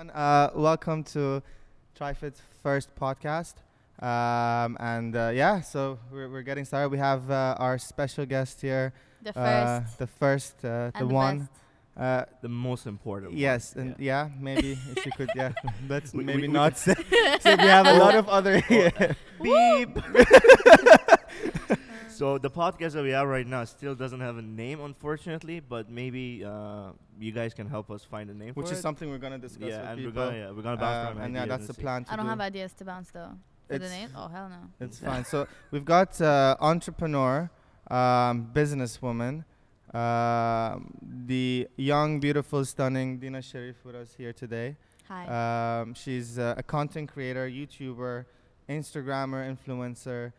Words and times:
everyone. 0.00 0.16
Uh, 0.16 0.50
welcome 0.54 1.04
to 1.04 1.42
Trifid's 1.94 2.40
first 2.62 2.88
podcast. 2.96 3.54
Um, 4.00 4.76
and 4.80 5.14
uh, 5.14 5.30
yeah, 5.34 5.60
so 5.60 5.98
we're, 6.10 6.28
we're 6.30 6.42
getting 6.42 6.64
started. 6.64 6.88
We 6.88 6.98
have 6.98 7.30
uh, 7.30 7.56
our 7.58 7.76
special 7.78 8.24
guest 8.24 8.60
here. 8.62 8.92
The 9.22 9.38
uh, 9.38 9.80
first 9.80 9.98
the 9.98 10.06
first, 10.06 10.54
uh, 10.64 10.68
the 10.68 10.92
and 10.94 11.10
the 11.10 11.14
one. 11.14 11.38
best. 11.38 11.50
Uh, 11.96 12.24
the 12.40 12.48
most 12.48 12.86
important. 12.86 13.34
yes, 13.34 13.74
one. 13.74 13.88
and 13.88 13.96
yeah, 13.98 14.28
maybe 14.38 14.78
if 14.96 15.04
you 15.04 15.12
could, 15.12 15.28
yeah, 15.36 15.52
let's 15.88 16.14
We- 16.14 16.24
maybe 16.24 16.42
we- 16.42 16.48
we 16.48 16.52
not 16.54 16.78
say. 16.84 16.94
so 17.40 17.56
we 17.56 17.62
have 17.64 17.86
a 17.86 17.98
lot 17.98 18.14
of 18.14 18.28
other. 18.28 18.62
Beep. 19.42 19.98
So 22.20 22.36
the 22.36 22.50
podcast 22.50 22.92
that 22.92 23.02
we 23.02 23.12
have 23.18 23.26
right 23.26 23.46
now 23.46 23.64
still 23.64 23.94
doesn't 23.94 24.20
have 24.20 24.36
a 24.36 24.42
name, 24.42 24.78
unfortunately. 24.88 25.58
But 25.74 25.84
maybe 25.88 26.44
uh, 26.44 26.92
you 27.18 27.32
guys 27.32 27.54
can 27.54 27.66
help 27.66 27.90
us 27.90 28.04
find 28.04 28.28
a 28.28 28.34
name 28.34 28.52
which 28.52 28.66
for 28.66 28.72
is 28.74 28.78
it. 28.78 28.82
something 28.82 29.08
we're 29.08 29.24
gonna 29.26 29.38
discuss 29.38 29.70
yeah, 29.70 29.80
with 29.80 29.88
and 29.90 29.98
people. 29.98 30.12
we're 30.12 30.26
gonna 30.26 30.38
yeah, 30.42 30.50
we're 30.54 30.66
gonna 30.68 30.76
bounce 30.76 31.00
Um, 31.00 31.16
around 31.16 31.24
and 31.24 31.34
yeah, 31.34 31.42
ideas 31.44 31.52
that's 31.58 31.66
the 31.68 31.74
see. 31.74 31.82
plan. 31.82 32.04
To 32.04 32.12
I 32.12 32.16
don't 32.16 32.26
do. 32.26 32.30
have 32.34 32.40
ideas 32.52 32.72
to 32.74 32.84
bounce 32.84 33.10
though. 33.10 33.32
For 33.68 33.78
the 33.78 33.88
name? 33.88 34.10
Oh 34.14 34.28
hell 34.28 34.48
no. 34.56 34.62
It's 34.84 34.98
fine. 35.08 35.24
So 35.24 35.46
we've 35.70 35.84
got 35.96 36.20
uh, 36.20 36.56
entrepreneur, 36.60 37.48
um, 37.90 38.50
businesswoman, 38.52 39.44
um, 39.94 40.92
the 41.26 41.68
young, 41.76 42.20
beautiful, 42.20 42.64
stunning 42.66 43.18
Dina 43.18 43.40
Sharif 43.40 43.76
with 43.84 43.94
us 44.02 44.10
here 44.16 44.34
today. 44.34 44.76
Hi. 45.08 45.24
Um, 45.80 45.94
she's 45.94 46.38
uh, 46.38 46.54
a 46.56 46.62
content 46.62 47.10
creator, 47.12 47.48
YouTuber, 47.48 48.26
Instagrammer, 48.68 49.40
influencer, 49.56 50.22
uh, 50.28 50.30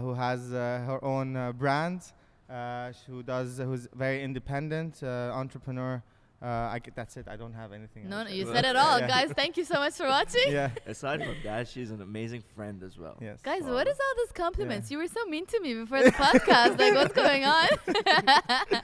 who 0.00 0.14
has 0.14 0.52
uh, 0.52 0.82
her 0.86 0.98
own 1.04 1.36
uh, 1.36 1.52
brand, 1.52 2.00
uh, 2.48 2.92
who 3.06 3.22
does, 3.22 3.58
who's 3.58 3.86
very 3.94 4.22
independent 4.22 5.02
uh, 5.02 5.06
entrepreneur. 5.34 6.02
Uh, 6.40 6.46
I 6.74 6.78
g- 6.78 6.92
that's 6.94 7.16
it. 7.16 7.26
I 7.28 7.36
don't 7.36 7.52
have 7.52 7.72
anything. 7.72 8.08
no, 8.08 8.18
else. 8.18 8.28
no, 8.28 8.34
you 8.34 8.46
said 8.54 8.64
it 8.64 8.76
all, 8.76 9.00
yeah. 9.00 9.08
guys. 9.08 9.32
Thank 9.32 9.56
you 9.56 9.64
so 9.64 9.74
much 9.84 9.94
for 9.94 10.06
watching. 10.06 10.52
yeah. 10.52 10.70
Aside 10.86 11.20
from 11.24 11.34
that, 11.42 11.66
she's 11.66 11.90
an 11.90 12.00
amazing 12.00 12.42
friend 12.54 12.80
as 12.84 12.96
well. 12.96 13.16
Yes. 13.20 13.40
Guys, 13.42 13.64
Wow. 13.64 13.74
what 13.74 13.88
is 13.88 13.98
all 14.04 14.14
those 14.24 14.32
compliments? 14.32 14.88
You 14.90 14.98
were 14.98 15.08
so 15.08 15.24
mean 15.26 15.46
to 15.46 15.58
me 15.60 15.74
before 15.74 16.00
the 16.04 16.12
podcast. 16.12 16.78
Like, 16.78 16.94
what's 16.94 17.14
going 17.14 17.44
on? 17.44 17.68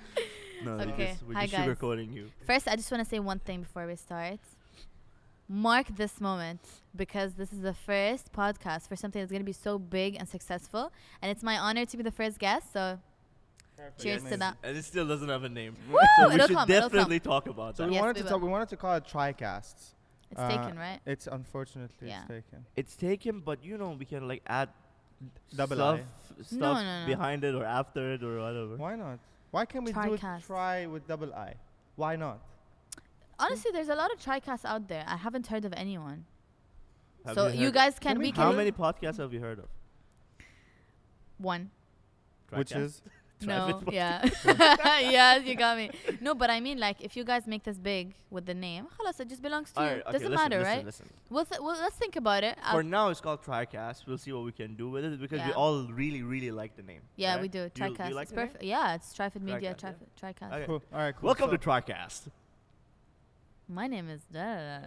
No, 0.65 0.77
we 0.79 0.83
Okay. 0.93 1.09
just, 1.09 1.23
we're 1.25 1.35
Hi, 1.35 1.47
just 1.47 1.53
guys. 1.53 1.69
sugarcoating 1.69 2.15
you. 2.15 2.31
First, 2.47 2.69
I 2.69 2.77
just 2.77 2.91
want 2.91 3.05
to 3.05 3.09
say 3.09 3.19
one 3.19 3.39
thing 3.39 3.61
before 3.63 3.87
we 3.87 3.97
start. 3.97 4.41
Mark 5.49 5.89
this 5.97 6.21
moment 6.21 6.61
because 6.97 7.35
this 7.35 7.53
is 7.53 7.61
the 7.61 7.75
first 7.75 8.33
podcast 8.33 8.89
for 8.89 8.97
something 8.97 9.21
that's 9.21 9.31
going 9.31 9.43
to 9.43 9.45
be 9.47 9.53
so 9.53 9.79
big 9.79 10.17
and 10.19 10.29
successful. 10.29 10.91
And 11.21 11.31
it's 11.31 11.43
my 11.43 11.59
honor 11.59 11.85
to 11.85 11.97
be 11.97 12.03
the 12.03 12.11
first 12.11 12.39
guest. 12.39 12.73
So, 12.73 12.99
cheers 13.99 14.23
to 14.25 14.37
that. 14.39 14.57
And 14.63 14.77
it 14.77 14.85
still 14.85 15.07
doesn't 15.07 15.29
have 15.29 15.45
a 15.45 15.49
name. 15.49 15.77
Woo! 15.91 15.99
so 16.19 16.29
we 16.29 16.35
It'll 16.37 16.47
should 16.47 16.57
come, 16.57 16.69
definitely 16.69 17.21
talk 17.21 17.47
about 17.49 17.77
So 17.77 17.83
that. 17.83 17.89
we 17.91 17.95
Yes, 17.97 18.01
wanted 18.03 18.17
we 18.17 18.23
to 18.23 18.29
talk. 18.29 18.43
We 18.43 18.49
wanted 18.49 18.69
to 18.71 18.77
call 18.77 18.95
it 18.97 19.05
TriCasts. 19.05 19.91
It's 20.31 20.41
Uh, 20.41 20.49
taken, 20.49 20.79
right? 20.79 21.01
It's 21.05 21.27
unfortunately 21.27 22.09
Yeah. 22.09 22.21
it's 22.21 22.29
taken. 22.29 22.67
It's 22.77 22.97
taken, 22.97 23.41
but 23.41 23.63
you 23.63 23.77
know 23.77 23.91
we 23.91 24.05
can 24.07 24.27
like 24.27 24.43
add 24.47 24.71
Double 25.55 25.77
stuff, 25.77 26.01
I. 26.01 26.43
stuff 26.43 26.59
No, 26.59 26.75
no, 26.75 27.01
no. 27.01 27.07
behind 27.07 27.45
it 27.45 27.55
or 27.55 27.65
after 27.65 28.15
it 28.15 28.23
or 28.23 28.39
whatever. 28.41 28.77
Why 28.77 28.97
not? 28.97 29.19
Why 29.51 29.65
can't 29.67 29.85
we 29.85 29.93
do 29.93 29.99
TriCast. 29.99 30.39
it 30.39 30.47
try 30.47 30.87
with 30.87 31.07
double 31.07 31.33
I? 31.35 31.55
Why 31.97 32.17
not? 32.17 32.41
Honestly, 33.40 33.72
there's 33.72 33.90
a 33.90 33.96
lot 33.96 34.12
of 34.14 34.20
tricasts 34.20 34.66
out 34.66 34.88
there. 34.90 35.04
I 35.08 35.18
haven't 35.18 35.48
heard 35.48 35.64
of 35.66 35.74
anyone. 35.78 36.26
Have 37.26 37.36
so 37.36 37.48
you 37.48 37.60
you, 37.60 37.66
heard- 37.66 37.74
guys 37.74 38.00
can 38.00 38.12
Can 38.14 38.18
we 38.20 38.26
we 38.26 38.32
do 38.32 38.36
can 38.36 38.44
How 38.44 38.52
many 38.52 38.72
podcasts 38.72 39.18
have 39.18 39.34
you 39.34 39.40
heard 39.40 39.60
of? 39.60 39.66
one. 41.38 41.72
Which 42.52 42.70
Tricast? 42.72 42.82
is 42.84 43.02
No, 43.42 43.80
Trifid 43.86 43.94
yeah, 43.94 44.26
yes, 45.00 45.46
you 45.46 45.56
got 45.56 45.78
me. 45.78 45.90
No, 46.20 46.36
but 46.36 46.50
I 46.50 46.60
mean, 46.60 46.78
like, 46.78 46.98
if 47.00 47.16
you 47.16 47.24
guys 47.24 47.48
make 47.48 47.64
this 47.64 47.78
big 47.78 48.14
with 48.30 48.46
the 48.46 48.54
name, 48.54 48.88
خلاص, 48.98 49.20
it 49.22 49.30
just 49.30 49.42
belongs 49.42 49.72
to 49.72 49.80
you. 49.80 49.88
Alright, 49.88 50.02
okay, 50.04 50.12
Doesn't 50.12 50.32
listen, 50.32 50.44
matter, 50.50 50.60
listen, 50.60 50.76
right? 50.76 50.86
Listen. 50.86 51.06
We'll, 51.30 51.46
th- 51.46 51.62
well, 51.62 51.78
let's 51.80 51.96
think 51.96 52.18
about 52.18 52.44
it. 52.44 52.58
I'll- 52.62 52.76
For 52.78 52.84
now, 52.84 53.08
it's 53.08 53.22
called 53.22 53.42
TriCast. 53.42 54.06
We'll 54.08 54.18
see 54.18 54.34
what 54.34 54.44
we 54.44 54.52
can 54.52 54.76
do 54.76 54.90
with 54.90 55.06
it 55.06 55.18
because 55.22 55.40
we 55.40 55.48
Yeah. 55.52 55.62
all 55.64 55.84
really, 55.84 56.22
really 56.22 56.52
like 56.52 56.76
the 56.76 56.84
name. 56.84 57.02
yeah, 57.16 57.36
right? 57.36 57.42
we 57.42 57.48
do. 57.48 57.60
You- 57.60 57.64
you 57.64 57.70
Tricast. 57.70 58.12
like 58.12 58.24
it's 58.24 58.32
the 58.32 58.38
name? 58.38 58.48
perfect. 58.48 58.64
Yeah, 58.66 58.96
it's 58.96 59.14
Trifid 59.18 59.42
Media. 59.42 59.74
TriCast, 59.74 59.84
yeah. 59.84 59.92
Trifid, 60.22 60.34
Tricast. 60.34 60.54
Okay. 60.54 60.66
cool. 60.66 60.84
All 60.92 61.00
right, 61.00 61.16
cool. 61.16 61.28
Welcome 61.28 61.50
So 61.52 61.56
to 61.56 61.70
TriCast. 61.70 62.28
My 63.69 63.87
name 63.87 64.09
is. 64.11 64.23
Da, 64.33 64.41
da, 64.43 64.79
da. 64.81 64.87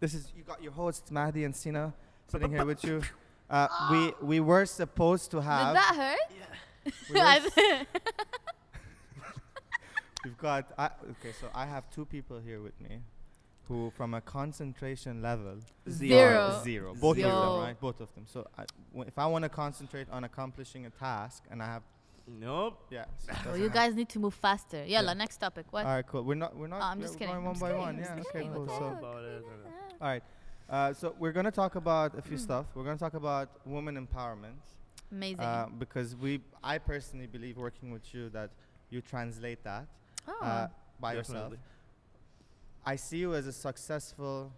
this 0.00 0.14
is 0.14 0.32
you 0.36 0.42
got 0.42 0.62
your 0.62 0.72
hosts 0.72 1.10
Mahdi 1.10 1.44
and 1.44 1.54
Sina 1.54 1.92
sitting 2.28 2.50
here 2.50 2.64
with 2.64 2.82
you. 2.84 3.02
Uh, 3.50 3.68
we 3.90 4.12
we 4.26 4.40
were 4.40 4.64
supposed 4.66 5.30
to 5.32 5.36
Did 5.38 5.44
have. 5.44 5.74
that 5.74 5.94
hurt? 5.94 6.92
we 7.10 7.14
were 7.20 7.26
I 7.26 7.36
s- 7.36 7.86
we've 10.24 10.38
got. 10.38 10.72
I, 10.78 10.86
okay, 11.10 11.32
so 11.38 11.48
I 11.54 11.66
have 11.66 11.90
two 11.90 12.04
people 12.06 12.38
here 12.38 12.60
with 12.62 12.78
me, 12.80 13.00
who 13.68 13.92
from 13.96 14.14
a 14.14 14.20
concentration 14.22 15.20
level 15.20 15.56
Zero. 15.90 16.38
are 16.52 16.64
zero. 16.64 16.94
Both 16.94 17.18
of 17.18 17.22
Zero. 17.24 17.52
them, 17.56 17.60
right? 17.64 17.80
Both 17.80 18.00
of 18.00 18.14
them. 18.14 18.24
So 18.26 18.46
I, 18.56 18.64
w- 18.92 19.06
if 19.06 19.18
I 19.18 19.26
want 19.26 19.42
to 19.42 19.50
concentrate 19.50 20.08
on 20.10 20.24
accomplishing 20.24 20.86
a 20.86 20.90
task, 20.90 21.42
and 21.50 21.62
I 21.62 21.66
have 21.66 21.82
Nope. 22.26 22.86
yeah. 22.90 23.04
so 23.18 23.32
it 23.32 23.46
well, 23.46 23.56
you 23.56 23.64
hap- 23.64 23.74
guys 23.74 23.94
need 23.94 24.08
to 24.10 24.18
move 24.18 24.34
faster. 24.34 24.84
Yalla, 24.84 25.08
Yeah. 25.08 25.14
next 25.14 25.36
topic. 25.38 25.66
What? 25.70 25.84
All 25.84 25.92
right, 25.92 26.06
cool. 26.06 26.22
We're 26.22 26.34
not. 26.34 26.56
We're 26.56 26.66
not. 26.66 26.80
Oh, 26.80 26.84
I'm 26.84 27.00
just 27.00 27.14
kidding. 27.18 27.28
Going 27.28 27.38
I'm 27.38 27.44
one 27.44 27.54
just 27.54 27.62
by 27.62 27.68
kidding, 27.68 27.80
one. 27.80 27.94
I'm 27.96 28.00
Yeah. 28.00 28.24
Okay. 28.28 28.50
Cool. 28.52 28.66
So. 28.68 28.98
All 30.00 30.08
right. 30.08 30.22
Uh, 30.68 30.92
so 30.94 31.14
we're 31.18 31.32
gonna 31.32 31.50
talk 31.50 31.76
about 31.76 32.18
a 32.18 32.22
few 32.22 32.38
stuff. 32.38 32.66
We're 32.74 32.84
gonna 32.84 32.98
talk 32.98 33.14
about 33.14 33.50
women 33.66 33.94
empowerment 33.96 34.62
Amazing. 35.12 35.40
uh, 35.40 35.68
because 35.78 36.16
we, 36.16 36.40
I 36.62 36.78
personally 36.78 37.26
believe, 37.26 37.58
working 37.58 37.90
with 37.90 38.14
you, 38.14 38.30
that 38.30 38.50
you 38.88 39.02
translate 39.02 39.62
that 39.64 39.86
oh. 40.26 40.38
uh, 40.42 40.68
by 40.98 41.12
yourself. 41.12 41.50
Definitely. 41.50 41.58
I 42.86 42.96
see 42.96 43.18
you 43.18 43.34
as 43.34 43.46
a 43.46 43.52
successful 43.52 44.52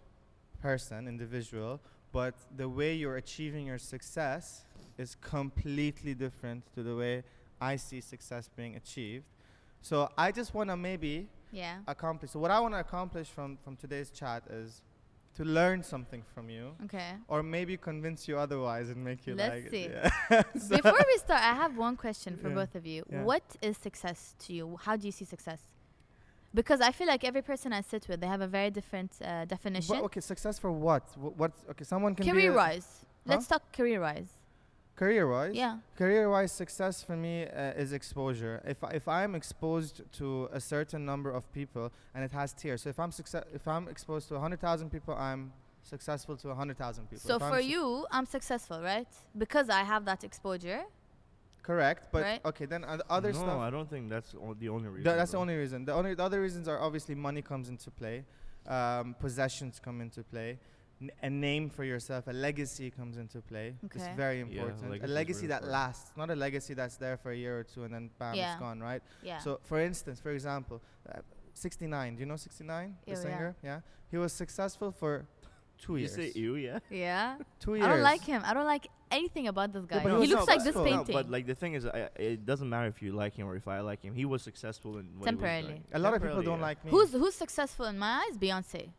person, 0.61 1.07
individual, 1.07 1.81
but 2.11 2.35
the 2.55 2.67
way 2.69 2.93
you're 2.93 3.17
achieving 3.17 3.65
your 3.67 3.77
success 3.77 4.65
is 4.97 5.15
completely 5.15 6.13
different 6.13 6.63
to 6.73 6.83
the 6.83 6.95
way 6.95 7.23
I 7.61 7.75
see 7.77 8.01
success 8.01 8.49
being 8.55 8.75
achieved. 8.75 9.25
So 9.81 10.09
I 10.17 10.31
just 10.31 10.53
want 10.53 10.69
to 10.69 10.77
maybe 10.77 11.27
yeah. 11.51 11.77
accomplish. 11.87 12.31
So 12.31 12.39
what 12.39 12.51
I 12.51 12.59
want 12.59 12.73
to 12.73 12.79
accomplish 12.79 13.27
from 13.27 13.57
from 13.63 13.75
today's 13.75 14.09
chat 14.09 14.43
is 14.49 14.81
to 15.35 15.43
learn 15.43 15.83
something 15.83 16.23
from 16.33 16.49
you, 16.49 16.73
Okay. 16.85 17.11
or 17.27 17.43
maybe 17.43 17.77
convince 17.77 18.27
you 18.27 18.39
otherwise 18.39 18.89
and 18.89 19.03
make 19.03 19.27
you 19.27 19.35
Let's 19.35 19.53
like. 19.55 19.65
it. 19.65 19.71
see. 19.71 19.85
Yeah. 20.31 20.41
So- 20.59 20.75
Before 20.77 21.03
we 21.11 21.17
start, 21.19 21.41
I 21.43 21.53
have 21.53 21.77
one 21.77 21.95
question 21.95 22.37
for 22.37 22.49
Yeah. 22.49 22.55
both 22.55 22.73
of 22.73 22.85
you. 22.87 23.03
Yeah. 23.11 23.21
What 23.23 23.43
is 23.61 23.77
success 23.77 24.35
to 24.39 24.53
you? 24.53 24.77
How 24.81 24.95
do 24.95 25.05
you 25.05 25.11
see 25.11 25.25
success? 25.25 25.61
Because 26.55 26.81
I 26.81 26.91
feel 26.91 27.05
like 27.07 27.23
every 27.23 27.43
person 27.43 27.71
I 27.71 27.81
sit 27.81 28.07
with, 28.07 28.19
they 28.19 28.25
have 28.27 28.41
a 28.41 28.47
very 28.47 28.71
different 28.71 29.11
uh, 29.21 29.45
definition. 29.45 29.95
But, 29.95 30.05
okay, 30.05 30.21
success 30.21 30.57
for 30.57 30.71
what? 30.71 31.03
Wh- 31.13 31.37
What? 31.39 31.51
Okay, 31.71 31.83
someone 31.83 32.15
can 32.15 32.25
career 32.25 32.51
a- 32.53 32.55
wise. 32.55 33.05
Let's 33.25 33.45
talk 33.45 33.61
career 33.71 33.99
wise. 34.99 35.07
career-wise. 35.09 35.55
Yeah. 35.55 35.77
Career-wise, 35.97 36.51
success 36.51 37.03
for 37.03 37.15
me 37.15 37.45
uh, 37.45 37.81
is 37.83 37.93
exposure. 37.93 38.61
If 38.65 38.83
I- 38.83 38.91
if 38.95 39.07
I'm 39.07 39.35
exposed 39.35 40.01
to 40.19 40.49
a 40.51 40.59
certain 40.59 41.05
number 41.05 41.29
of 41.31 41.43
people, 41.53 41.91
and 42.15 42.23
it 42.23 42.31
has 42.31 42.53
tiers. 42.53 42.81
So 42.83 42.89
if 42.89 42.99
I'm 42.99 43.11
success, 43.11 43.43
if 43.53 43.67
I'm 43.67 43.87
exposed 43.87 44.27
to 44.29 44.39
hundred 44.39 44.59
thousand 44.61 44.89
people, 44.91 45.13
I'm 45.15 45.51
successful 45.83 46.35
to 46.37 46.53
hundred 46.55 46.77
thousand 46.77 47.05
people. 47.09 47.27
So 47.29 47.35
If 47.35 47.43
I'm 47.43 47.51
for 47.53 47.61
su- 47.61 47.67
you, 47.69 48.05
I'm 48.11 48.25
successful, 48.25 48.81
right? 48.81 49.07
Because 49.37 49.69
I 49.69 49.83
have 49.83 50.05
that 50.05 50.23
exposure. 50.23 50.83
correct. 51.63 52.03
But 52.13 52.23
Right. 52.23 52.41
okay, 52.45 52.65
then 52.65 52.83
uh, 52.85 52.97
other 53.09 53.33
no, 53.33 53.39
stuff. 53.39 53.59
I 53.59 53.69
don't 53.69 53.89
think 53.89 54.09
that's 54.09 54.33
o- 54.35 54.53
the 54.63 54.69
only 54.69 54.87
reason. 54.89 55.03
Th- 55.03 55.17
that's 55.19 55.31
the 55.31 55.37
only 55.37 55.55
reason. 55.63 55.83
The 55.85 55.93
only 55.93 56.13
the 56.15 56.23
other 56.23 56.41
reasons 56.41 56.67
are 56.69 56.79
obviously 56.79 57.13
money 57.15 57.41
comes 57.41 57.67
into 57.67 57.91
play, 57.91 58.17
um, 58.67 59.15
possessions 59.19 59.79
come 59.85 59.99
into 60.05 60.23
play, 60.23 60.59
n- 61.01 61.11
a 61.21 61.29
name 61.29 61.69
for 61.69 61.83
yourself, 61.83 62.27
a 62.27 62.33
legacy 62.33 62.89
comes 62.91 63.17
into 63.17 63.41
play. 63.41 63.75
It's 63.83 64.07
very 64.15 64.41
important. 64.41 64.89
legacy 64.89 65.05
a 65.05 65.07
legacy 65.07 65.47
that 65.47 65.61
important. 65.63 65.71
lasts, 65.71 66.11
not 66.15 66.29
a 66.29 66.35
legacy 66.35 66.73
that's 66.73 66.97
there 66.97 67.17
for 67.17 67.31
a 67.31 67.35
year 67.35 67.59
or 67.59 67.63
two 67.63 67.83
and 67.83 67.93
then 67.93 68.09
bam, 68.19 68.35
Yeah. 68.35 68.53
it's 68.53 68.59
gone, 68.59 68.79
right? 68.79 69.01
Yeah. 69.23 69.39
So, 69.39 69.59
for 69.63 69.79
instance, 69.79 70.19
for 70.19 70.31
example, 70.31 70.81
uh, 71.09 71.19
69. 71.53 72.15
Do 72.15 72.19
you 72.21 72.25
know 72.25 72.35
69, 72.35 72.95
Yeah, 73.05 73.15
the 73.15 73.19
yeah. 73.19 73.23
singer? 73.23 73.55
Yeah. 73.63 73.79
He 74.09 74.17
was 74.17 74.31
successful 74.33 74.91
for 74.91 75.25
two 75.77 75.93
You 75.93 75.99
years. 75.99 76.17
You 76.17 76.23
say 76.23 76.39
you, 76.39 76.55
yeah. 76.55 76.79
yeah. 76.89 77.37
Two 77.59 77.75
years. 77.75 77.85
I 77.85 77.89
don't 77.89 78.01
like 78.01 78.21
him. 78.23 78.41
I 78.45 78.53
don't 78.53 78.65
like 78.65 78.87
anything 79.11 79.47
about 79.47 79.73
this 79.73 79.85
guy. 79.85 80.03
but 80.03 80.11
he 80.19 80.27
he 80.27 80.27
looks 80.27 80.47
was 80.47 80.55
like 80.55 80.63
this 80.63 80.75
painting. 80.75 81.15
No, 81.15 81.21
but 81.21 81.29
like 81.29 81.45
the 81.45 81.55
thing 81.55 81.73
is, 81.73 81.85
I, 81.85 82.09
it 82.15 82.45
doesn't 82.45 82.69
matter 82.69 82.87
if 82.87 83.01
you 83.01 83.11
like 83.13 83.33
him 83.35 83.47
or 83.47 83.55
if 83.55 83.67
I 83.67 83.79
like 83.81 84.01
him. 84.01 84.13
He 84.13 84.25
was 84.25 84.41
successful 84.41 84.97
in 84.97 85.05
what 85.05 85.05
he 85.05 85.17
was 85.19 85.25
Temporarily. 85.25 85.81
A 85.93 85.99
lot 85.99 86.13
of 86.13 86.21
people 86.21 86.41
don't 86.41 86.59
yeah. 86.59 86.65
like 86.65 86.83
me. 86.85 86.91
who's 86.91 87.11
who's 87.11 87.35
successful 87.35 87.85
in 87.85 87.97
my 87.97 88.23
eyes? 88.23 88.37
Beyonce. 88.37 88.89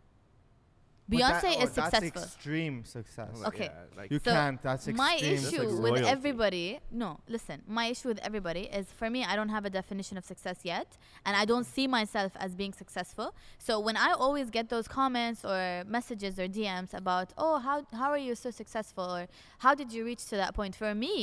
But 1.09 1.17
that- 1.19 1.43
Beyonce 1.43 1.53
oh, 1.57 1.63
is 1.63 1.71
that's 1.71 1.89
successful. 1.97 2.23
extreme 2.23 2.75
success. 2.85 3.29
Like, 3.39 3.47
Okay. 3.49 3.69
yeah, 3.73 3.97
like 3.99 4.09
You 4.13 4.19
So 4.19 4.31
can't. 4.31 4.59
That's 4.67 4.87
extreme. 4.87 4.95
my 5.07 5.17
That's 5.19 5.43
issue 5.47 5.61
like 5.61 5.83
with 5.85 5.91
royalty. 5.95 6.07
everybody 6.17 6.79
no 7.03 7.09
listen 7.35 7.57
my 7.79 7.85
issue 7.93 8.07
with 8.11 8.19
everybody 8.29 8.63
is 8.79 8.85
for 8.99 9.07
me 9.15 9.19
i 9.31 9.33
don't 9.39 9.49
have 9.57 9.65
a 9.71 9.73
definition 9.81 10.15
of 10.21 10.23
success 10.33 10.57
yet 10.73 10.89
and 11.25 11.33
i 11.41 11.43
don't 11.51 11.65
see 11.75 11.87
myself 11.99 12.31
as 12.45 12.51
being 12.61 12.73
successful 12.83 13.27
so 13.67 13.73
when 13.87 13.97
i 14.07 14.09
always 14.25 14.47
get 14.57 14.65
those 14.75 14.87
comments 14.99 15.39
or 15.51 15.83
messages 15.97 16.33
or 16.41 16.47
dms 16.57 16.91
about 17.03 17.27
oh 17.43 17.55
how, 17.67 17.75
how 18.01 18.09
are 18.15 18.23
you 18.29 18.33
so 18.45 18.49
successful 18.61 19.07
or 19.17 19.23
how 19.65 19.73
did 19.75 19.89
you 19.95 20.01
reach 20.09 20.23
to 20.31 20.35
that 20.41 20.51
point 20.59 20.73
for 20.81 20.91
me 21.03 21.15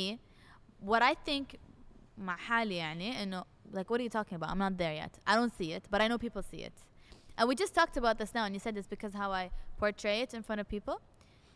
what 0.90 1.02
i 1.02 1.14
think 1.26 1.46
مع 2.18 2.36
حالي 2.36 2.76
يعني 2.76 3.22
انه 3.22 3.44
like 3.72 3.88
what 3.90 3.98
are 4.00 4.04
you 4.04 4.10
talking 4.10 4.34
about 4.36 4.50
i'm 4.50 4.58
not 4.58 4.76
there 4.76 4.94
yet 4.94 5.12
i 5.26 5.34
don't 5.34 5.54
see 5.60 5.72
it 5.72 5.84
but 5.90 6.00
i 6.02 6.06
know 6.08 6.18
people 6.18 6.42
see 6.42 6.62
it 6.70 6.74
And 7.37 7.47
we 7.49 7.55
just 7.55 7.73
talked 7.73 7.97
about 7.97 8.17
this 8.17 8.33
now, 8.33 8.45
and 8.45 8.53
you 8.55 8.59
said 8.59 8.77
it's 8.77 8.87
because 8.87 9.13
how 9.13 9.31
I 9.31 9.51
portray 9.77 10.21
it 10.21 10.33
in 10.33 10.41
front 10.43 10.61
of 10.61 10.67
people, 10.69 11.01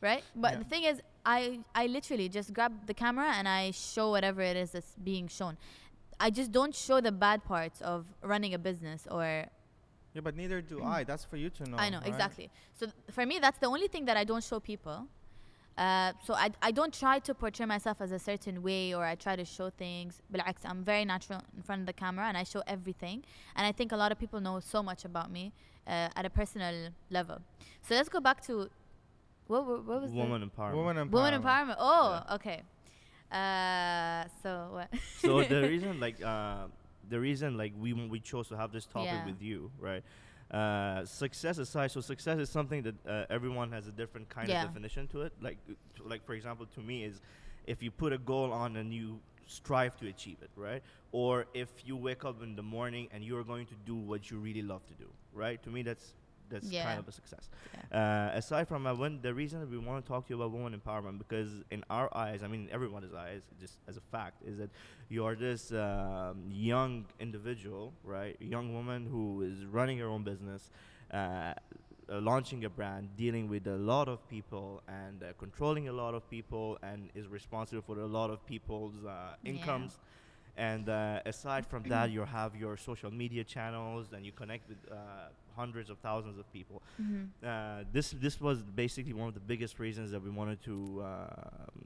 right? 0.01 0.23
But 0.35 0.51
Yeah. 0.53 0.57
the 0.59 0.65
thing 0.65 0.83
is, 0.83 1.01
I 1.25 1.59
I 1.75 1.87
literally 1.87 2.27
just 2.29 2.53
grab 2.53 2.85
the 2.85 2.93
camera 2.93 3.29
and 3.37 3.47
I 3.47 3.71
show 3.71 4.09
whatever 4.11 4.41
it 4.41 4.57
is 4.57 4.71
that's 4.71 4.93
being 5.03 5.27
shown. 5.27 5.57
I 6.19 6.29
just 6.29 6.51
don't 6.51 6.75
show 6.75 6.99
the 7.01 7.11
bad 7.13 7.43
parts 7.45 7.81
of 7.81 8.05
running 8.21 8.53
a 8.53 8.57
business 8.59 9.07
or 9.09 9.45
Yeah, 10.13 10.21
but 10.21 10.35
neither 10.35 10.59
do 10.61 10.83
I. 10.83 11.03
That's 11.05 11.23
for 11.23 11.37
you 11.37 11.49
to 11.51 11.63
know. 11.69 11.77
I 11.77 11.89
know 11.89 11.99
right? 11.99 12.07
exactly. 12.07 12.49
So 12.73 12.87
th- 12.87 12.95
for 13.11 13.25
me, 13.25 13.39
that's 13.39 13.59
the 13.59 13.67
only 13.67 13.87
thing 13.87 14.05
that 14.05 14.17
I 14.17 14.23
don't 14.25 14.43
show 14.43 14.59
people. 14.59 15.07
Uh, 15.79 16.11
so 16.25 16.33
I, 16.33 16.47
I 16.61 16.71
don't 16.71 16.93
try 16.93 17.19
to 17.19 17.33
portray 17.33 17.65
myself 17.65 17.97
as 18.01 18.11
a 18.11 18.19
certain 18.19 18.61
way 18.61 18.93
or 18.93 19.03
I 19.05 19.15
try 19.15 19.35
to 19.37 19.45
show 19.45 19.69
things. 19.69 20.21
But 20.29 20.41
I'm 20.65 20.83
very 20.83 21.05
natural 21.05 21.41
in 21.55 21.63
front 21.63 21.79
of 21.83 21.87
the 21.87 21.93
camera 21.93 22.25
and 22.25 22.35
I 22.37 22.43
show 22.43 22.61
everything. 22.67 23.23
And 23.55 23.65
I 23.65 23.71
think 23.71 23.93
a 23.93 23.95
lot 24.03 24.11
of 24.11 24.19
people 24.19 24.41
know 24.41 24.59
so 24.59 24.83
much 24.83 25.05
about 25.05 25.31
me 25.31 25.53
uh, 25.87 26.09
at 26.19 26.25
a 26.25 26.29
personal 26.29 26.75
level. 27.09 27.37
So 27.81 27.95
let's 27.95 28.09
go 28.09 28.19
back 28.19 28.41
to 28.47 28.69
what, 29.47 29.65
what, 29.65 29.85
what 29.85 30.01
was 30.01 30.11
Woman 30.11 30.41
empowerment. 30.49 30.75
Woman 30.75 30.97
empowerment. 30.97 31.11
woman 31.11 31.41
empowerment? 31.41 31.75
Oh, 31.79 32.23
Yeah. 32.27 32.35
okay. 32.35 32.61
Uh, 33.31 34.27
so 34.43 34.67
what? 34.73 34.89
so 35.19 35.43
the 35.43 35.61
reason 35.73 35.99
like 35.99 36.21
uh, 36.23 36.65
the 37.09 37.19
reason 37.19 37.57
like 37.57 37.73
we 37.79 37.93
we 37.93 38.19
chose 38.19 38.47
to 38.49 38.57
have 38.57 38.71
this 38.71 38.85
topic 38.85 39.11
Yeah. 39.11 39.25
with 39.25 39.41
you 39.41 39.69
right 39.79 40.03
uh, 40.51 41.06
success 41.06 41.57
aside 41.60 41.92
so 41.92 42.01
success 42.01 42.40
is 42.40 42.50
something 42.50 42.81
that 42.81 42.96
uh, 43.07 43.25
everyone 43.30 43.72
has 43.72 43.88
a 43.88 43.92
different 43.92 44.28
kind 44.30 44.50
Yeah. 44.50 44.63
of 44.63 44.68
definition 44.69 45.07
to 45.10 45.22
it. 45.22 45.34
Like 45.42 45.57
like 46.06 46.25
for 46.25 46.34
example 46.34 46.66
to 46.75 46.81
me 46.81 47.04
is 47.04 47.22
if 47.68 47.84
you 47.84 47.92
put 47.92 48.13
a 48.13 48.18
goal 48.18 48.51
on 48.51 48.75
and 48.78 48.92
you 48.94 49.19
strive 49.48 49.96
to 49.98 50.07
achieve 50.07 50.38
it 50.42 50.50
right? 50.56 50.81
Or 51.12 51.46
if 51.54 51.69
you 51.86 51.96
wake 51.96 52.24
up 52.25 52.42
in 52.44 52.56
the 52.56 52.63
morning 52.63 53.07
and 53.12 53.24
you're 53.24 53.44
going 53.44 53.66
to 53.68 53.75
do 53.86 53.96
what 53.96 54.30
you 54.31 54.38
really 54.40 54.62
love 54.63 54.86
to 54.88 54.94
do 54.96 55.10
right? 55.34 55.62
To 55.63 55.69
me 55.69 55.84
that's 55.84 56.16
that's 56.50 56.72
Yeah. 56.72 56.84
kind 56.84 57.00
of 57.00 57.07
a 57.07 57.12
success 57.12 57.50
uh, 57.92 58.30
aside 58.34 58.68
from 58.68 58.84
that, 58.84 58.98
when 58.98 59.22
the 59.22 59.34
reason 59.34 59.69
we 59.69 59.78
want 59.78 60.04
to 60.04 60.07
talk 60.12 60.28
to 60.28 60.34
you 60.34 60.42
about 60.42 60.51
women 60.51 60.80
empowerment, 60.80 61.18
because 61.18 61.50
in 61.72 61.84
our 61.90 62.10
eyes, 62.16 62.44
I 62.44 62.48
mean 62.48 62.69
everyone's 62.72 63.13
eyes, 63.13 63.42
just 63.60 63.78
as 63.88 63.98
a 63.98 64.01
fact, 64.01 64.44
is 64.46 64.57
that 64.57 64.69
you 65.10 65.25
are 65.25 65.36
this 65.36 65.72
um, 65.72 66.44
young 66.50 67.06
individual, 67.19 67.94
right? 68.04 68.38
A 68.42 68.46
young 68.46 68.74
woman 68.74 69.06
who 69.10 69.42
is 69.42 69.66
running 69.66 69.98
her 70.00 70.07
own 70.07 70.24
business, 70.24 70.69
uh, 71.12 71.18
uh, 71.18 71.54
launching 72.22 72.66
a 72.66 72.69
brand, 72.69 73.10
dealing 73.16 73.48
with 73.48 73.68
a 73.68 73.75
lot 73.78 74.07
of 74.07 74.28
people, 74.28 74.81
and 74.88 75.24
uh, 75.24 75.28
controlling 75.38 75.88
a 75.88 75.94
lot 75.94 76.13
of 76.13 76.30
people, 76.30 76.78
and 76.84 77.10
is 77.16 77.28
responsible 77.28 77.81
for 77.81 78.00
a 78.00 78.06
lot 78.07 78.30
of 78.30 78.46
people's 78.46 79.04
uh, 79.06 79.36
Yeah. 79.44 79.51
incomes. 79.51 80.00
And 80.57 80.90
uh, 80.90 81.22
aside 81.25 81.66
from 81.66 81.84
that, 81.86 82.12
you 82.12 82.22
have 82.25 82.56
your 82.56 82.75
social 82.78 83.12
media 83.12 83.44
channels, 83.44 84.12
and 84.13 84.25
you 84.25 84.31
connect 84.31 84.68
with 84.68 84.78
uh, 84.92 84.96
hundreds 85.61 85.89
of 85.94 85.97
thousands 86.07 86.38
of 86.41 86.45
people 86.57 86.77
Mhm. 87.01 87.23
uh, 87.51 87.83
this 87.95 88.07
this 88.25 88.35
was 88.47 88.57
basically 88.85 89.13
one 89.21 89.27
of 89.31 89.35
the 89.39 89.45
biggest 89.53 89.75
reasons 89.85 90.07
that 90.13 90.21
we 90.27 90.31
wanted 90.39 90.59
to 90.69 90.75
um 91.09 91.79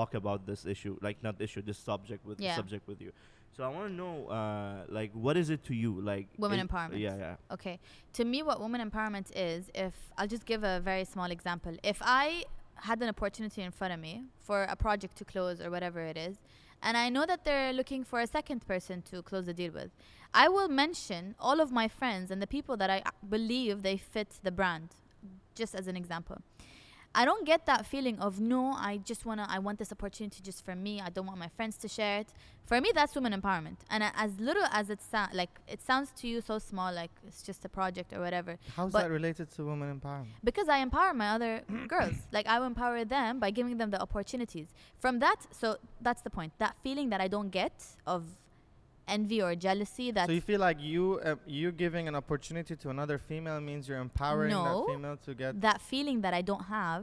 talk 0.00 0.10
about 0.22 0.40
this 0.50 0.60
issue, 0.74 0.92
like 1.06 1.16
not 1.26 1.34
issue, 1.46 1.60
this 1.70 1.78
subject 1.90 2.20
with 2.28 2.38
Yeah. 2.40 2.54
subject 2.60 2.84
with 2.90 3.00
you. 3.04 3.10
So 3.56 3.58
I 3.66 3.68
want 3.76 3.86
to 3.90 3.94
know, 4.02 4.14
uh, 4.40 4.84
like, 4.98 5.10
what 5.24 5.36
is 5.42 5.48
it 5.54 5.60
to 5.68 5.74
you, 5.82 5.90
like 6.12 6.26
Women 6.44 6.60
empowerment. 6.68 7.00
Yeah, 7.06 7.16
yeah. 7.24 7.36
Okay. 7.56 7.76
To 8.18 8.22
me, 8.32 8.38
what 8.48 8.56
woman 8.64 8.80
empowerment 8.88 9.28
is, 9.34 9.60
if 9.86 9.94
I'll 10.16 10.30
just 10.36 10.46
give 10.52 10.62
a 10.74 10.76
very 10.90 11.04
small 11.14 11.30
example. 11.36 11.72
If 11.92 11.98
I 12.22 12.24
had 12.88 12.98
an 13.04 13.08
opportunity 13.16 13.60
in 13.68 13.72
front 13.78 13.92
of 13.96 14.00
me 14.06 14.12
for 14.46 14.58
a 14.74 14.76
project 14.86 15.14
to 15.20 15.24
close 15.32 15.56
or 15.64 15.68
whatever 15.74 16.00
it 16.12 16.16
is, 16.28 16.34
and 16.82 16.96
I 16.96 17.08
know 17.08 17.26
that 17.26 17.44
they're 17.44 17.72
looking 17.72 18.04
for 18.04 18.20
a 18.20 18.26
second 18.26 18.66
person 18.66 19.02
to 19.10 19.22
close 19.22 19.46
the 19.46 19.54
deal 19.54 19.72
with, 19.72 19.90
I 20.32 20.48
will 20.48 20.68
mention 20.68 21.34
all 21.38 21.60
of 21.60 21.72
my 21.72 21.88
friends 21.88 22.30
and 22.30 22.40
the 22.40 22.46
people 22.46 22.76
that 22.76 22.90
I 22.90 23.02
believe 23.28 23.82
they 23.82 23.96
fit 23.96 24.38
the 24.42 24.52
brand, 24.52 24.90
just 25.54 25.74
as 25.74 25.86
an 25.86 25.96
example. 25.96 26.38
I 27.12 27.24
don't 27.24 27.44
get 27.44 27.66
that 27.66 27.86
feeling 27.86 28.20
of 28.20 28.40
no, 28.40 28.72
I 28.72 28.98
just 29.04 29.26
wanna, 29.26 29.44
I 29.48 29.58
want 29.58 29.78
this 29.78 29.90
opportunity 29.90 30.40
just 30.42 30.64
for 30.64 30.76
me. 30.76 31.00
I 31.00 31.10
don't 31.10 31.26
want 31.26 31.38
my 31.38 31.48
friends 31.48 31.76
to 31.78 31.88
share 31.88 32.20
it. 32.20 32.28
For 32.66 32.80
me, 32.80 32.92
that's 32.94 33.16
women 33.16 33.32
empowerment. 33.32 33.78
And 33.90 34.04
as 34.14 34.38
little 34.38 34.62
as 34.70 34.90
it 34.90 35.02
sounds, 35.02 35.34
like 35.34 35.50
it 35.66 35.82
sounds 35.82 36.12
to 36.18 36.28
you 36.28 36.40
so 36.40 36.60
small, 36.60 36.92
like 36.92 37.10
it's 37.26 37.42
just 37.42 37.64
a 37.64 37.68
project 37.68 38.12
or 38.12 38.20
whatever. 38.20 38.58
How's 38.76 38.92
that 38.92 39.10
related 39.10 39.50
to 39.56 39.64
women 39.64 39.98
empowerment? 39.98 40.28
Because 40.44 40.68
I 40.68 40.78
empower 40.78 41.12
my 41.12 41.30
other 41.30 41.62
girls, 41.88 42.14
like 42.30 42.46
I 42.46 42.64
empower 42.64 43.04
them 43.04 43.40
by 43.40 43.50
giving 43.50 43.76
them 43.78 43.90
the 43.90 44.00
opportunities. 44.00 44.68
From 45.00 45.18
that, 45.18 45.36
so 45.50 45.78
that's 46.00 46.22
the 46.22 46.30
point. 46.30 46.52
That 46.58 46.76
feeling 46.84 47.10
that 47.10 47.20
I 47.20 47.26
don't 47.26 47.50
get 47.50 47.72
of 48.06 48.22
envy 49.10 49.42
or 49.42 49.54
jealousy. 49.54 50.10
That 50.10 50.26
So 50.28 50.32
you 50.32 50.40
feel 50.40 50.60
like 50.68 50.78
you 50.80 51.20
uh, 51.24 51.36
you 51.46 51.72
giving 51.84 52.08
an 52.08 52.14
opportunity 52.22 52.74
to 52.82 52.90
another 52.90 53.18
female 53.18 53.60
means 53.60 53.88
you're 53.88 54.04
empowering 54.10 54.52
No. 54.52 54.64
that 54.64 54.92
female 54.92 55.16
to 55.26 55.34
get. 55.34 55.60
that 55.68 55.80
feeling 55.80 56.20
that 56.24 56.34
I 56.40 56.42
don't 56.50 56.66
have 56.80 57.02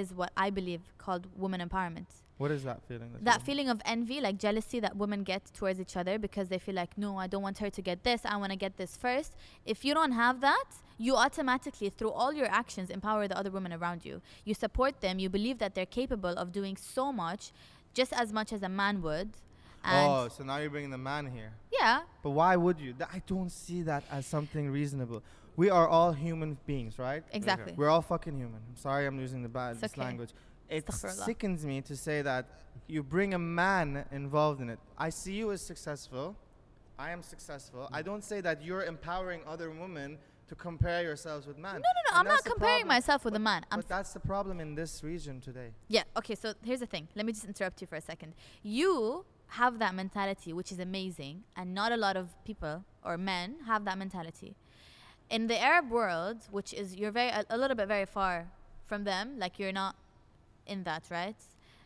is 0.00 0.06
what 0.20 0.30
I 0.36 0.48
believe 0.50 0.82
called 1.04 1.24
woman 1.42 1.60
empowerment. 1.66 2.10
What 2.42 2.52
is 2.52 2.62
that 2.70 2.80
feeling? 2.88 3.10
you 3.12 3.18
that 3.30 3.42
feeling 3.42 3.68
of 3.68 3.78
envy, 3.84 4.20
like 4.20 4.36
jealousy 4.38 4.78
that 4.80 4.94
women 4.96 5.20
get 5.24 5.42
towards 5.58 5.80
each 5.84 5.96
other 5.96 6.14
because 6.26 6.46
they 6.52 6.60
feel 6.66 6.76
like, 6.82 6.92
no, 6.96 7.16
I 7.18 7.26
don't 7.26 7.42
want 7.42 7.58
her 7.58 7.70
to 7.78 7.82
get 7.82 8.04
this. 8.04 8.20
I 8.24 8.36
want 8.36 8.52
to 8.52 8.60
get 8.66 8.76
this 8.76 8.96
first. 8.96 9.32
If 9.66 9.78
you 9.84 9.92
don't 9.98 10.12
have 10.12 10.40
that, 10.50 10.68
you 10.98 11.16
automatically, 11.16 11.90
through 11.90 12.12
all 12.20 12.32
your 12.32 12.46
actions, 12.62 12.90
empower 12.90 13.26
the 13.26 13.36
other 13.40 13.50
women 13.50 13.72
around 13.72 14.04
you. 14.04 14.22
You 14.44 14.54
support 14.54 15.00
them. 15.00 15.18
You 15.18 15.28
believe 15.28 15.58
that 15.58 15.74
they're 15.74 15.92
capable 16.02 16.34
of 16.42 16.52
doing 16.52 16.76
so 16.76 17.04
much, 17.12 17.50
just 17.92 18.12
as 18.12 18.32
much 18.32 18.52
as 18.52 18.62
a 18.62 18.68
man 18.68 19.02
would. 19.02 19.30
And 19.84 20.06
Oh, 20.10 20.28
so 20.28 20.44
now 20.44 20.58
you're 20.58 20.70
bringing 20.70 20.90
the 20.90 20.98
man 20.98 21.26
here. 21.30 21.52
yeah, 21.72 22.02
But 22.22 22.30
why 22.30 22.56
would 22.56 22.78
you? 22.78 22.92
Th- 22.92 23.08
I 23.12 23.22
don't 23.26 23.50
see 23.50 23.82
that 23.82 24.04
as 24.10 24.26
something 24.26 24.70
reasonable. 24.70 25.22
We 25.56 25.70
are 25.70 25.88
all 25.88 26.12
human 26.12 26.56
beings, 26.66 26.98
right? 26.98 27.24
exactly. 27.32 27.74
We're 27.76 27.88
all 27.88 28.02
fucking 28.02 28.36
human. 28.36 28.60
I'm 28.68 28.76
sorry 28.76 29.06
I'm 29.06 29.18
using 29.18 29.42
the 29.42 29.48
bad 29.48 29.76
okay. 29.82 30.00
language. 30.00 30.30
It 30.68 30.92
sickens 30.92 31.64
me 31.64 31.80
to 31.82 31.96
say 31.96 32.22
that 32.22 32.46
you 32.86 33.02
bring 33.02 33.34
a 33.34 33.38
man 33.38 34.04
involved 34.12 34.60
in 34.60 34.68
it. 34.68 34.78
I 34.96 35.10
see 35.10 35.32
you 35.32 35.50
as 35.52 35.62
successful. 35.62 36.36
I 36.98 37.10
am 37.10 37.22
successful. 37.22 37.88
I 37.92 38.02
don't 38.02 38.24
say 38.24 38.40
that 38.40 38.62
you're 38.62 38.84
empowering 38.84 39.40
other 39.46 39.70
women 39.70 40.18
to 40.48 40.54
compare 40.54 41.02
yourselves 41.02 41.46
with 41.46 41.58
men. 41.58 41.74
No, 41.74 41.78
no, 41.78 42.10
no. 42.10 42.18
I'm 42.20 42.26
not 42.26 42.44
comparing 42.44 42.86
myself 42.86 43.24
with 43.24 43.34
a 43.36 43.38
man. 43.38 43.64
I'm 43.70 43.80
But 43.80 43.88
that's 43.88 44.12
the 44.12 44.20
problem 44.20 44.60
in 44.60 44.74
this 44.74 45.02
region 45.04 45.40
today. 45.40 45.70
Yeah, 45.88 46.04
okay, 46.16 46.34
so 46.34 46.54
here's 46.64 46.80
the 46.80 46.86
thing. 46.86 47.08
Let 47.14 47.26
me 47.26 47.32
just 47.32 47.44
interrupt 47.44 47.80
you 47.80 47.86
for 47.86 47.96
a 47.96 48.00
second. 48.00 48.34
You 48.62 49.24
have 49.48 49.78
that 49.78 49.94
mentality, 49.94 50.52
which 50.52 50.70
is 50.72 50.78
amazing, 50.78 51.44
and 51.56 51.74
not 51.74 51.92
a 51.92 51.96
lot 51.96 52.16
of 52.16 52.28
people 52.44 52.84
or 53.04 53.16
men 53.16 53.56
have 53.66 53.84
that 53.84 53.98
mentality. 53.98 54.54
In 55.30 55.46
the 55.46 55.60
Arab 55.60 55.90
world, 55.90 56.38
which 56.50 56.72
is 56.72 56.96
you're 56.96 57.10
very 57.10 57.28
a, 57.28 57.44
a 57.50 57.58
little 57.58 57.76
bit 57.76 57.88
very 57.88 58.06
far 58.06 58.46
from 58.86 59.04
them, 59.04 59.38
like 59.38 59.58
you're 59.58 59.72
not 59.72 59.96
in 60.66 60.84
that, 60.84 61.04
right? 61.10 61.36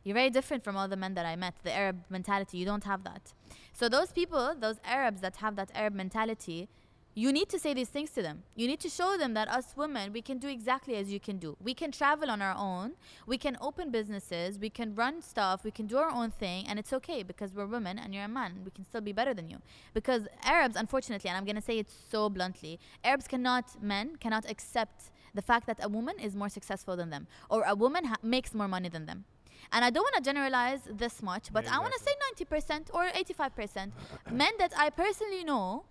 You're 0.04 0.14
very 0.14 0.30
different 0.30 0.64
from 0.64 0.76
all 0.76 0.88
the 0.88 0.96
men 0.96 1.14
that 1.14 1.26
I 1.26 1.36
met. 1.36 1.54
The 1.62 1.72
Arab 1.72 2.02
mentality, 2.10 2.58
you 2.58 2.64
don't 2.64 2.84
have 2.84 3.04
that. 3.04 3.32
So 3.72 3.88
those 3.88 4.10
people, 4.12 4.54
those 4.58 4.76
Arabs 4.84 5.20
that 5.20 5.36
have 5.36 5.54
that 5.56 5.70
Arab 5.74 5.94
mentality, 5.94 6.68
you 7.14 7.30
need 7.30 7.48
to 7.50 7.58
say 7.58 7.74
these 7.74 7.90
things 7.90 8.10
to 8.12 8.22
them. 8.22 8.42
You 8.56 8.66
need 8.66 8.80
to 8.80 8.88
show 8.88 9.18
them 9.18 9.34
that 9.34 9.46
us 9.48 9.74
women, 9.76 10.12
we 10.12 10.22
can 10.22 10.38
do 10.38 10.48
exactly 10.48 10.96
as 10.96 11.12
you 11.12 11.20
can 11.20 11.36
do. 11.36 11.56
We 11.62 11.74
can 11.74 11.92
travel 11.92 12.30
on 12.30 12.40
our 12.40 12.54
own. 12.56 12.92
We 13.26 13.36
can 13.36 13.58
open 13.60 13.90
businesses. 13.90 14.58
We 14.58 14.70
can 14.70 14.94
run 14.94 15.20
stuff. 15.20 15.62
We 15.62 15.70
can 15.70 15.86
do 15.86 15.98
our 15.98 16.10
own 16.10 16.30
thing. 16.30 16.66
And 16.66 16.78
it's 16.78 16.92
okay 16.94 17.22
because 17.22 17.52
we're 17.54 17.66
women 17.66 17.98
and 17.98 18.14
you're 18.14 18.24
a 18.24 18.28
man. 18.28 18.60
We 18.64 18.70
can 18.70 18.84
still 18.84 19.02
be 19.02 19.12
better 19.12 19.34
than 19.34 19.50
you. 19.50 19.58
Because 19.92 20.22
Arabs, 20.42 20.74
unfortunately, 20.74 21.28
and 21.28 21.36
I'm 21.36 21.44
going 21.44 21.56
to 21.56 21.62
say 21.62 21.78
it 21.78 21.88
so 22.10 22.30
bluntly, 22.30 22.80
Arabs 23.04 23.28
cannot, 23.28 23.82
men 23.82 24.16
cannot 24.16 24.48
accept 24.50 25.10
the 25.34 25.42
fact 25.42 25.66
that 25.66 25.84
a 25.84 25.88
woman 25.90 26.18
is 26.18 26.34
more 26.34 26.48
successful 26.48 26.96
than 26.96 27.10
them 27.10 27.26
or 27.50 27.62
a 27.64 27.74
woman 27.74 28.06
ha- 28.06 28.16
makes 28.22 28.54
more 28.54 28.68
money 28.68 28.88
than 28.88 29.04
them. 29.04 29.24
And 29.70 29.84
I 29.84 29.90
don't 29.90 30.02
want 30.02 30.16
to 30.16 30.22
generalize 30.22 30.80
this 30.90 31.22
much, 31.22 31.52
but 31.52 31.64
Yeah, 31.64 31.76
I 31.76 31.78
want 31.80 31.92
to 31.94 32.00
say 32.00 32.12
90% 32.44 32.90
or 32.92 33.06
85%. 33.08 33.92
Men 34.30 34.52
that 34.58 34.72
I 34.76 34.90
personally 34.90 35.44
know 35.44 35.84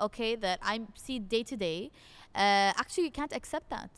okay, 0.00 0.36
that 0.36 0.58
I 0.62 0.80
see 0.94 1.18
day 1.18 1.42
to 1.44 1.56
day, 1.56 1.90
uh, 2.34 2.72
actually 2.76 3.04
you 3.04 3.10
can't 3.10 3.34
accept 3.34 3.70
that. 3.70 3.90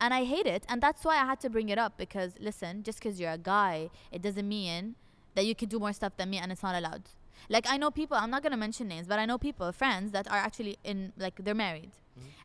And 0.00 0.12
I 0.12 0.24
hate 0.24 0.46
it. 0.46 0.64
And 0.68 0.82
that's 0.82 1.04
why 1.04 1.14
I 1.14 1.24
had 1.24 1.40
to 1.40 1.50
bring 1.50 1.68
it 1.68 1.78
up 1.78 1.96
because, 1.96 2.32
listen, 2.40 2.82
just 2.82 2.98
because 2.98 3.20
you're 3.20 3.32
a 3.32 3.38
guy, 3.38 3.90
it 4.12 4.22
doesn't 4.22 4.48
mean 4.48 4.96
that 5.34 5.46
you 5.46 5.54
can 5.54 5.68
do 5.68 5.78
more 5.78 5.92
stuff 5.92 6.16
than 6.16 6.30
me 6.30 6.38
and 6.38 6.52
it's 6.52 6.62
not 6.62 6.74
allowed. 6.74 7.02
Like, 7.48 7.66
I 7.68 7.76
know 7.76 7.90
people, 7.90 8.16
I'm 8.16 8.30
not 8.30 8.42
going 8.42 8.52
to 8.52 8.58
mention 8.58 8.88
names, 8.88 9.06
but 9.06 9.18
I 9.18 9.26
know 9.26 9.38
people, 9.38 9.70
friends 9.72 10.12
that 10.12 10.30
are 10.30 10.38
actually 10.38 10.78
in, 10.84 11.12
like, 11.18 11.36
they're 11.44 11.54
married. 11.54 11.92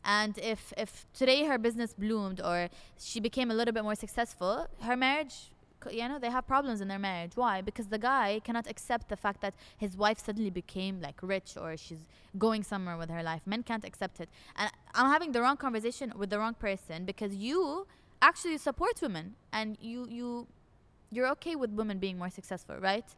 And 0.04 0.36
if, 0.38 0.72
if 0.76 1.06
today 1.12 1.44
her 1.44 1.58
business 1.58 1.92
bloomed 1.92 2.40
or 2.40 2.68
she 2.98 3.20
became 3.20 3.50
a 3.50 3.54
little 3.54 3.72
bit 3.72 3.84
more 3.84 3.94
successful, 3.94 4.66
her 4.80 4.96
marriage, 4.96 5.52
you 5.90 6.08
know, 6.08 6.18
they 6.18 6.30
have 6.30 6.46
problems 6.46 6.80
in 6.80 6.88
their 6.88 6.98
marriage. 6.98 7.32
Why? 7.34 7.60
Because 7.60 7.88
the 7.88 7.98
guy 7.98 8.40
cannot 8.44 8.66
accept 8.68 9.08
the 9.08 9.16
fact 9.16 9.40
that 9.40 9.54
his 9.76 9.96
wife 9.96 10.18
suddenly 10.24 10.50
became 10.50 11.00
like 11.00 11.18
rich 11.22 11.56
or 11.60 11.76
she's 11.76 12.06
going 12.38 12.62
somewhere 12.62 12.96
with 12.96 13.10
her 13.10 13.22
life. 13.22 13.42
Men 13.46 13.62
can't 13.62 13.84
accept 13.84 14.20
it. 14.20 14.28
And 14.56 14.70
I'm 14.94 15.10
having 15.10 15.32
the 15.32 15.40
wrong 15.40 15.56
conversation 15.56 16.12
with 16.16 16.30
the 16.30 16.38
wrong 16.38 16.54
person 16.54 17.04
because 17.04 17.34
you 17.34 17.86
actually 18.22 18.58
support 18.58 19.00
women 19.00 19.34
and 19.52 19.78
you 19.80 20.06
you 20.08 20.46
you're 21.10 21.28
okay 21.28 21.56
with 21.56 21.70
women 21.70 21.98
being 21.98 22.18
more 22.18 22.30
successful, 22.30 22.76
right? 22.78 23.08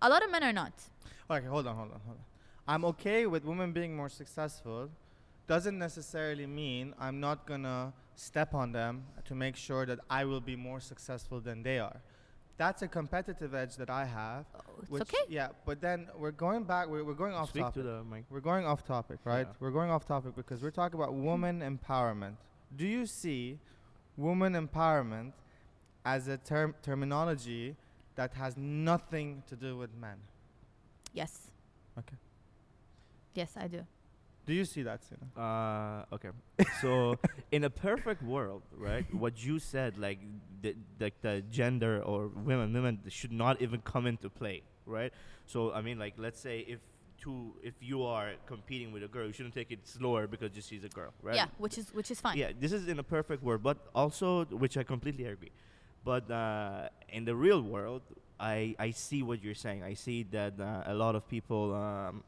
A 0.00 0.08
lot 0.08 0.22
of 0.24 0.30
men 0.30 0.42
are 0.44 0.52
not. 0.52 0.72
Okay, 1.30 1.46
hold 1.46 1.66
on, 1.66 1.76
hold 1.76 1.92
on, 1.92 2.00
hold 2.06 2.18
on. 2.18 2.24
I'm 2.68 2.84
okay 2.84 3.26
with 3.26 3.44
women 3.44 3.72
being 3.72 3.96
more 3.96 4.08
successful 4.08 4.90
doesn't 5.46 5.78
necessarily 5.78 6.46
mean 6.46 6.94
I'm 6.98 7.20
not 7.20 7.46
gonna 7.46 7.92
step 8.14 8.54
on 8.54 8.72
them 8.72 9.04
to 9.24 9.34
make 9.34 9.56
sure 9.56 9.86
that 9.86 9.98
I 10.08 10.24
will 10.24 10.40
be 10.40 10.56
more 10.56 10.80
successful 10.80 11.40
than 11.40 11.62
they 11.62 11.78
are. 11.78 12.00
That's 12.58 12.82
a 12.82 12.88
competitive 12.88 13.54
edge 13.54 13.76
that 13.76 13.90
I 13.90 14.04
have. 14.04 14.44
Oh, 14.54 14.60
it's 14.80 14.90
Which, 14.90 15.02
okay. 15.02 15.24
Yeah, 15.28 15.48
but 15.64 15.80
then 15.80 16.08
we're 16.16 16.30
going 16.30 16.64
back. 16.64 16.88
We're, 16.88 17.02
we're 17.02 17.14
going 17.14 17.32
off 17.32 17.48
Speak 17.48 17.62
topic. 17.62 17.82
to 17.82 17.88
the 17.88 18.04
mic. 18.04 18.24
We're 18.30 18.40
going 18.40 18.66
off 18.66 18.84
topic, 18.84 19.18
right? 19.24 19.46
Yeah. 19.48 19.54
We're 19.58 19.70
going 19.70 19.90
off 19.90 20.06
topic 20.06 20.36
because 20.36 20.62
we're 20.62 20.70
talking 20.70 21.00
about 21.00 21.14
woman 21.14 21.60
empowerment. 21.60 22.34
Do 22.76 22.86
you 22.86 23.06
see 23.06 23.58
woman 24.16 24.52
empowerment 24.54 25.32
as 26.04 26.28
a 26.28 26.36
term 26.36 26.74
terminology 26.82 27.76
that 28.14 28.34
has 28.34 28.56
nothing 28.56 29.42
to 29.48 29.56
do 29.56 29.76
with 29.76 29.90
men? 29.96 30.16
Yes. 31.14 31.50
Okay. 31.98 32.16
Yes, 33.34 33.54
I 33.56 33.66
do. 33.66 33.84
Do 34.44 34.52
you 34.52 34.64
see 34.64 34.82
that, 34.82 35.00
Sina? 35.04 35.40
Uh, 35.40 36.14
okay. 36.14 36.30
so, 36.80 37.16
in 37.52 37.64
a 37.64 37.70
perfect 37.70 38.22
world, 38.22 38.62
right? 38.76 39.06
What 39.14 39.42
you 39.44 39.58
said, 39.58 39.98
like 39.98 40.18
the 40.62 40.74
like 40.98 41.20
the 41.22 41.42
gender 41.50 42.02
or 42.02 42.26
women, 42.26 42.72
women 42.72 43.00
should 43.08 43.32
not 43.32 43.62
even 43.62 43.80
come 43.82 44.06
into 44.06 44.28
play, 44.28 44.62
right? 44.84 45.12
So, 45.46 45.72
I 45.72 45.80
mean, 45.80 45.98
like, 45.98 46.14
let's 46.18 46.40
say 46.40 46.60
if 46.60 46.80
two, 47.22 47.54
if 47.62 47.74
you 47.80 48.04
are 48.04 48.32
competing 48.46 48.90
with 48.90 49.04
a 49.04 49.08
girl, 49.08 49.26
you 49.26 49.32
shouldn't 49.32 49.54
take 49.54 49.70
it 49.70 49.86
slower 49.86 50.26
because 50.26 50.50
just 50.50 50.68
she's 50.68 50.82
a 50.82 50.88
girl, 50.88 51.12
right? 51.22 51.36
Yeah, 51.36 51.46
which 51.58 51.78
is 51.78 51.94
which 51.94 52.10
is 52.10 52.20
fine. 52.20 52.36
Yeah, 52.36 52.50
this 52.58 52.72
is 52.72 52.88
in 52.88 52.98
a 52.98 53.04
perfect 53.04 53.42
world, 53.44 53.62
but 53.62 53.78
also, 53.94 54.44
which 54.46 54.76
I 54.76 54.82
completely 54.82 55.26
agree. 55.26 55.52
But 56.04 56.28
uh, 56.30 56.88
in 57.10 57.24
the 57.24 57.36
real 57.36 57.62
world, 57.62 58.02
I 58.40 58.74
I 58.78 58.90
see 58.90 59.22
what 59.22 59.42
you're 59.44 59.54
saying. 59.54 59.84
I 59.84 59.94
see 59.94 60.24
that 60.32 60.58
uh, 60.58 60.82
a 60.86 60.94
lot 60.94 61.14
of 61.14 61.28
people. 61.28 61.74
Um, 61.74 62.24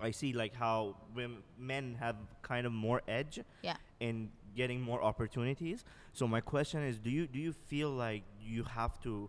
I 0.00 0.10
see 0.10 0.32
like 0.32 0.54
how 0.54 0.96
women, 1.14 1.42
men 1.58 1.96
have 2.00 2.16
kind 2.42 2.66
of 2.66 2.72
more 2.72 3.02
edge 3.08 3.40
Yeah. 3.62 3.76
in 4.00 4.30
getting 4.54 4.80
more 4.80 5.02
opportunities. 5.02 5.84
So 6.12 6.26
my 6.26 6.40
question 6.40 6.82
is, 6.82 6.98
do 6.98 7.10
you 7.10 7.26
do 7.26 7.38
you 7.38 7.52
feel 7.52 7.90
like 7.90 8.22
you 8.40 8.64
have 8.64 9.00
to 9.02 9.28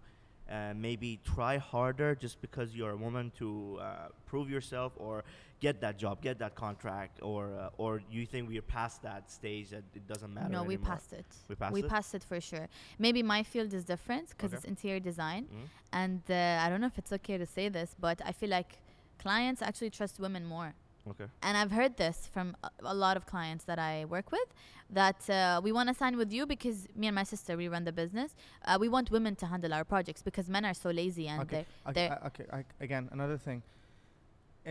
uh, 0.50 0.74
maybe 0.76 1.20
try 1.26 1.58
harder 1.58 2.16
just 2.16 2.40
because 2.42 2.74
you're 2.74 2.92
a 2.92 2.96
woman 2.98 3.32
to 3.38 3.78
uh, 3.82 3.86
prove 4.26 4.50
yourself 4.50 4.94
or 4.96 5.24
get 5.60 5.82
that 5.82 5.98
job, 5.98 6.22
get 6.22 6.40
that 6.40 6.56
contract, 6.56 7.20
or 7.22 7.54
uh, 7.60 7.70
or 7.84 8.02
you 8.10 8.26
think 8.26 8.48
we're 8.48 8.62
past 8.62 9.02
that 9.04 9.30
stage 9.30 9.70
that 9.72 9.84
it 9.94 10.08
doesn't 10.08 10.34
matter 10.34 10.50
No, 10.50 10.64
we 10.64 10.78
passed 10.78 11.12
it. 11.12 11.26
We 11.50 11.56
passed 11.56 11.74
we 11.74 11.82
it? 11.84 11.90
passed 11.90 12.16
it 12.16 12.24
for 12.24 12.40
sure. 12.40 12.68
Maybe 12.98 13.22
my 13.24 13.44
field 13.44 13.74
is 13.74 13.84
different 13.84 14.30
because 14.30 14.52
Okay. 14.52 14.58
it's 14.58 14.66
interior 14.66 15.02
design, 15.02 15.44
Mm? 15.52 15.68
and 15.92 16.22
uh, 16.30 16.64
I 16.64 16.70
don't 16.70 16.80
know 16.80 16.88
if 16.88 16.98
it's 16.98 17.12
okay 17.12 17.38
to 17.38 17.46
say 17.46 17.68
this, 17.70 17.94
but 18.00 18.22
I 18.24 18.32
feel 18.32 18.50
like 18.50 18.78
clients 19.28 19.62
actually 19.70 19.92
trust 20.00 20.16
women 20.26 20.44
more. 20.56 20.72
Okay. 21.12 21.28
And 21.48 21.54
I've 21.62 21.72
heard 21.80 21.94
this 22.04 22.18
from 22.34 22.48
a, 22.64 22.70
a 22.94 22.96
lot 23.06 23.16
of 23.20 23.24
clients 23.34 23.64
that 23.70 23.80
I 23.92 23.94
work 24.16 24.28
with 24.38 24.50
that 25.02 25.20
uh, 25.30 25.62
we 25.68 25.72
want 25.78 25.88
to 25.92 25.96
sign 26.02 26.14
with 26.22 26.32
you 26.38 26.44
because 26.56 26.78
me 27.02 27.06
and 27.10 27.16
my 27.22 27.26
sister 27.34 27.52
we 27.62 27.68
run 27.76 27.84
the 27.92 27.96
business. 28.04 28.30
Uh, 28.66 28.78
we 28.84 28.88
want 28.96 29.06
women 29.18 29.34
to 29.42 29.46
handle 29.54 29.72
our 29.78 29.86
projects 29.94 30.22
because 30.30 30.46
men 30.58 30.64
are 30.70 30.78
so 30.86 30.90
lazy 31.02 31.26
and 31.32 31.40
okay. 31.44 31.66
they 31.66 31.90
Okay. 31.90 31.94
they're- 32.08 32.20
I- 32.24 32.28
okay. 32.30 32.46
I, 32.58 32.62
again, 32.88 33.04
another 33.18 33.38
thing. 33.48 33.60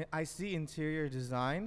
I- 0.00 0.08
I 0.20 0.22
see 0.36 0.50
interior 0.62 1.06
design 1.20 1.62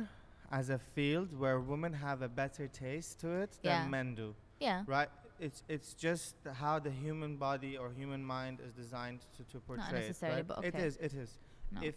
as 0.59 0.65
a 0.77 0.79
field 0.95 1.29
where 1.41 1.57
women 1.73 1.93
have 2.07 2.19
a 2.29 2.31
better 2.41 2.65
taste 2.85 3.13
to 3.21 3.27
it 3.43 3.51
than 3.63 3.71
Yeah. 3.83 3.87
men 3.97 4.07
do. 4.21 4.27
yeah. 4.67 4.79
Right? 4.95 5.09
It's 5.47 5.59
it's 5.75 5.91
just 6.07 6.35
how 6.61 6.75
the 6.87 6.93
human 7.05 7.33
body 7.47 7.73
or 7.81 7.87
human 8.01 8.21
mind 8.35 8.55
is 8.67 8.71
designed 8.83 9.21
to, 9.35 9.41
to 9.51 9.57
portray 9.69 9.99
necessarily, 10.01 10.41
it. 10.43 10.47
but 10.49 10.57
Right? 10.57 10.67
It 10.69 10.75
okay. 10.75 10.87
is. 10.89 10.95
It 11.07 11.13
is. 11.23 11.29
No. 11.75 11.79
If 11.89 11.95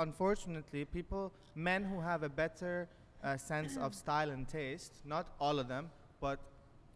unfortunately 0.00 0.84
people, 0.84 1.32
men 1.54 1.84
who 1.84 2.00
have 2.00 2.22
a 2.22 2.28
better 2.28 2.88
uh, 3.22 3.36
sense 3.36 3.76
of 3.76 3.94
style 4.02 4.30
and 4.30 4.48
taste, 4.48 4.92
not 5.04 5.26
all 5.40 5.58
of 5.58 5.68
them, 5.68 5.90
but 6.20 6.38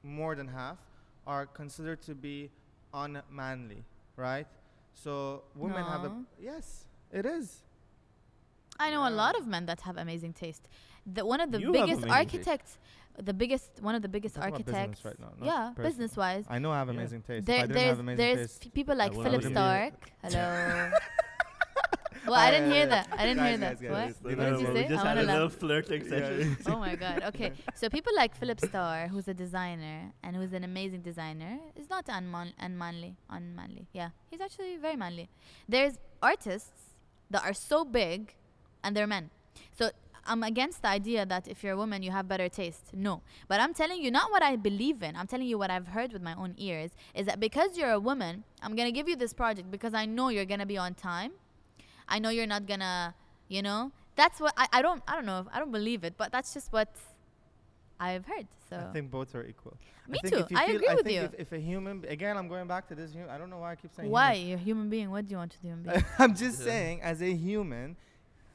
more 0.03 0.35
than 0.35 0.49
half, 0.49 0.79
are 1.27 1.47
considered 1.47 2.01
to 2.03 2.15
be 2.15 2.51
unmanly. 2.93 3.83
Right? 4.17 4.47
So 4.95 5.43
women 5.55 5.85
have 5.85 6.05
a 6.05 6.13
yes. 6.41 6.85
It 7.13 7.27
is. 7.27 7.63
I 8.79 8.91
know 8.91 9.09
a 9.09 9.15
lot 9.23 9.35
of 9.39 9.47
men 9.47 9.67
that 9.67 9.81
have 9.83 9.97
amazing 9.97 10.33
taste. 10.33 10.69
The 11.07 11.25
one 11.25 11.41
of 11.41 11.51
the 11.53 11.61
You 11.61 11.73
biggest 11.73 12.03
amazing 12.03 12.09
taste. 12.09 12.19
architects, 12.21 12.79
the 13.31 13.35
biggest 13.43 13.71
one 13.81 13.95
of 13.95 14.03
the 14.03 14.09
biggest 14.09 14.35
talking 14.35 14.53
architects. 14.53 15.01
business 15.01 15.05
right 15.05 15.21
now, 15.21 15.33
yeah, 15.51 15.71
personal. 15.71 15.89
business 15.91 16.17
wise. 16.17 16.45
I 16.49 16.59
know 16.59 16.71
I 16.73 16.79
have 16.79 16.89
Yeah. 16.89 16.95
amazing 16.99 17.23
taste. 17.23 17.47
There, 17.47 17.59
I 17.59 17.61
didn't 17.63 17.75
there's 17.77 17.89
have 17.91 17.99
amazing 18.01 18.17
there's 18.25 18.39
taste, 18.51 18.63
p- 18.63 18.71
people 18.71 18.97
like 18.97 19.13
Philippe 19.13 19.49
Starck. 19.51 19.95
Hello. 20.23 20.91
well, 22.27 22.35
I 22.35 22.51
didn't 22.51 22.73
hear 22.73 22.87
that. 22.87 23.09
I 23.13 23.27
didn't 23.27 23.45
hear 23.45 23.59
that. 23.59 23.81
what? 23.83 24.37
What 24.37 24.39
did 24.39 24.61
you 24.61 24.67
say? 24.67 24.89
Just 24.89 25.05
I 25.05 25.09
had 25.09 25.17
wanna 25.17 25.33
a 25.33 25.35
little 25.35 25.49
flirting 25.49 26.03
Yeah, 26.03 26.09
session. 26.09 26.57
oh 26.67 26.79
my 26.79 26.95
god. 26.97 27.23
Okay. 27.25 27.53
So 27.75 27.89
people 27.89 28.13
like 28.17 28.37
Philippe 28.37 28.67
Starck, 28.67 29.11
who's 29.11 29.29
a 29.29 29.35
designer 29.35 30.13
and 30.23 30.37
who's 30.37 30.53
an 30.53 30.65
amazing 30.65 31.03
designer, 31.03 31.59
is 31.77 31.89
not 31.91 32.07
unman- 32.07 32.55
unmanly. 32.59 33.17
Unmanly. 33.31 33.87
Yeah. 33.93 34.11
He's 34.31 34.41
actually 34.41 34.77
very 34.77 34.97
manly. 34.97 35.29
There's 35.69 35.95
artists 36.23 36.95
that 37.31 37.43
are 37.45 37.55
so 37.55 37.85
big 37.85 38.35
and 38.83 38.97
they're 38.97 39.07
men. 39.07 39.31
So 39.79 39.91
I'm 40.27 40.43
against 40.43 40.83
the 40.83 40.89
idea 40.89 41.27
that 41.27 41.47
if 41.49 41.63
you're 41.63 41.75
a 41.75 41.77
woman 41.77 42.03
you 42.03 42.11
have 42.11 42.27
better 42.29 42.49
taste. 42.49 42.95
No. 42.95 43.21
But 43.49 43.61
I'm 43.61 43.75
telling 43.75 44.01
you 44.03 44.11
not 44.11 44.31
what 44.31 44.43
I 44.43 44.57
believe 44.57 45.03
in. 45.03 45.17
I'm 45.17 45.27
telling 45.27 45.47
you 45.47 45.59
what 45.59 45.71
I've 45.71 45.89
heard 45.89 46.13
with 46.13 46.23
my 46.23 46.35
own 46.35 46.55
ears 46.57 46.93
is 47.15 47.27
that 47.27 47.41
because 47.41 47.77
you're 47.77 47.91
a 47.91 48.01
woman, 48.01 48.45
I'm 48.63 48.75
going 48.75 48.89
to 48.89 48.93
give 48.93 49.09
you 49.09 49.17
this 49.17 49.33
project 49.35 49.71
because 49.71 49.93
I 49.95 50.07
know 50.07 50.29
you're 50.31 50.47
going 50.47 50.61
to 50.61 50.67
be 50.67 50.79
on 50.79 50.95
time. 50.95 51.33
I 52.09 52.19
know 52.19 52.29
you're 52.31 52.47
not 52.47 52.67
going 52.67 52.81
to, 52.81 53.15
you 53.49 53.63
know. 53.63 53.91
That's 54.17 54.41
what 54.41 54.55
I, 54.57 54.67
I 54.73 54.83
don't 54.83 55.03
I 55.09 55.15
don't 55.17 55.27
know. 55.27 55.41
if- 55.41 55.47
I 55.53 55.59
don't 55.59 55.73
believe 55.73 56.05
it, 56.05 56.15
but 56.17 56.31
that's 56.31 56.55
just 56.55 56.73
what 56.73 56.89
I've 57.99 58.25
heard. 58.27 58.47
So 58.69 58.77
I 58.77 58.93
think 58.93 59.11
both 59.11 59.35
are 59.35 59.45
equal. 59.45 59.77
Me 60.09 60.19
I 60.19 60.29
think 60.29 60.35
too. 60.35 60.41
If 60.45 60.51
you 60.51 60.57
I 60.59 60.67
feel, 60.67 60.77
agree 60.77 60.89
I 60.89 60.95
with 60.95 61.05
think 61.07 61.17
you. 61.17 61.23
If, 61.23 61.35
if 61.35 61.53
a 61.53 61.59
human, 61.59 62.01
b- 62.01 62.09
again, 62.09 62.37
I'm 62.37 62.49
going 62.49 62.67
back 62.67 62.87
to 62.89 62.95
this. 62.95 63.13
Human, 63.13 63.31
I 63.31 63.39
don't 63.39 63.51
know 63.51 63.59
why 63.59 63.73
I 63.73 63.77
keep 63.77 63.93
saying. 63.95 64.11
Why? 64.11 64.35
human. 64.35 64.49
You're 64.49 64.59
a 64.59 64.63
human 64.63 64.89
being. 64.91 65.11
What 65.11 65.27
do 65.27 65.31
you 65.33 65.37
want 65.39 65.53
to 65.53 65.59
do? 65.59 65.69
human 65.69 65.85
being? 65.85 66.05
I'm 66.19 66.35
just 66.35 66.59
Yeah. 66.61 66.65
saying, 66.67 67.03
as 67.03 67.23
a 67.23 67.33
human, 67.33 67.97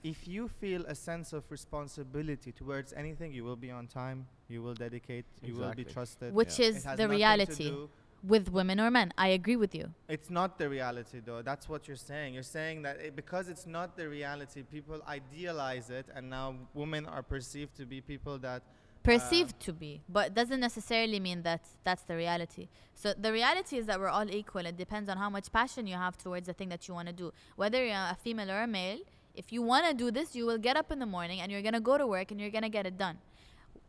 if 0.03 0.27
you 0.27 0.48
feel 0.48 0.86
a 0.86 0.96
sense 0.96 1.34
of 1.34 1.44
responsibility 1.50 2.51
towards 2.51 2.94
anything, 2.94 3.32
you 3.34 3.44
will 3.44 3.56
be 3.56 3.72
on 3.72 3.88
time. 3.88 4.27
You 4.48 4.62
will 4.62 4.75
dedicate. 4.75 5.25
Exactly. 5.41 5.50
You 5.50 5.56
will 5.60 5.74
be 5.74 5.84
trusted. 5.86 6.34
Which 6.34 6.60
Yeah. 6.60 6.65
It 6.65 6.70
is 6.70 6.75
has 6.75 6.84
the 6.84 6.89
nothing 6.89 7.08
to 7.08 7.15
reality 7.15 7.70
do- 7.70 7.89
with 8.23 8.49
women 8.49 8.79
or 8.79 8.91
men. 8.91 9.13
I 9.17 9.29
agree 9.29 9.55
with 9.55 9.73
you. 9.73 9.93
It's 10.07 10.29
not 10.29 10.57
the 10.57 10.69
reality, 10.69 11.21
though. 11.23 11.41
That's 11.41 11.69
what 11.69 11.88
you're 11.88 11.97
saying. 11.97 12.33
You're 12.33 12.43
saying 12.43 12.81
that 12.83 12.99
it, 12.99 13.15
because 13.15 13.49
it's 13.49 13.65
not 13.65 13.95
the 13.95 14.07
reality, 14.09 14.63
people 14.63 15.01
idealize 15.07 15.89
it, 15.89 16.07
and 16.13 16.29
now 16.29 16.55
women 16.73 17.05
are 17.05 17.23
perceived 17.23 17.75
to 17.77 17.85
be 17.85 18.01
people 18.01 18.38
that. 18.39 18.61
Uh, 18.61 19.01
perceived 19.03 19.59
to 19.61 19.71
be, 19.71 20.01
but 20.09 20.33
doesn't 20.33 20.59
necessarily 20.59 21.19
mean 21.19 21.41
that 21.43 21.61
that's 21.85 22.03
the 22.03 22.15
reality. 22.15 22.67
So 22.95 23.13
the 23.17 23.31
reality 23.31 23.77
is 23.77 23.85
that 23.85 23.99
we're 23.99 24.09
all 24.09 24.29
equal. 24.29 24.65
It 24.65 24.75
depends 24.75 25.09
on 25.09 25.17
how 25.17 25.29
much 25.29 25.51
passion 25.51 25.88
you 25.88 25.95
have 25.95 26.17
towards 26.17 26.47
the 26.47 26.53
thing 26.53 26.69
that 26.69 26.88
you 26.88 26.93
want 26.93 27.07
to 27.07 27.13
do. 27.13 27.31
Whether 27.55 27.85
you're 27.85 27.95
a 27.95 28.17
female 28.21 28.51
or 28.51 28.63
a 28.63 28.67
male, 28.67 28.99
if 29.33 29.53
you 29.53 29.61
want 29.61 29.88
to 29.88 29.93
do 29.93 30.11
this, 30.11 30.35
you 30.35 30.45
will 30.45 30.57
get 30.57 30.75
up 30.75 30.91
in 30.91 30.99
the 30.99 31.05
morning 31.05 31.39
and 31.39 31.49
you're 31.49 31.61
going 31.61 31.73
to 31.73 31.79
go 31.79 31.97
to 31.97 32.05
work 32.05 32.31
and 32.31 32.41
you're 32.41 32.49
going 32.49 32.63
to 32.63 32.69
get 32.69 32.85
it 32.85 32.97
done. 32.97 33.17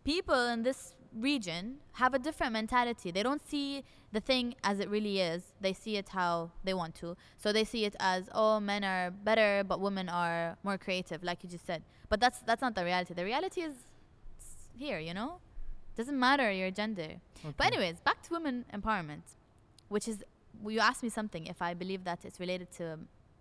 People 0.05 0.47
in 0.47 0.63
this 0.63 0.95
region 1.19 1.77
have 1.93 2.15
a 2.15 2.19
different 2.19 2.53
mentality. 2.53 3.11
They 3.11 3.23
don't 3.23 3.47
see 3.47 3.85
the 4.13 4.21
thing 4.21 4.55
as 4.65 4.81
it 4.81 4.89
really 4.89 5.21
is. 5.21 5.43
They 5.61 5.73
see 5.73 5.97
it 5.97 6.11
how 6.11 6.51
they 6.65 6.75
want 6.75 6.95
to. 6.97 7.17
So 7.37 7.53
they 7.53 7.65
see 7.65 7.85
it 7.85 7.97
as, 8.01 8.29
oh, 8.33 8.61
men 8.61 8.85
are 8.85 9.11
better, 9.11 9.65
but 9.67 9.81
women 9.81 10.09
are 10.09 10.57
more 10.63 10.79
creative, 10.79 11.23
like 11.23 11.43
you 11.43 11.49
just 11.49 11.67
said. 11.67 11.83
But 12.09 12.21
that's 12.21 12.41
that's 12.41 12.61
not 12.61 12.75
the 12.75 12.85
reality. 12.85 13.15
The 13.15 13.25
reality 13.25 13.61
is 13.61 13.75
here, 14.77 14.99
you 14.99 15.15
know? 15.15 15.39
Doesn't 15.97 16.19
matter 16.19 16.51
your 16.51 16.71
gender. 16.71 17.21
But 17.57 17.67
anyways, 17.69 18.01
back 18.01 18.23
to 18.23 18.33
women 18.33 18.65
empowerment, 18.73 19.23
which 19.89 20.09
is 20.09 20.25
you 20.67 20.81
asked 20.81 21.03
me 21.03 21.09
something 21.09 21.47
if 21.47 21.63
I 21.63 21.75
believe 21.75 22.05
that 22.05 22.25
it's 22.25 22.41
related 22.41 22.71
to 22.73 22.99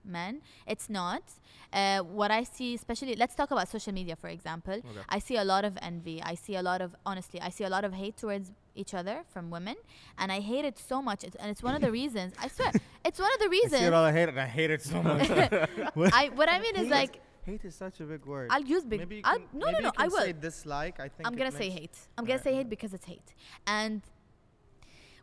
men. 0.10 0.42
It's 0.68 0.90
not. 0.90 1.24
Uh, 1.72 2.00
what 2.00 2.32
I 2.32 2.44
see, 2.44 2.74
especially, 2.74 3.16
let's 3.16 3.36
talk 3.36 3.52
about 3.52 3.68
social 3.70 3.94
media, 3.94 4.16
for 4.16 4.28
example. 4.28 4.74
Okay. 4.74 4.88
I 5.08 5.20
see 5.20 5.38
a 5.38 5.44
lot 5.44 5.64
of 5.66 5.78
envy. 5.82 6.22
I 6.24 6.34
see 6.36 6.56
a 6.56 6.64
lot 6.64 6.82
of, 6.82 6.96
honestly, 7.06 7.40
I 7.40 7.50
see 7.50 7.64
a 7.64 7.70
lot 7.70 7.84
of 7.86 7.94
hate 7.94 8.18
towards 8.18 8.52
each 8.76 8.94
other 8.94 9.24
from 9.30 9.50
women, 9.52 9.76
and 10.18 10.32
I 10.32 10.40
hate 10.40 10.66
it 10.66 10.80
so 10.80 11.02
much. 11.02 11.24
It's, 11.24 11.36
and 11.36 11.50
it's 11.52 11.62
one 11.62 11.76
of 11.76 11.82
the 11.82 11.92
reasons. 12.02 12.34
I 12.40 12.48
swear, 12.48 12.72
it's 13.06 13.20
one 13.20 13.32
of 13.36 13.40
the 13.40 13.50
reasons. 13.50 13.74
I 13.76 13.80
see 13.80 13.86
it 13.86 13.94
all. 13.94 14.04
I 14.04 14.12
hate 14.12 14.30
it. 14.30 14.38
I 14.38 14.48
hate 14.48 14.72
it 14.72 14.82
so 14.82 15.04
much. 15.10 15.30
I 15.30 16.30
what 16.34 16.50
I 16.50 16.60
mean 16.60 16.76
is 16.76 16.88
like 16.90 17.20
hate 17.46 17.64
is 17.66 17.76
such 17.76 18.00
a 18.00 18.04
big 18.04 18.26
word. 18.26 18.48
I'll 18.52 18.62
use 18.76 18.84
big. 18.84 19.00
maybe 19.00 19.22
can, 19.22 19.42
no, 19.54 19.66
maybe 19.68 19.84
no, 19.84 19.90
no. 19.90 19.92
I 19.98 20.08
will. 20.08 20.18
say 20.24 20.34
dislike. 20.34 21.00
I 21.00 21.08
think 21.10 21.28
I'm 21.28 21.36
gonna 21.36 21.52
say 21.52 21.70
hate. 21.70 21.98
I'm 22.18 22.26
gonna 22.26 22.36
Right. 22.38 22.44
say 22.44 22.54
hate 22.56 22.70
because 22.70 22.94
it's 22.94 23.06
hate. 23.06 23.34
And 23.68 24.02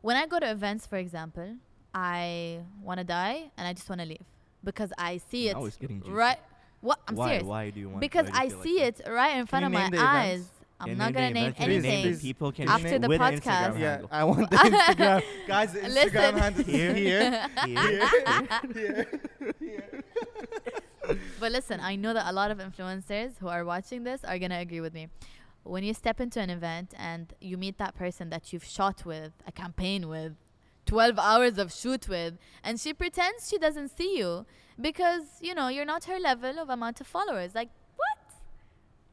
when 0.02 0.16
I 0.16 0.26
go 0.26 0.38
to 0.38 0.50
events, 0.50 0.87
for 0.87 0.97
example, 0.97 1.57
I 1.95 2.61
want 2.83 2.99
to 2.99 3.05
die 3.05 3.50
and 3.57 3.66
I 3.66 3.73
just 3.73 3.88
want 3.88 4.00
to 4.02 4.07
leave 4.07 4.25
because 4.65 4.93
I 4.99 5.19
see 5.19 5.49
it 5.49 5.55
Now 5.57 5.65
it's 5.65 5.77
getting 5.77 6.01
juicy. 6.01 6.13
right. 6.13 6.39
What 6.81 6.99
I'm 7.09 7.17
why? 7.17 7.29
serious 7.29 7.45
Why 7.45 7.71
do 7.71 7.81
you 7.81 7.89
want? 7.89 8.01
because 8.01 8.27
why 8.31 8.33
do 8.33 8.37
you 8.37 8.45
I 8.45 8.49
feel 8.49 8.59
like 8.59 8.67
see 8.67 8.79
that? 8.81 9.01
it 9.01 9.11
right 9.11 9.37
in 9.39 9.47
front 9.47 9.65
of 9.65 9.73
my 9.73 9.81
name 9.89 9.95
events? 9.95 10.03
eyes. 10.05 10.51
I'm 10.79 10.89
Can 10.89 10.99
not 10.99 11.13
gonna 11.15 11.31
name 11.31 11.35
name 11.35 11.43
events? 11.45 11.59
Can 11.59 11.69
name 11.69 11.85
anything. 11.87 12.19
People 12.21 12.53
can 12.53 12.69
After 12.69 12.99
the 12.99 13.09
with 13.09 13.19
podcast. 13.21 13.41
Instagram 13.41 13.79
Yeah, 13.81 13.91
handle. 13.93 14.09
I 14.13 14.25
want 14.25 14.51
the 14.51 14.57
Instagram. 14.57 15.23
Guys, 15.47 15.73
the 15.73 15.89
Listen. 15.89 16.11
Instagram 16.11 16.39
handle 16.39 16.61
is 16.61 16.67
Here. 16.67 16.95
here. 16.95 17.49
Here. 17.65 19.07
here. 19.59 20.03
But 21.41 21.53
listen, 21.53 21.81
I 21.81 21.97
know 21.97 22.13
that 22.13 22.29
a 22.29 22.33
lot 22.33 22.51
of 22.51 22.59
influencers 22.59 23.39
who 23.39 23.49
are 23.49 23.65
watching 23.65 24.03
this 24.05 24.25
are 24.25 24.39
gonna 24.39 24.59
agree 24.59 24.81
with 24.81 24.93
me. 24.95 25.09
when 25.63 25.83
you 25.83 25.93
step 25.95 26.21
into 26.21 26.41
an 26.41 26.49
event 26.51 26.95
and 26.97 27.33
you 27.41 27.57
meet 27.57 27.77
that 27.79 27.95
person 27.97 28.31
that 28.31 28.53
you've 28.53 28.65
shot 28.65 29.05
with, 29.05 29.33
a 29.49 29.53
campaign 29.53 30.09
with, 30.09 30.33
12 30.87 31.19
hours 31.19 31.59
of 31.59 31.73
shoot 31.73 32.09
with, 32.09 32.35
and 32.64 32.81
she 32.81 32.95
pretends 32.95 33.49
she 33.49 33.59
doesn't 33.59 33.88
see 33.88 34.16
you 34.19 34.47
because, 34.81 35.23
you 35.40 35.55
know, 35.55 35.69
you're 35.69 35.85
not 35.85 36.05
her 36.05 36.19
level 36.19 36.59
of 36.59 36.71
amount 36.71 37.00
of 37.00 37.07
followers. 37.07 37.55
Like, 37.55 37.71
what? 37.97 38.35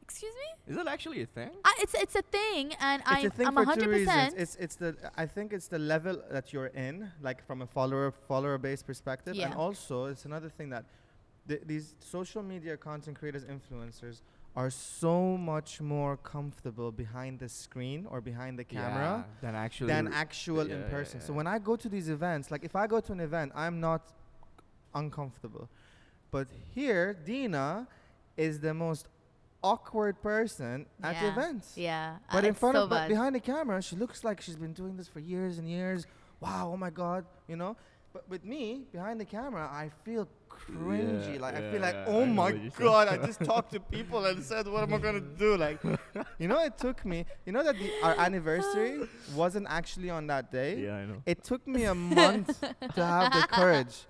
Excuse 0.02 0.34
me? 0.34 0.72
Is 0.72 0.76
that 0.76 0.86
actually 0.86 1.22
a 1.22 1.26
thing? 1.26 1.50
I, 1.64 1.74
it's 1.80 1.94
it's 1.94 2.14
a 2.14 2.22
thing, 2.22 2.74
and 2.80 3.02
It's 3.02 3.10
I, 3.10 3.20
a 3.20 3.30
thing 3.30 3.46
I'm 3.48 3.54
for 3.54 3.64
100%. 3.66 3.82
two 3.82 3.88
reasons. 3.90 4.34
It's 4.36 4.56
it's 4.56 4.76
the 4.76 4.96
I 5.16 5.26
think 5.26 5.52
it's 5.52 5.68
the 5.68 5.78
level 5.78 6.22
that 6.30 6.52
you're 6.52 6.68
in, 6.88 7.10
like 7.20 7.44
from 7.46 7.62
a 7.62 7.66
follower 7.66 8.12
follower 8.28 8.58
based 8.58 8.86
perspective, 8.86 9.36
and 9.38 9.52
also 9.54 10.04
it's 10.06 10.24
another 10.24 10.48
thing 10.48 10.68
that 10.70 10.84
th- 11.48 11.62
these 11.66 11.94
social 12.00 12.42
media 12.42 12.76
content 12.76 13.18
creators, 13.18 13.44
influencers, 13.44 14.20
are 14.56 14.70
so 14.70 15.36
much 15.36 15.80
more 15.80 16.16
comfortable 16.16 16.92
behind 16.92 17.40
the 17.40 17.48
screen 17.48 18.06
or 18.08 18.20
behind 18.20 18.58
the 18.58 18.64
camera 18.64 19.24
Yeah, 19.26 19.34
than 19.40 19.54
actually. 19.54 19.88
than 19.88 20.12
actual 20.12 20.66
yeah, 20.68 20.74
in 20.76 20.80
yeah, 20.82 20.88
person. 20.90 21.20
So 21.20 21.32
when 21.32 21.46
I 21.46 21.58
go 21.58 21.74
to 21.76 21.88
these 21.88 22.08
events, 22.08 22.50
like 22.50 22.64
if 22.64 22.76
I 22.76 22.86
go 22.86 23.00
to 23.00 23.12
an 23.12 23.20
event, 23.20 23.52
I'm 23.54 23.80
not 23.80 24.12
uncomfortable. 24.94 25.68
But 26.30 26.48
here, 26.74 27.14
Dina 27.14 27.88
is 28.36 28.60
the 28.60 28.74
most 28.74 29.08
awkward 29.62 30.20
person 30.22 30.86
at 31.02 31.14
Yeah. 31.14 31.32
events. 31.32 31.76
Yeah. 31.76 32.16
But 32.30 32.44
uh, 32.44 32.48
in 32.48 32.54
front 32.54 32.76
so 32.76 32.84
of, 32.84 32.90
but 32.90 33.08
behind 33.08 33.34
the 33.34 33.40
camera, 33.40 33.82
she 33.82 33.96
looks 33.96 34.22
like 34.22 34.40
she's 34.40 34.56
been 34.56 34.72
doing 34.72 34.96
this 34.96 35.08
for 35.08 35.20
years 35.20 35.58
and 35.58 35.68
years. 35.68 36.06
Wow, 36.40 36.72
oh 36.74 36.76
my 36.76 36.90
God, 36.90 37.24
you 37.48 37.56
know. 37.56 37.76
But 38.14 38.28
with 38.28 38.44
me 38.44 38.86
behind 38.92 39.20
the 39.20 39.24
camera, 39.24 39.68
I 39.70 39.90
feel 40.04 40.28
cringy. 40.48 41.34
Yeah, 41.34 41.40
like 41.40 41.56
I 41.56 41.70
feel 41.72 41.80
like, 41.80 41.94
yeah, 41.94 42.04
oh 42.06 42.22
I 42.22 42.26
my 42.26 42.42
what 42.44 42.52
you're 42.62 42.70
saying. 42.70 42.90
God, 42.90 43.08
I 43.08 43.16
just 43.26 43.40
talked 43.52 43.72
to 43.72 43.80
people 43.80 44.24
and 44.24 44.40
said, 44.40 44.68
what 44.68 44.84
am 44.84 44.94
I 44.94 44.98
gonna 44.98 45.18
do? 45.20 45.56
Like, 45.56 45.82
you 46.38 46.46
know, 46.46 46.60
it 46.60 46.78
took 46.78 47.04
me. 47.04 47.26
You 47.44 47.52
know 47.52 47.64
that 47.64 47.76
the, 47.76 47.90
our 48.04 48.14
anniversary 48.16 49.08
wasn't 49.34 49.66
actually 49.68 50.10
on 50.10 50.28
that 50.28 50.52
day. 50.52 50.78
Yeah, 50.84 50.94
I 50.94 51.06
know. 51.06 51.22
It 51.26 51.42
took 51.42 51.66
me 51.66 51.84
a 51.84 51.94
month 51.94 52.60
to 52.60 53.04
have 53.04 53.32
the 53.32 53.48
courage 53.50 54.06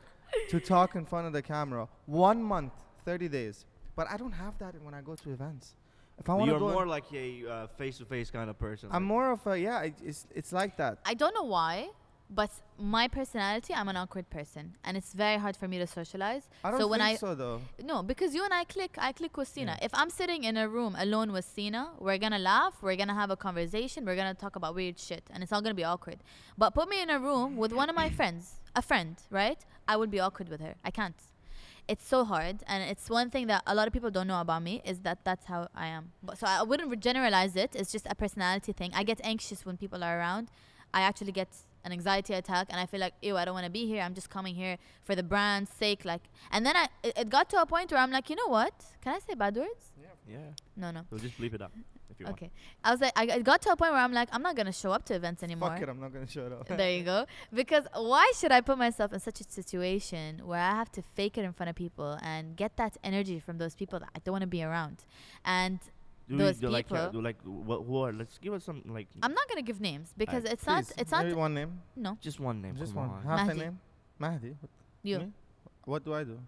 to 0.50 0.60
talk 0.60 0.96
in 0.96 1.06
front 1.06 1.26
of 1.26 1.32
the 1.32 1.40
camera. 1.40 1.88
One 2.04 2.42
month, 2.42 2.74
30 3.06 3.28
days. 3.28 3.64
But 3.96 4.10
I 4.10 4.18
don't 4.18 4.32
have 4.32 4.58
that 4.58 4.74
when 4.82 4.92
I 4.92 5.00
go 5.00 5.14
to 5.14 5.30
events. 5.30 5.76
If 6.18 6.28
I 6.28 6.34
want 6.34 6.48
to 6.48 6.50
You're 6.50 6.60
go, 6.60 6.72
more 6.72 6.86
like 6.86 7.04
a 7.14 7.46
uh, 7.48 7.66
face-to-face 7.68 8.30
kind 8.30 8.50
of 8.50 8.58
person. 8.58 8.90
I'm 8.92 9.04
like- 9.04 9.08
more 9.08 9.30
of 9.30 9.46
a 9.46 9.58
yeah. 9.58 9.80
It, 9.82 9.94
it's 10.04 10.26
it's 10.34 10.52
like 10.52 10.76
that. 10.76 10.98
I 11.06 11.14
don't 11.14 11.34
know 11.34 11.44
why, 11.44 11.88
but 12.30 12.50
my 12.78 13.06
personality, 13.06 13.74
I'm 13.74 13.88
an 13.88 13.96
awkward 13.96 14.28
person, 14.30 14.74
and 14.84 14.96
it's 14.96 15.12
very 15.12 15.36
hard 15.38 15.56
for 15.56 15.68
me 15.68 15.78
to 15.78 15.86
socialize. 15.86 16.48
I 16.64 16.70
don't 16.70 16.80
so 16.80 16.88
when 16.88 17.00
think 17.00 17.16
I 17.16 17.16
so 17.16 17.34
though. 17.34 17.60
no, 17.82 18.02
because 18.02 18.34
you 18.34 18.44
and 18.44 18.52
I 18.52 18.64
click, 18.64 18.96
I 18.98 19.12
click 19.12 19.36
with 19.36 19.48
Sina. 19.48 19.76
Yeah. 19.78 19.86
If 19.86 19.92
I'm 19.94 20.10
sitting 20.10 20.44
in 20.44 20.56
a 20.56 20.68
room 20.68 20.96
alone 20.98 21.32
with 21.32 21.44
Sina, 21.44 21.90
we're 22.00 22.18
gonna 22.18 22.38
laugh, 22.38 22.74
we're 22.82 22.96
gonna 22.96 23.14
have 23.14 23.30
a 23.30 23.36
conversation, 23.36 24.04
we're 24.04 24.16
gonna 24.16 24.34
talk 24.34 24.56
about 24.56 24.74
weird 24.74 24.98
shit, 24.98 25.22
and 25.30 25.42
it's 25.42 25.52
not 25.52 25.62
gonna 25.62 25.74
be 25.74 25.84
awkward. 25.84 26.18
But 26.58 26.74
put 26.74 26.88
me 26.88 27.00
in 27.00 27.10
a 27.10 27.18
room 27.20 27.56
with 27.56 27.72
one 27.72 27.88
of 27.88 27.94
my 27.94 28.08
friends, 28.18 28.54
a 28.74 28.82
friend, 28.82 29.16
right? 29.30 29.58
I 29.86 29.96
would 29.96 30.10
be 30.10 30.18
awkward 30.18 30.48
with 30.48 30.60
her. 30.60 30.74
I 30.84 30.90
can't. 30.90 31.16
It's 31.86 32.08
so 32.08 32.24
hard, 32.24 32.64
and 32.66 32.82
it's 32.82 33.10
one 33.10 33.28
thing 33.28 33.46
that 33.48 33.62
a 33.66 33.74
lot 33.74 33.86
of 33.86 33.92
people 33.92 34.10
don't 34.10 34.26
know 34.26 34.40
about 34.40 34.62
me 34.62 34.80
is 34.86 35.00
that 35.00 35.18
that's 35.22 35.44
how 35.44 35.68
I 35.76 35.88
am. 35.88 36.12
But 36.22 36.38
so 36.38 36.46
I 36.46 36.62
wouldn't 36.62 36.98
generalize 37.00 37.54
it. 37.56 37.76
It's 37.76 37.92
just 37.92 38.06
a 38.08 38.14
personality 38.14 38.72
thing. 38.72 38.90
I 38.94 39.02
get 39.04 39.20
anxious 39.22 39.66
when 39.66 39.76
people 39.76 40.02
are 40.02 40.18
around. 40.18 40.48
I 40.94 41.02
actually 41.02 41.32
get 41.32 41.48
an 41.84 41.92
anxiety 41.92 42.34
attack, 42.34 42.68
and 42.70 42.80
I 42.80 42.86
feel 42.86 43.00
like, 43.00 43.14
ew, 43.22 43.36
I 43.36 43.44
don't 43.44 43.54
want 43.54 43.66
to 43.66 43.70
be 43.70 43.86
here. 43.86 44.02
I'm 44.02 44.14
just 44.14 44.30
coming 44.30 44.54
here 44.54 44.78
for 45.04 45.14
the 45.14 45.22
brand's 45.22 45.70
sake, 45.70 46.04
like. 46.04 46.22
And 46.50 46.64
then 46.64 46.76
I, 46.76 46.88
it, 47.02 47.18
it 47.18 47.28
got 47.28 47.48
to 47.50 47.60
a 47.60 47.66
point 47.66 47.90
where 47.92 48.00
I'm 48.00 48.10
like, 48.10 48.30
you 48.30 48.36
know 48.36 48.48
what? 48.48 48.74
Can 49.02 49.14
I 49.14 49.18
say 49.18 49.34
bad 49.34 49.56
words? 49.56 49.92
Yeah. 50.00 50.08
yeah 50.28 50.38
No, 50.76 50.90
no. 50.90 51.02
We'll 51.10 51.20
just 51.20 51.38
bleep 51.38 51.54
it 51.54 51.62
out 51.62 51.72
if 52.14 52.20
you 52.20 52.26
want. 52.26 52.38
Okay. 52.38 52.50
I 52.82 52.90
was 52.90 53.00
like, 53.00 53.12
I 53.16 53.24
it 53.24 53.44
got 53.44 53.60
to 53.62 53.70
a 53.70 53.76
point 53.76 53.92
where 53.92 54.00
I'm 54.00 54.12
like, 54.12 54.28
I'm 54.32 54.42
not 54.42 54.56
gonna 54.56 54.72
show 54.72 54.92
up 54.92 55.04
to 55.06 55.14
events 55.14 55.42
anymore. 55.42 55.70
Fuck 55.70 55.82
it, 55.82 55.88
I'm 55.88 56.00
not 56.00 56.12
gonna 56.12 56.26
show 56.26 56.46
it 56.46 56.52
up. 56.52 56.66
there 56.68 56.90
you 56.90 57.04
go. 57.04 57.26
Because 57.52 57.84
why 57.94 58.32
should 58.38 58.52
I 58.52 58.60
put 58.60 58.78
myself 58.78 59.12
in 59.12 59.20
such 59.20 59.40
a 59.40 59.44
situation 59.44 60.42
where 60.44 60.60
I 60.60 60.70
have 60.70 60.90
to 60.92 61.02
fake 61.02 61.38
it 61.38 61.44
in 61.44 61.52
front 61.52 61.70
of 61.70 61.76
people 61.76 62.18
and 62.22 62.56
get 62.56 62.76
that 62.76 62.96
energy 63.04 63.38
from 63.38 63.58
those 63.58 63.74
people 63.74 63.98
that 64.00 64.08
I 64.14 64.20
don't 64.24 64.32
want 64.32 64.42
to 64.42 64.48
be 64.48 64.62
around? 64.62 65.04
And 65.44 65.80
Do 66.28 66.38
Those 66.38 66.54
we 66.56 66.60
do 66.62 66.68
like 66.70 66.86
uh, 66.90 66.94
people- 66.94 67.12
do 67.12 67.20
like 67.22 67.38
wh- 67.42 67.86
who 67.86 67.96
are? 67.98 68.12
Let's 68.12 68.38
give 68.38 68.52
us 68.54 68.64
some 68.64 68.82
like 68.86 69.08
I'm 69.22 69.34
not 69.34 69.46
gonna 69.48 69.62
give 69.62 69.80
names 69.80 70.14
because 70.16 70.44
it's 70.44 70.66
not. 70.66 70.84
Please, 70.84 70.94
It's 70.98 71.10
not. 71.12 71.24
maybe 71.24 71.36
one 71.36 71.52
name. 71.54 71.80
No, 71.96 72.16
just 72.20 72.40
one 72.40 72.62
name. 72.62 72.76
Just 72.76 72.94
come 72.94 73.08
one. 73.10 73.18
on. 73.18 73.22
Half 73.24 73.40
a 73.40 73.44
Mahdi. 73.46 73.58
name. 73.60 73.78
Mahdi. 74.18 74.48
What, 74.60 74.70
you. 75.02 75.18
Me? 75.18 75.32
what 75.84 76.04
do 76.04 76.14
I 76.14 76.24
do? 76.24 76.38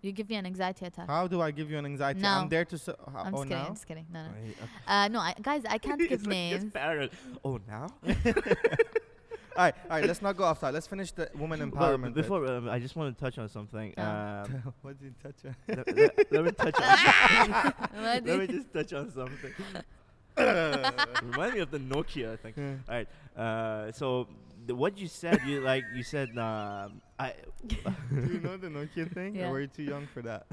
You 0.00 0.12
give 0.12 0.28
me 0.30 0.36
an 0.36 0.46
anxiety 0.46 0.86
attack. 0.86 1.06
How 1.08 1.26
do 1.26 1.40
I 1.42 1.50
give 1.50 1.70
you 1.70 1.76
an 1.78 1.84
anxiety? 1.84 2.20
No. 2.20 2.28
I'm 2.30 2.48
there 2.48 2.64
to. 2.64 2.78
So, 2.78 2.94
ho- 2.98 3.12
I'm 3.18 3.34
oh 3.34 3.44
just 3.44 3.48
kidding. 3.48 3.58
now. 3.58 3.66
I'm 3.66 3.74
just 3.74 3.86
kidding. 3.86 4.06
No, 4.12 4.22
no. 4.22 4.28
Right. 4.30 4.56
Uh, 4.86 5.08
no, 5.08 5.18
I, 5.20 5.34
guys, 5.42 5.62
I 5.68 5.78
can't 5.78 5.98
give 6.08 6.12
It's 6.12 6.26
like 6.26 6.34
he 6.36 6.50
gets 6.50 6.62
names. 6.62 6.72
paranoid. 6.72 7.10
Oh, 7.44 7.60
now? 7.68 7.88
all 9.56 9.64
right, 9.64 9.74
all 9.84 9.90
right. 9.96 10.06
Let's 10.06 10.22
not 10.22 10.36
go 10.36 10.44
off 10.44 10.60
that. 10.60 10.74
Let's 10.74 10.86
finish 10.86 11.12
the 11.12 11.30
woman 11.34 11.60
empowerment. 11.60 12.14
bit. 12.14 12.22
before, 12.22 12.46
um, 12.46 12.68
I 12.68 12.78
just 12.78 12.94
want 12.96 13.16
to 13.16 13.24
touch 13.24 13.38
on 13.38 13.48
something. 13.48 13.94
Oh. 13.96 14.02
Um, 14.02 14.74
what 14.82 15.00
did 15.00 15.06
you 15.06 15.14
touch 15.22 15.44
on? 15.44 15.56
let, 15.68 15.96
let- 15.96 16.32
let 16.32 16.44
me 16.44 16.50
touch 16.52 16.80
on. 16.80 17.74
What 17.96 18.24
let 18.26 18.38
me 18.38 18.46
just 18.46 18.72
touch 18.72 18.92
on 18.92 19.10
something. 19.12 19.52
Remind 21.22 21.54
me 21.54 21.60
of 21.60 21.70
the 21.70 21.78
Nokia 21.78 22.38
thing. 22.38 22.52
Yeah. 22.56 22.74
All 22.88 22.94
right. 22.94 23.08
Uh, 23.36 23.92
so 23.92 24.28
the, 24.66 24.74
what 24.74 24.98
you 24.98 25.08
said, 25.08 25.40
you 25.46 25.60
like 25.60 25.84
you 25.94 26.02
said. 26.02 26.28
Um, 26.36 27.00
I 27.18 27.32
do 27.66 27.76
you 28.12 28.40
know 28.40 28.56
the 28.58 28.68
Nokia 28.68 29.10
thing? 29.12 29.36
Yeah. 29.36 29.48
Or 29.48 29.52
were 29.52 29.60
you 29.62 29.68
too 29.68 29.84
young 29.84 30.06
for 30.12 30.20
that? 30.22 30.46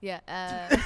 Yeah. 0.00 0.18
Uh, 0.26 0.76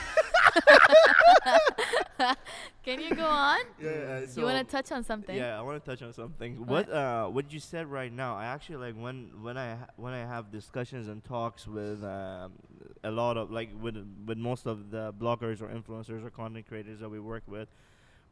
can 2.85 3.01
you 3.01 3.15
go 3.15 3.25
on? 3.27 3.59
yeah. 3.83 3.89
uh, 3.91 4.27
so 4.27 4.41
you 4.41 4.47
want 4.47 4.67
to 4.67 4.71
touch 4.77 4.93
on 4.93 5.03
something? 5.05 5.37
Yeah, 5.37 5.59
I 5.59 5.63
want 5.63 5.83
to 5.83 5.91
touch 5.91 6.03
on 6.03 6.13
something. 6.13 6.59
What? 6.67 6.89
What 6.89 6.91
uh, 6.95 7.27
what 7.29 7.53
you 7.53 7.61
said 7.61 7.87
right 7.87 8.13
now? 8.13 8.37
I 8.37 8.47
actually 8.47 8.77
like 8.77 8.95
when 8.95 9.31
when 9.43 9.57
I 9.57 9.75
ha- 9.77 9.91
when 9.97 10.13
I 10.13 10.21
have 10.21 10.51
discussions 10.51 11.09
and 11.09 11.23
talks 11.25 11.67
with 11.67 12.03
um, 12.05 12.53
a 13.05 13.11
lot 13.11 13.37
of 13.37 13.51
like 13.51 13.71
with 13.81 13.97
with 14.27 14.39
most 14.39 14.67
of 14.67 14.91
the 14.91 15.13
bloggers 15.13 15.61
or 15.63 15.69
influencers 15.69 16.25
or 16.25 16.31
content 16.31 16.67
creators 16.69 17.01
that 17.01 17.09
we 17.09 17.21
work 17.21 17.43
with, 17.47 17.69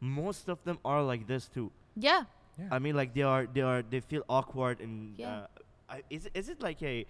most 0.01 0.49
of 0.49 0.63
them 0.65 0.79
are 0.85 1.03
like 1.03 1.27
this 1.27 1.49
too. 1.49 1.71
Yeah. 1.97 2.25
yeah. 2.59 2.69
I 2.71 2.79
mean, 2.79 2.95
like 2.97 3.15
they 3.15 3.23
are 3.23 3.47
they 3.47 3.61
are 3.63 3.83
they 3.83 4.01
feel 4.01 4.23
awkward 4.29 4.81
and 4.81 5.19
Yeah. 5.19 5.29
uh, 5.35 5.47
I, 5.89 6.03
is 6.11 6.27
it- 6.27 6.33
is 6.35 6.49
it 6.49 6.61
like 6.63 6.83
a 6.83 7.07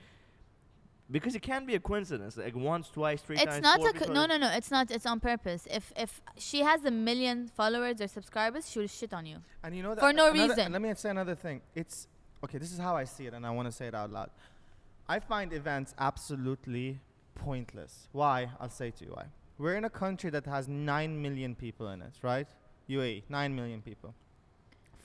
because 1.11 1.35
it 1.35 1.43
can 1.43 1.67
be 1.67 1.75
a 1.75 1.81
coincidence 1.81 2.37
like 2.37 2.57
once 2.57 2.89
twice 2.89 3.21
three 3.21 3.37
It's 3.37 3.45
times 3.45 3.57
It's 3.59 3.63
not 3.65 3.81
four 3.81 3.91
a 3.91 3.93
co- 3.93 4.13
no 4.13 4.27
no 4.27 4.37
no. 4.39 4.51
It's 4.51 4.71
not. 4.71 4.91
It's 4.91 5.07
on 5.07 5.21
purpose. 5.21 5.67
If 5.71 5.93
if 5.97 6.21
she 6.39 6.61
has 6.61 6.85
a 6.85 6.91
million 6.91 7.49
followers 7.49 8.01
or 8.01 8.09
subscribers, 8.09 8.71
she'll 8.71 8.87
shit 8.87 9.13
on 9.13 9.27
you. 9.27 9.39
And 9.63 9.77
you 9.77 9.83
know 9.83 9.95
that 9.95 10.01
For 10.01 10.13
no 10.13 10.31
another- 10.31 10.49
reason. 10.55 10.73
Let 10.73 10.83
me 10.83 10.95
say 10.95 11.11
another 11.11 11.35
thing. 11.35 11.61
It's 11.75 12.09
okay. 12.43 12.59
This 12.59 12.73
is 12.73 12.79
how 12.79 12.97
I 12.97 13.05
see 13.05 13.27
it, 13.27 13.35
and 13.35 13.47
I 13.47 13.51
want 13.51 13.67
to 13.69 13.73
say 13.73 13.87
it 13.87 13.95
out 13.95 14.11
loud. 14.11 14.31
I 15.09 15.19
find 15.21 15.53
events 15.53 15.95
absolutely 15.99 16.99
pointless. 17.35 18.09
Why? 18.13 18.49
I'll 18.61 18.71
say 18.71 18.91
to 18.93 19.05
you 19.05 19.11
why. 19.13 19.27
We're 19.59 19.77
in 19.77 19.85
a 19.85 19.91
country 19.91 20.31
that 20.31 20.47
has 20.47 20.69
nine 20.69 21.21
million 21.21 21.55
people 21.55 21.89
in 21.91 22.01
it, 22.03 22.15
right? 22.23 22.49
UAE, 22.89 23.25
nine 23.29 23.55
million 23.55 23.83
people. 23.83 24.15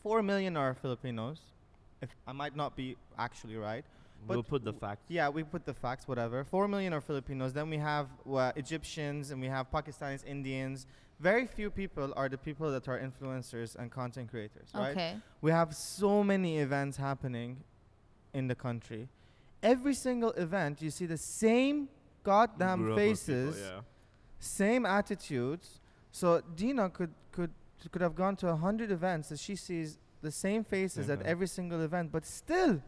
Four 0.02 0.24
million 0.24 0.56
are 0.58 0.74
Filipinos. 0.74 1.40
If 2.02 2.10
I 2.26 2.32
might 2.32 2.56
not 2.56 2.76
be 2.78 2.96
actually 3.18 3.58
right. 3.58 3.84
We'll 4.28 4.44
put 4.44 4.64
the 4.64 4.74
facts. 4.74 5.06
Yeah, 5.08 5.30
we 5.30 5.44
put 5.44 5.66
the 5.66 5.74
facts, 5.74 6.08
whatever. 6.08 6.44
Four 6.44 6.68
million 6.68 6.94
are 6.94 7.02
Filipinos. 7.02 7.54
Then 7.54 7.70
we 7.70 7.78
have 7.78 8.08
uh, 8.32 8.52
Egyptians 8.56 9.32
and 9.32 9.42
we 9.42 9.48
have 9.48 9.72
Pakistanis, 9.72 10.26
Indians. 10.26 10.86
Very 11.20 11.46
few 11.48 11.70
people 11.70 12.14
are 12.16 12.30
the 12.30 12.38
people 12.38 12.72
that 12.72 12.88
are 12.88 12.98
influencers 13.00 13.76
and 13.76 13.92
content 13.92 14.30
creators, 14.30 14.70
right? 14.74 14.92
Okay. 14.92 15.16
We 15.42 15.52
have 15.52 15.76
so 15.76 16.24
many 16.24 16.60
events 16.60 16.96
happening 16.98 17.58
in 18.34 18.48
the 18.48 18.56
country. 18.56 19.10
Every 19.62 19.94
single 19.94 20.32
event, 20.32 20.82
you 20.82 20.90
see 20.90 21.06
the 21.06 21.18
same 21.18 21.90
goddamn 22.24 22.80
Group 22.80 22.92
of 22.92 22.98
people, 22.98 23.10
faces, 23.16 23.60
yeah. 23.60 23.82
same 24.40 24.86
attitudes. 24.86 25.82
So 26.12 26.42
Dina 26.56 26.90
could 26.90 27.14
could 27.32 27.52
could 27.92 28.02
have 28.02 28.16
gone 28.16 28.36
to 28.38 28.48
a 28.50 28.56
hundred 28.56 28.92
events 28.92 29.32
and 29.32 29.40
she 29.40 29.56
sees 29.56 29.98
the 30.22 30.32
same 30.32 30.64
faces 30.64 31.08
Same 31.08 31.14
at 31.14 31.20
face. 31.20 31.28
every 31.28 31.48
single 31.48 31.82
event, 31.82 32.12
but 32.12 32.26
still, 32.26 32.82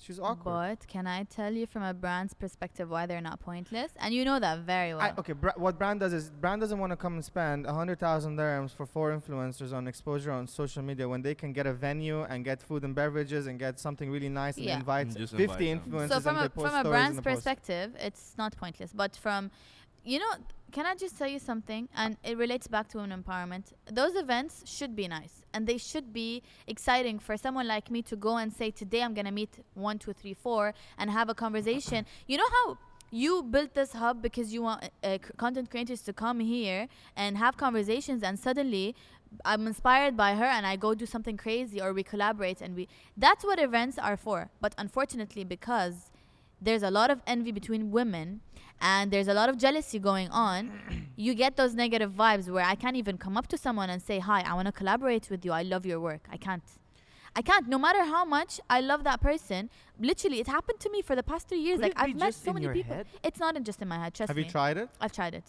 she's 0.00 0.18
awkward. 0.18 0.78
But 0.80 0.88
can 0.88 1.06
I 1.06 1.24
tell 1.24 1.52
you 1.52 1.66
from 1.66 1.82
a 1.82 1.94
brand's 1.94 2.34
perspective 2.34 2.88
why 2.90 3.06
they're 3.06 3.20
not 3.20 3.38
pointless? 3.40 3.92
And 4.00 4.14
you 4.14 4.24
know 4.24 4.38
that 4.40 4.60
very 4.60 4.94
well. 4.94 5.02
I, 5.02 5.12
okay, 5.18 5.32
bra- 5.34 5.52
what 5.56 5.78
brand 5.78 6.00
does 6.00 6.12
is 6.12 6.30
brand 6.30 6.60
doesn't 6.62 6.78
want 6.78 6.90
to 6.92 6.96
come 6.96 7.14
and 7.14 7.24
spend 7.24 7.66
a 7.66 7.72
hundred 7.74 7.98
thousand 8.00 8.36
dirhams 8.36 8.72
for 8.74 8.86
four 8.86 9.06
influencers 9.16 9.72
on 9.72 9.86
exposure 9.86 10.32
on 10.32 10.46
social 10.46 10.82
media 10.82 11.08
when 11.08 11.22
they 11.22 11.34
can 11.34 11.52
get 11.52 11.66
a 11.66 11.72
venue 11.72 12.22
and 12.22 12.44
get 12.44 12.62
food 12.62 12.82
and 12.84 12.94
beverages 12.94 13.46
and 13.46 13.58
get 13.58 13.78
something 13.78 14.10
really 14.10 14.28
nice 14.28 14.56
Yeah. 14.58 14.72
and 14.72 14.80
invite 14.82 15.06
And 15.08 15.16
just 15.18 15.34
fifty 15.36 15.70
invite 15.70 15.90
influencers 15.92 16.08
so 16.08 16.20
from 16.20 16.36
and 16.36 16.38
a 16.38 16.48
they 16.48 16.54
post 16.54 16.66
from 16.72 16.86
a 16.86 16.88
brand's 16.88 17.18
in 17.18 17.24
post. 17.24 17.34
perspective, 17.36 17.96
it's 18.00 18.34
not 18.38 18.56
pointless. 18.56 18.92
But 18.92 19.16
from, 19.16 19.50
you 20.04 20.18
know, 20.18 20.32
can 20.72 20.86
I 20.86 20.94
just 20.94 21.18
tell 21.18 21.28
you 21.28 21.38
something? 21.38 21.88
And 21.96 22.16
it 22.22 22.38
relates 22.38 22.66
back 22.68 22.88
to 22.88 22.98
women 22.98 23.22
empowerment. 23.22 23.72
Those 23.90 24.14
events 24.14 24.62
should 24.66 24.94
be 24.94 25.08
nice, 25.08 25.42
and 25.52 25.66
they 25.66 25.78
should 25.78 26.12
be 26.12 26.42
exciting 26.66 27.18
for 27.18 27.36
someone 27.36 27.66
like 27.66 27.90
me 27.90 28.02
to 28.02 28.16
go 28.16 28.36
and 28.36 28.52
say, 28.52 28.70
today 28.70 29.02
I'm 29.02 29.14
gonna 29.14 29.32
meet 29.32 29.58
one, 29.74 29.98
two, 29.98 30.12
three, 30.12 30.34
four, 30.34 30.74
and 30.98 31.10
have 31.10 31.28
a 31.28 31.34
conversation. 31.34 32.06
you 32.26 32.36
know 32.36 32.48
how 32.64 32.78
you 33.10 33.42
built 33.42 33.74
this 33.74 33.92
hub 33.92 34.22
because 34.22 34.52
you 34.52 34.62
want 34.62 34.88
uh, 35.02 35.18
content 35.36 35.70
creators 35.70 36.00
to 36.02 36.12
come 36.12 36.38
here 36.40 36.86
and 37.16 37.36
have 37.36 37.56
conversations 37.56 38.22
and 38.22 38.38
suddenly 38.38 38.94
i'm 39.44 39.66
inspired 39.66 40.16
by 40.16 40.34
her 40.34 40.44
and 40.44 40.64
i 40.64 40.76
go 40.76 40.94
do 40.94 41.06
something 41.06 41.36
crazy 41.36 41.80
or 41.80 41.92
we 41.92 42.02
collaborate 42.04 42.60
and 42.60 42.76
we 42.76 42.86
that's 43.16 43.44
what 43.44 43.58
events 43.58 43.98
are 43.98 44.16
for 44.16 44.48
but 44.60 44.74
unfortunately 44.78 45.42
because 45.42 46.09
there's 46.60 46.82
a 46.82 46.90
lot 46.90 47.10
of 47.10 47.20
envy 47.26 47.52
between 47.52 47.90
women 47.90 48.40
and 48.80 49.10
there's 49.10 49.28
a 49.28 49.34
lot 49.34 49.48
of 49.48 49.56
jealousy 49.58 49.98
going 49.98 50.28
on 50.30 50.70
you 51.16 51.34
get 51.34 51.56
those 51.56 51.74
negative 51.74 52.12
vibes 52.12 52.48
where 52.48 52.64
i 52.64 52.74
can't 52.74 52.96
even 52.96 53.16
come 53.18 53.36
up 53.36 53.46
to 53.46 53.58
someone 53.58 53.90
and 53.90 54.02
say 54.02 54.18
hi 54.18 54.42
i 54.46 54.54
want 54.54 54.66
to 54.66 54.72
collaborate 54.72 55.28
with 55.30 55.44
you 55.44 55.52
i 55.52 55.62
love 55.62 55.84
your 55.86 56.00
work 56.00 56.26
i 56.30 56.36
can't 56.36 56.62
I 57.36 57.42
can't. 57.42 57.68
No 57.68 57.78
matter 57.78 58.04
how 58.04 58.24
much 58.24 58.60
I 58.68 58.80
love 58.80 59.04
that 59.04 59.20
person, 59.20 59.70
literally, 59.98 60.40
it 60.40 60.48
happened 60.48 60.80
to 60.80 60.90
me 60.90 61.00
for 61.00 61.14
the 61.14 61.22
past 61.22 61.48
three 61.48 61.60
years. 61.60 61.78
Could 61.78 61.94
like 61.96 62.08
I've 62.10 62.16
met 62.16 62.34
so 62.34 62.52
many 62.52 62.68
people. 62.68 62.94
head? 62.94 63.06
It's 63.22 63.38
not 63.38 63.56
in 63.56 63.64
just 63.64 63.80
in 63.80 63.88
my 63.88 63.98
head. 63.98 64.14
Trust 64.14 64.30
me. 64.30 64.32
Have 64.32 64.36
me. 64.36 64.44
you 64.44 64.50
tried 64.50 64.76
it? 64.78 64.88
I've 65.00 65.12
tried 65.12 65.34
it. 65.34 65.44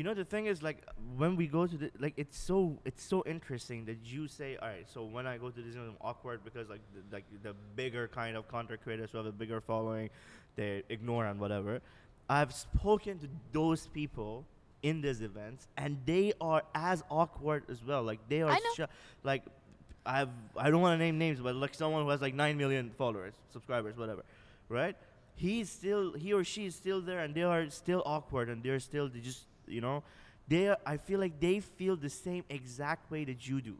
You 0.00 0.04
know 0.04 0.14
the 0.14 0.24
thing 0.24 0.46
is 0.46 0.62
like 0.62 0.78
when 1.18 1.36
we 1.36 1.46
go 1.46 1.66
to 1.66 1.76
the 1.76 1.90
like 1.98 2.14
it's 2.16 2.38
so 2.38 2.78
it's 2.86 3.04
so 3.04 3.22
interesting 3.26 3.84
that 3.84 3.98
you 4.02 4.28
say 4.28 4.56
all 4.56 4.68
right 4.68 4.88
so 4.88 5.04
when 5.04 5.26
I 5.26 5.36
go 5.36 5.50
to 5.50 5.60
Disney 5.60 5.82
I'm 5.82 5.98
awkward 6.00 6.40
because 6.42 6.70
like 6.70 6.80
the, 6.94 7.02
like 7.14 7.24
the 7.42 7.54
bigger 7.76 8.08
kind 8.08 8.34
of 8.34 8.48
content 8.48 8.80
creators 8.82 9.10
who 9.10 9.18
have 9.18 9.26
a 9.26 9.30
bigger 9.30 9.60
following 9.60 10.08
they 10.56 10.84
ignore 10.88 11.26
and 11.26 11.38
whatever. 11.38 11.82
I've 12.30 12.54
spoken 12.54 13.18
to 13.18 13.28
those 13.52 13.88
people 13.88 14.46
in 14.82 15.02
these 15.02 15.20
events 15.20 15.68
and 15.76 15.98
they 16.06 16.32
are 16.40 16.62
as 16.74 17.04
awkward 17.10 17.64
as 17.68 17.84
well. 17.84 18.02
Like 18.02 18.20
they 18.26 18.40
are 18.40 18.56
shu- 18.76 18.86
like 19.22 19.42
I've 20.06 20.30
I 20.56 20.70
don't 20.70 20.80
want 20.80 20.98
to 20.98 21.04
name 21.04 21.18
names 21.18 21.40
but 21.40 21.56
like 21.56 21.74
someone 21.74 22.04
who 22.04 22.08
has 22.08 22.22
like 22.22 22.34
9 22.34 22.56
million 22.56 22.90
followers 22.96 23.34
subscribers 23.52 23.98
whatever 23.98 24.22
right? 24.70 24.96
He's 25.34 25.68
still 25.68 26.14
he 26.14 26.32
or 26.32 26.42
she 26.42 26.64
is 26.64 26.74
still 26.74 27.02
there 27.02 27.20
and 27.20 27.34
they 27.34 27.42
are 27.42 27.68
still 27.68 28.02
awkward 28.06 28.48
and 28.48 28.62
they're 28.62 28.80
still 28.80 29.06
they 29.06 29.20
just 29.20 29.44
you 29.70 29.80
know 29.80 30.02
they 30.48 30.74
i 30.86 30.96
feel 30.96 31.20
like 31.20 31.38
they 31.40 31.60
feel 31.60 31.96
the 31.96 32.10
same 32.10 32.44
exact 32.48 33.10
way 33.10 33.24
that 33.24 33.46
you 33.48 33.60
do 33.60 33.76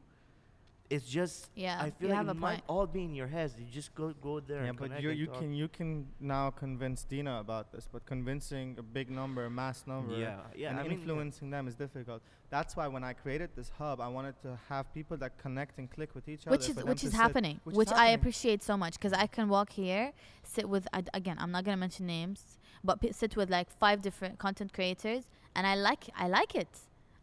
it's 0.88 1.04
just 1.06 1.48
Yeah, 1.54 1.78
i 1.80 1.90
feel 1.90 2.08
like 2.08 2.16
have 2.18 2.28
it 2.28 2.34
might 2.34 2.50
point. 2.54 2.64
all 2.66 2.86
be 2.86 3.04
in 3.04 3.14
your 3.14 3.28
heads 3.28 3.54
you 3.58 3.64
just 3.70 3.94
go 3.94 4.12
go 4.20 4.40
there 4.40 4.62
Yeah, 4.64 4.70
and 4.70 4.78
but 4.78 4.86
connect 4.86 5.02
you 5.04 5.10
and 5.10 5.18
you 5.20 5.26
can 5.28 5.52
you 5.54 5.68
can 5.68 6.06
now 6.18 6.50
convince 6.50 7.04
Dina 7.04 7.38
about 7.38 7.70
this, 7.72 7.88
but 7.92 8.04
convincing 8.06 8.74
a 8.76 8.82
big 8.82 9.08
number, 9.08 9.44
a 9.44 9.50
mass 9.50 9.84
number, 9.86 10.18
yeah 10.18 10.38
yeah 10.56 10.70
and 10.70 10.80
i 10.80 10.82
mean 10.82 10.92
influencing 10.98 11.48
them 11.50 11.68
is 11.68 11.74
difficult. 11.76 12.22
That's 12.50 12.74
why 12.76 12.88
when 12.88 13.04
I 13.04 13.12
created 13.12 13.50
this 13.54 13.70
hub, 13.78 14.00
I 14.00 14.08
wanted 14.08 14.34
to 14.42 14.58
have 14.68 14.92
people 14.92 15.16
that 15.18 15.38
connect 15.38 15.78
and 15.78 15.88
click 15.88 16.10
with 16.16 16.28
each 16.28 16.44
other. 16.48 16.56
which 16.56 16.68
is 16.68 16.74
which 16.90 17.02
to 17.02 17.06
is 17.06 17.12
sit- 17.12 17.20
happening 17.24 17.60
which 17.62 17.76
which, 17.76 17.86
is 17.92 17.92
i 18.06 18.08
appreciate 18.18 18.60
so 18.70 18.76
much 18.76 18.94
because 18.94 19.12
i 19.12 19.26
can 19.36 19.48
walk 19.48 19.70
here 19.70 20.04
sit 20.42 20.68
with 20.68 20.84
I, 20.92 21.04
again 21.14 21.36
i'm 21.38 21.52
not 21.56 21.62
gonna 21.64 21.76
mention 21.86 22.04
names 22.06 22.40
but 22.82 22.94
p- 23.00 23.12
sit 23.12 23.36
with 23.36 23.48
like 23.58 23.68
five 23.70 23.98
different 24.02 24.34
content 24.44 24.72
creators 24.72 25.24
and 25.54 25.66
i 25.66 25.74
like 25.74 26.04
i 26.16 26.26
like 26.28 26.54
it 26.54 26.68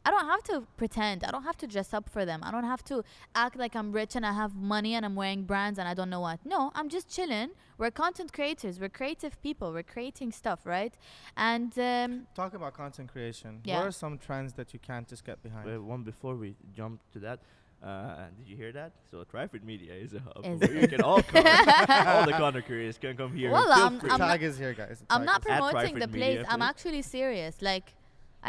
i 0.06 0.12
don't 0.12 0.26
have 0.28 0.44
to 0.44 0.66
pretend 0.78 1.24
i 1.24 1.32
don't 1.32 1.44
have 1.44 1.58
to 1.58 1.68
dress 1.68 1.94
up 1.94 2.10
for 2.10 2.26
them 2.26 2.40
i 2.44 2.52
don't 2.52 2.64
have 2.64 2.84
to 2.84 3.04
act 3.36 3.56
like 3.58 3.76
i'm 3.76 3.92
rich 3.92 4.16
and 4.16 4.26
i 4.26 4.34
have 4.34 4.56
money 4.56 4.94
and 4.96 5.06
i'm 5.06 5.16
wearing 5.16 5.44
brands 5.44 5.78
and 5.80 5.88
i 5.88 5.94
don't 5.94 6.10
know 6.10 6.22
what 6.22 6.40
no 6.46 6.72
i'm 6.76 6.90
just 6.90 7.10
chilling 7.14 7.50
we're 7.78 7.92
content 7.92 8.32
creators 8.34 8.80
we're 8.80 8.90
creative 8.90 9.42
people 9.42 9.72
we're 9.72 9.84
creating 9.84 10.32
stuff 10.32 10.60
right 10.66 10.94
and 11.36 11.78
um, 11.80 12.28
Talk 12.36 12.54
about 12.54 12.74
content 12.74 13.12
creation. 13.12 13.62
Yeah. 13.64 13.78
What 13.78 13.88
are 13.88 13.92
some 13.92 14.18
trends 14.18 14.54
that 14.54 14.74
you 14.74 14.80
can't 14.80 15.08
just 15.08 15.24
get 15.24 15.42
behind? 15.44 15.68
Wait, 15.68 15.78
one 15.78 16.04
before 16.04 16.36
we 16.36 16.56
jump 16.76 17.02
to 17.14 17.20
that 17.20 17.40
uh, 17.84 18.26
did 18.38 18.48
you 18.48 18.58
hear 18.58 18.72
that? 18.72 18.92
So 19.12 19.24
Trifid 19.32 19.64
Media 19.64 19.94
is 19.94 20.14
a 20.14 20.20
hub 20.20 20.44
Is- 20.44 20.60
where 20.68 20.82
you 20.82 20.88
can 20.88 21.02
all 21.02 21.22
come. 21.22 21.46
all 22.08 22.26
the 22.26 22.32
content 22.32 22.66
creators 22.66 22.98
can 22.98 23.16
come 23.16 23.34
here. 23.36 23.52
Well, 23.52 23.72
I'm- 23.72 24.00
the 24.00 24.12
I'm 24.12 24.20
tag 24.20 24.42
is 24.42 24.58
here, 24.58 24.74
guys. 24.74 25.00
the 25.00 25.14
i'm 25.14 25.26
not 25.26 25.42
promoting 25.44 25.96
the 26.00 26.08
place 26.08 26.38
Media, 26.38 26.46
i'm 26.50 26.62
actually 26.62 27.02
serious 27.02 27.62
like 27.62 27.94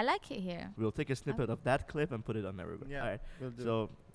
i 0.01 0.03
like 0.13 0.25
it 0.37 0.41
here 0.51 0.67
We'll 0.81 0.97
take 1.01 1.11
a 1.11 1.17
snippet 1.23 1.49
of 1.55 1.61
that 1.69 1.81
clip 1.93 2.11
and 2.15 2.21
put 2.29 2.37
it 2.41 2.45
on 2.51 2.55
everybody. 2.65 2.91
Yeah. 2.93 3.03
All 3.05 3.11
right. 3.13 3.21
We'll 3.41 3.51
do. 3.59 3.63
So 3.69 3.75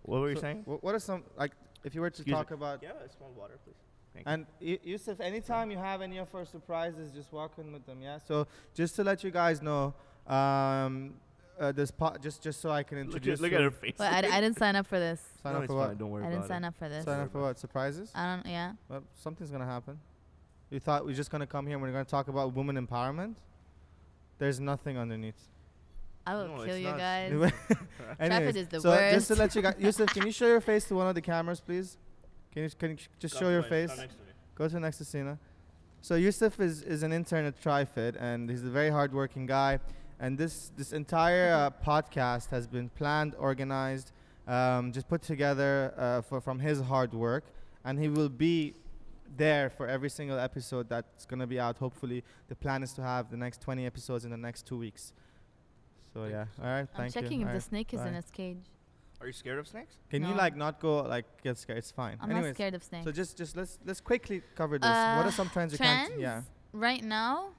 what 0.09 0.17
were 0.21 0.29
you 0.33 0.35
So 0.41 0.41
saying? 0.47 0.59
wh- 0.69 0.81
what 0.85 0.93
are 0.97 1.03
some 1.09 1.21
like 1.41 1.51
if 1.87 1.91
you 1.95 2.01
were 2.03 2.09
to 2.09 2.21
Excuse 2.21 2.33
me. 2.33 2.39
talk 2.41 2.51
about 2.59 2.77
Yeah, 2.85 2.91
a 3.07 3.09
small 3.17 3.31
water, 3.41 3.57
please. 3.63 3.75
Thank 4.13 4.25
you. 4.27 4.31
And 4.33 4.41
Y- 4.69 4.79
Youssef, 4.91 5.17
anytime 5.31 5.67
you 5.73 5.79
have 5.89 5.99
any 6.07 6.17
of 6.25 6.29
our 6.37 6.45
surprises, 6.45 7.05
just 7.19 7.29
walk 7.39 7.51
in 7.57 7.67
with 7.75 7.85
them. 7.89 7.99
Yeah. 8.01 8.19
So 8.29 8.35
just 8.79 8.95
to 8.97 9.03
let 9.09 9.23
you 9.25 9.31
guys 9.41 9.57
know, 9.69 9.81
um, 10.37 11.15
uh, 11.59 11.71
this 11.79 11.91
po- 11.91 12.15
just 12.27 12.37
just 12.47 12.59
so 12.63 12.69
I 12.79 12.83
can 12.83 12.97
Look, 12.97 13.05
introduce. 13.07 13.39
at, 13.39 13.43
look 13.43 13.53
at 13.53 13.61
her 13.61 13.71
face. 13.71 13.95
well, 13.99 14.13
I, 14.13 14.19
I 14.37 14.39
didn't 14.43 14.57
sign 14.63 14.75
up 14.75 14.87
for 14.87 14.99
this 14.99 15.19
Sign 15.43 15.53
no, 15.53 15.57
up 15.59 15.63
it's 15.65 15.71
for 15.71 15.77
what? 15.79 15.87
fine. 15.89 15.97
Don't 15.97 16.11
worry 16.11 16.25
i 16.25 16.29
didn't 16.29 16.47
sign 16.47 16.63
it. 16.63 16.67
up 16.67 16.75
for 16.81 16.89
this 16.89 17.03
Sign 17.05 17.19
up 17.25 17.31
for 17.31 17.41
what? 17.45 17.59
Surprises? 17.59 18.11
i 18.15 18.23
don't 18.35 18.45
yeah 18.57 18.73
Well, 18.89 19.03
something's 19.25 19.51
gonna 19.51 19.65
happen. 19.77 19.99
You 20.71 20.79
thought 20.79 21.05
we're 21.05 21.13
just 21.23 21.29
gonna 21.33 21.45
come 21.55 21.67
here 21.67 21.75
and 21.75 21.83
we're 21.83 21.91
gonna 21.91 22.05
talk 22.17 22.27
about 22.27 22.53
women 22.55 22.75
empowerment? 22.87 23.35
There's 24.39 24.59
nothing 24.59 24.97
underneath. 24.97 25.41
I 26.25 26.35
will 26.35 26.47
No, 26.57 26.65
kill 26.65 26.77
you 26.77 26.87
not. 26.87 26.97
guys. 26.97 27.51
Anyways, 28.19 28.55
is 28.55 28.67
the 28.67 28.79
so 28.81 28.95
just 29.11 29.27
to 29.27 29.35
let 29.35 29.55
you 29.55 29.61
guys, 29.61 29.75
Youssef, 29.77 30.07
can 30.09 30.25
you 30.25 30.31
show 30.31 30.47
your 30.47 30.61
face 30.61 30.85
to 30.85 30.95
one 30.95 31.07
of 31.07 31.15
the 31.15 31.21
cameras, 31.21 31.59
please? 31.59 31.97
Can 32.51 32.63
you 32.63 32.69
can 32.77 32.91
you 32.91 32.97
sh- 32.97 33.07
just 33.19 33.37
show 33.37 33.49
your 33.49 33.63
face? 33.63 33.91
Go 34.55 34.67
to 34.67 34.73
the 34.73 34.79
next 34.79 34.97
to 34.99 35.05
Sina. 35.05 35.37
So 36.01 36.15
Youssef 36.15 36.59
is, 36.59 36.81
is 36.81 37.01
an 37.03 37.11
intern 37.13 37.45
at 37.45 37.61
Trifid, 37.61 38.15
and 38.19 38.49
he's 38.49 38.63
a 38.63 38.69
very 38.69 38.89
hardworking 38.89 39.45
guy. 39.45 39.79
And 40.19 40.37
this 40.37 40.71
this 40.77 40.93
entire 40.93 41.51
uh, 41.51 41.71
podcast 41.85 42.49
has 42.51 42.67
been 42.67 42.89
planned, 42.89 43.35
organized, 43.37 44.11
um, 44.47 44.91
just 44.91 45.07
put 45.07 45.21
together 45.21 45.93
uh, 45.97 46.21
for, 46.21 46.39
from 46.39 46.59
his 46.59 46.79
hard 46.81 47.13
work, 47.13 47.43
and 47.83 47.99
he 47.99 48.07
will 48.07 48.29
be 48.29 48.75
there 49.35 49.69
for 49.71 49.87
every 49.87 50.09
single 50.09 50.37
episode 50.37 50.87
that's 50.87 51.25
gonna 51.25 51.47
be 51.47 51.59
out. 51.59 51.77
Hopefully, 51.77 52.23
the 52.47 52.55
plan 52.55 52.83
is 52.83 52.93
to 52.93 53.01
have 53.01 53.31
the 53.31 53.37
next 53.37 53.61
20 53.61 53.85
episodes 53.85 54.23
in 54.25 54.31
the 54.31 54.37
next 54.37 54.65
two 54.67 54.77
weeks. 54.77 55.11
So 56.13 56.21
Thank 56.21 56.31
yeah, 56.33 56.41
you 56.41 56.47
so 56.57 56.63
all 56.63 56.69
right. 56.69 56.79
I'm 56.79 56.87
Thank 56.97 57.13
checking 57.13 57.39
you. 57.39 57.45
if 57.47 57.51
the 57.51 57.59
Alright, 57.59 57.63
snake 57.63 57.93
is 57.93 58.01
in 58.01 58.11
bye. 58.13 58.17
its 58.19 58.31
cage. 58.31 58.57
Are 59.21 59.27
you 59.27 59.33
scared 59.33 59.57
of 59.59 59.67
snakes? 59.67 59.95
Can 60.09 60.21
you 60.23 60.29
No. 60.29 60.35
like 60.35 60.55
not 60.55 60.79
go 60.79 61.01
like 61.03 61.25
get 61.41 61.57
scared? 61.57 61.77
It's 61.79 61.91
fine. 61.91 62.17
I'm 62.21 62.29
Anyways, 62.29 62.49
not 62.49 62.55
scared 62.55 62.73
of 62.75 62.83
snakes. 62.83 63.05
so 63.05 63.11
just 63.11 63.37
just 63.37 63.55
let's 63.55 63.79
let's 63.85 64.01
quickly 64.01 64.41
cover 64.55 64.77
this. 64.77 64.87
what 64.89 65.25
Uh, 65.25 65.29
are 65.29 65.31
some 65.31 65.49
trends 65.49 65.71
you 65.73 65.79
can't? 65.79 66.19
Yeah. 66.19 66.41
right 66.73 67.03
now, 67.03 67.49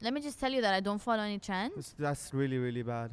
let 0.00 0.12
me 0.12 0.20
just 0.20 0.38
tell 0.38 0.52
you 0.52 0.60
that 0.60 0.74
I 0.74 0.80
don't 0.80 1.00
follow 1.00 1.22
any 1.22 1.38
trends. 1.38 1.74
That's- 1.74 1.94
That's 1.98 2.34
really, 2.34 2.58
really 2.58 2.82
bad. 2.82 3.10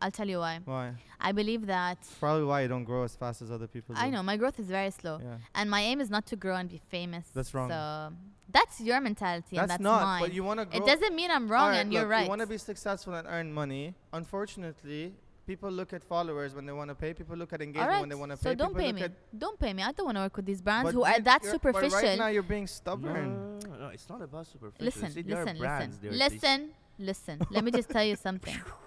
I'll 0.00 0.10
tell 0.10 0.28
you 0.28 0.38
why. 0.38 0.60
Why? 0.64 0.92
I 1.20 1.32
believe 1.32 1.66
that 1.66 1.98
Probably 2.20 2.44
why 2.44 2.62
you 2.62 2.68
don't 2.68 2.84
grow 2.84 3.04
as 3.04 3.16
fast 3.16 3.40
as 3.42 3.50
other 3.50 3.66
people 3.66 3.94
do. 3.94 4.00
I 4.00 4.10
know 4.10 4.22
my 4.22 4.36
growth 4.36 4.58
is 4.60 4.66
very 4.66 4.90
slow, 4.90 5.18
Yeah. 5.22 5.36
and 5.54 5.70
my 5.70 5.80
aim 5.80 6.00
is 6.00 6.10
not 6.10 6.26
to 6.26 6.36
grow 6.36 6.56
and 6.56 6.68
be 6.68 6.80
famous. 6.90 7.26
That's 7.34 7.54
wrong. 7.54 7.70
So 7.70 8.12
that's 8.50 8.80
your 8.80 9.00
mentality, 9.00 9.56
and 9.56 9.62
That's 9.62 9.72
that's 9.72 9.82
not. 9.82 10.02
mine. 10.02 10.22
But 10.22 10.32
you 10.34 10.44
want 10.44 10.60
to 10.60 10.66
grow. 10.66 10.78
it 10.78 10.86
doesn't 10.86 11.14
mean 11.14 11.30
I'm 11.30 11.48
wrong, 11.48 11.68
Alright, 11.68 11.80
and 11.80 11.92
you're 11.92 12.06
right. 12.06 12.24
You 12.24 12.28
want 12.28 12.42
to 12.42 12.46
be 12.46 12.58
successful 12.58 13.14
and 13.14 13.26
earn 13.26 13.52
money. 13.52 13.94
Unfortunately, 14.12 15.14
people 15.46 15.70
look 15.70 15.92
at 15.94 16.04
followers 16.04 16.54
when 16.54 16.66
they 16.66 16.72
want 16.72 16.90
to 16.90 16.94
pay. 16.94 17.14
People 17.14 17.36
look 17.36 17.52
at 17.54 17.62
engagement 17.62 17.90
right. 17.90 18.00
when 18.00 18.08
they 18.10 18.14
want 18.14 18.32
to 18.32 18.36
so 18.36 18.44
pay. 18.44 18.50
So 18.50 18.54
don't 18.56 18.76
people 18.76 18.92
pay 19.00 19.08
me. 19.08 19.14
Don't 19.36 19.58
pay 19.58 19.72
me. 19.72 19.82
I 19.82 19.92
don't 19.92 20.06
want 20.06 20.16
to 20.18 20.22
work 20.22 20.36
with 20.36 20.46
these 20.46 20.60
brands 20.60 20.84
but 20.88 20.94
who 20.94 21.04
are 21.04 21.20
that 21.20 21.42
superficial. 21.44 21.90
But 21.90 22.02
right 22.02 22.18
now 22.18 22.26
you're 22.28 22.42
being 22.42 22.66
stubborn. 22.66 23.58
No, 23.60 23.76
no, 23.78 23.88
it's 23.88 24.08
not 24.10 24.20
about 24.20 24.46
superficial. 24.46 24.84
listen, 24.84 25.10
See, 25.10 25.22
there 25.22 25.38
are 25.38 25.44
listen, 25.44 25.58
brands, 25.58 25.96
listen, 25.96 26.02
there 26.02 26.26
are 26.26 26.30
these- 26.30 26.42
listen, 26.42 26.70
listen. 26.98 27.46
Let 27.50 27.64
me 27.64 27.70
just 27.70 27.88
tell 27.88 28.04
you 28.04 28.16
something. 28.16 28.60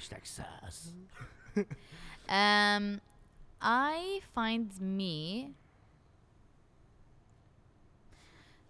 Hashtag. 0.00 0.26
Um, 2.28 3.00
I 3.60 4.20
find 4.32 4.70
me. 4.80 5.50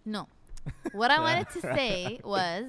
No. 0.03 0.27
what 0.93 1.11
I 1.11 1.19
wanted 1.19 1.47
to 1.51 1.61
say 1.75 2.19
was 2.23 2.65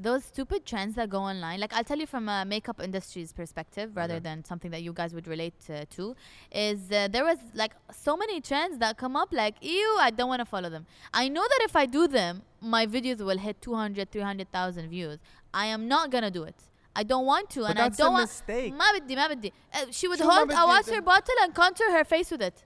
those 0.00 0.24
stupid 0.24 0.66
trends 0.66 0.96
that 0.96 1.08
go 1.08 1.20
online. 1.20 1.60
Like, 1.60 1.72
I'll 1.72 1.84
tell 1.84 1.98
you 1.98 2.06
from 2.06 2.28
a 2.28 2.44
makeup 2.44 2.80
industry's 2.82 3.32
perspective 3.32 3.96
rather 3.96 4.14
Okay. 4.14 4.24
than 4.24 4.44
something 4.44 4.72
that 4.72 4.82
you 4.82 4.92
guys 4.92 5.14
would 5.14 5.28
relate 5.28 5.54
uh, 5.70 5.84
to. 5.90 6.16
Is 6.50 6.90
uh, 6.90 7.06
there 7.12 7.22
was 7.24 7.38
like 7.54 7.72
so 7.92 8.16
many 8.16 8.40
trends 8.40 8.78
that 8.78 8.96
come 8.96 9.14
up, 9.14 9.28
like, 9.32 9.54
ew, 9.62 9.96
I 10.00 10.10
don't 10.10 10.28
want 10.28 10.40
to 10.40 10.44
follow 10.46 10.68
them. 10.68 10.84
I 11.12 11.28
know 11.28 11.42
that 11.42 11.60
if 11.62 11.76
I 11.76 11.86
do 11.86 12.08
them, 12.08 12.42
my 12.60 12.86
videos 12.86 13.20
will 13.24 13.38
hit 13.38 13.62
200, 13.62 14.10
300,000 14.10 14.88
views. 14.90 15.18
I 15.54 15.66
am 15.66 15.86
not 15.86 16.10
going 16.10 16.24
to 16.24 16.30
do 16.32 16.42
it. 16.42 16.56
I 16.95 17.03
don't 17.03 17.25
want 17.25 17.49
to, 17.51 17.61
But 17.61 17.69
and 17.71 17.79
I 17.79 17.83
that's 17.83 17.99
a 17.99 18.03
don't 18.03 18.13
want. 18.13 18.23
mistake. 18.29 18.73
ما 18.73 18.85
بدي 18.99 19.15
ما 19.15 19.27
بدي. 19.27 19.51
Uh, 19.73 19.77
she 19.91 20.07
would 20.07 20.17
شو 20.19 20.25
ما 20.27 20.33
hold 20.33 20.49
a 20.51 20.53
بدي 20.53 20.67
water 20.67 20.99
ده؟ 21.01 21.05
bottle 21.05 21.39
and 21.43 21.53
contour 21.55 21.91
her 21.91 22.03
face 22.03 22.31
with 22.31 22.41
it. 22.41 22.63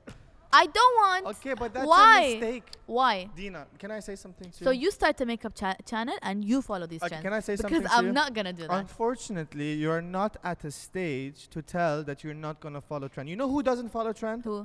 I 0.56 0.66
don't 0.68 0.96
want. 1.04 1.26
Okay, 1.36 1.56
but 1.56 1.74
that's 1.74 1.88
Why? 1.88 2.20
a 2.22 2.34
mistake. 2.40 2.64
Why? 2.86 3.28
Dina, 3.36 3.66
can 3.80 3.90
I 3.90 4.00
say 4.00 4.16
something 4.16 4.50
to 4.52 4.64
So 4.66 4.70
you? 4.72 4.82
you 4.84 4.92
start 4.92 5.20
a 5.22 5.26
makeup 5.26 5.54
cha- 5.56 5.78
channel 5.92 6.16
and 6.22 6.46
you 6.46 6.62
follow 6.62 6.86
these 6.86 7.02
Okay, 7.02 7.10
trends. 7.10 7.24
can 7.24 7.34
I 7.34 7.40
say 7.48 7.54
because 7.56 7.72
something 7.72 7.90
to 7.90 7.94
I'm 7.98 8.06
you? 8.08 8.12
not 8.22 8.34
gonna 8.36 8.54
do 8.54 8.68
that. 8.68 8.72
Unfortunately, 8.84 9.74
you 9.74 9.90
are 9.98 10.02
not 10.20 10.38
at 10.44 10.64
a 10.64 10.72
stage 10.72 11.48
to 11.56 11.60
tell 11.64 12.04
that 12.04 12.24
you're 12.24 12.40
not 12.48 12.60
going 12.64 12.76
to 12.76 12.82
follow 12.82 13.08
trend. 13.08 13.30
You 13.30 13.36
know 13.42 13.50
who 13.50 13.62
doesn't 13.64 13.90
follow 13.98 14.14
trend? 14.14 14.40
Who? 14.46 14.58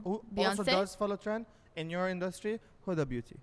also 0.47 0.63
Beyonce? 0.63 0.67
does 0.77 0.95
follow 0.95 1.17
trend 1.17 1.47
in 1.81 1.87
your 1.91 2.07
industry? 2.17 2.55
Huda 2.87 3.09
Beauty. 3.09 3.37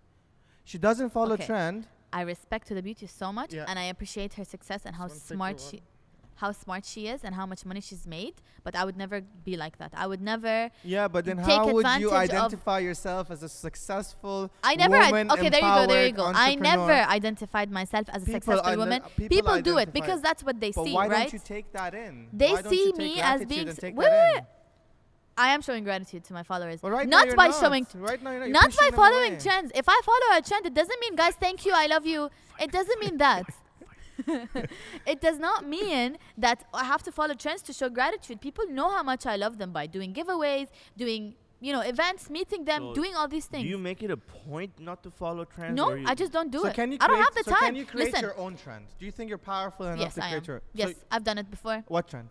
She 0.63 0.77
doesn't 0.77 1.09
follow 1.17 1.33
Okay. 1.33 1.47
trend. 1.47 1.87
I 2.13 2.21
respect 2.33 2.69
Huda 2.69 2.83
Beauty 2.83 3.07
so 3.07 3.27
much, 3.39 3.51
Yeah. 3.53 3.65
and 3.69 3.77
I 3.83 3.85
appreciate 3.93 4.31
her 4.39 4.45
success 4.55 4.81
and 4.85 4.93
how 4.95 5.07
Just 5.07 5.17
wanna 5.17 5.29
take 5.29 5.37
smart 5.37 5.57
the 5.57 5.63
she. 5.69 5.83
how 6.36 6.52
smart 6.52 6.84
she 6.84 7.06
is 7.06 7.22
and 7.24 7.34
how 7.34 7.44
much 7.46 7.64
money 7.66 7.80
she's 7.80 8.06
made, 8.06 8.34
but 8.64 8.74
I 8.74 8.84
would 8.84 8.96
never 8.96 9.20
be 9.44 9.56
like 9.56 9.76
that. 9.78 9.92
I 9.94 10.06
would 10.06 10.22
never. 10.22 10.70
Yeah, 10.84 11.06
but 11.08 11.24
then 11.24 11.38
how 11.38 11.70
would 11.72 11.86
you 12.00 12.12
identify 12.12 12.78
yourself 12.78 13.30
as 13.30 13.42
a 13.42 13.48
successful 13.48 14.50
I 14.64 14.74
never. 14.76 14.96
woman 14.98 15.30
okay, 15.30 15.48
there 15.50 15.60
you 15.60 15.74
go. 15.74 15.86
There 15.86 16.06
you 16.06 16.12
go. 16.12 16.32
I 16.34 16.54
never 16.54 16.92
identified 16.92 17.70
myself 17.70 18.08
as 18.08 18.22
a 18.22 18.26
People 18.26 18.40
successful 18.40 18.76
woman. 18.76 19.02
people 19.16 19.28
People, 19.36 19.60
do 19.62 19.78
it 19.78 19.92
because 19.92 20.20
that's 20.22 20.42
what 20.42 20.60
they 20.60 20.70
But 20.72 20.84
see, 20.84 20.94
why 20.94 21.08
right? 21.08 21.22
don't 21.24 21.32
you 21.34 21.38
take 21.44 21.72
that 21.72 21.94
in? 21.94 22.28
They 22.32 22.52
Why 22.52 22.62
see 22.62 22.92
me 22.96 23.20
as 23.20 23.44
being 23.44 23.68
s- 23.68 23.78
wait, 23.82 23.94
wait. 23.96 24.42
I 25.36 25.48
am 25.54 25.62
showing 25.62 25.84
gratitude 25.84 26.24
to 26.24 26.32
my 26.34 26.42
followers. 26.42 26.80
But 26.80 26.90
right 26.92 27.08
not 27.08 27.34
by 27.36 27.48
not. 27.48 27.60
showing 27.60 27.86
Right 27.94 28.22
now 28.22 28.38
not. 28.38 28.48
Not 28.50 28.76
by 28.76 28.90
following 28.94 29.32
away. 29.34 29.40
trends. 29.40 29.72
If 29.74 29.86
I 29.88 30.00
follow 30.04 30.38
a 30.38 30.42
trend, 30.42 30.66
it 30.66 30.74
doesn't 30.74 31.00
mean 31.00 31.16
guys, 31.16 31.34
thank 31.34 31.64
you, 31.64 31.72
I 31.74 31.86
love 31.86 32.04
you. 32.06 32.30
It 32.60 32.70
doesn't 32.72 33.00
mean 33.00 33.16
that. 33.18 33.44
It 35.06 35.20
does 35.20 35.38
not 35.38 35.66
mean 35.66 36.18
that 36.38 36.64
I 36.74 36.84
have 36.84 37.02
to 37.04 37.12
follow 37.12 37.34
trends 37.34 37.62
to 37.62 37.72
show 37.72 37.88
gratitude. 37.88 38.40
People 38.40 38.66
know 38.68 38.90
how 38.90 39.02
much 39.02 39.26
I 39.26 39.36
love 39.36 39.58
them 39.58 39.72
by 39.72 39.86
doing 39.86 40.12
giveaways, 40.14 40.68
doing 40.96 41.34
you 41.60 41.72
know 41.72 41.80
events, 41.80 42.30
meeting 42.30 42.64
them, 42.64 42.80
So 42.82 42.94
doing 42.94 43.14
all 43.14 43.28
these 43.28 43.46
Do 43.46 43.52
things. 43.58 43.68
you 43.68 43.78
make 43.78 44.02
it 44.02 44.10
a 44.10 44.16
point 44.16 44.72
not 44.80 45.02
to 45.02 45.10
follow 45.10 45.44
trends? 45.44 45.76
no, 45.76 45.86
I 46.06 46.14
just 46.14 46.32
don't 46.32 46.50
do 46.50 46.60
so 46.60 46.68
it. 46.68 46.74
can 46.74 46.90
you 46.92 46.98
I 47.00 47.06
don't 47.06 47.18
have 47.22 47.34
the 47.34 47.44
so 47.44 47.50
time. 47.52 47.60
Can 47.66 47.76
you 47.76 47.84
create 47.86 48.06
Listen, 48.12 48.22
your 48.22 48.38
own 48.38 48.56
trend? 48.56 48.86
Do 48.98 49.04
you 49.04 49.12
think 49.12 49.28
you're 49.28 49.38
powerful 49.54 49.86
enough 49.86 49.98
yes, 50.00 50.14
to 50.14 50.24
I 50.24 50.28
create 50.28 50.42
am. 50.48 50.52
your? 50.52 50.62
Yes, 50.72 50.90
So 50.90 50.94
I've 51.10 51.24
done 51.24 51.38
it 51.38 51.50
before. 51.50 51.84
what 51.88 52.08
trend? 52.08 52.28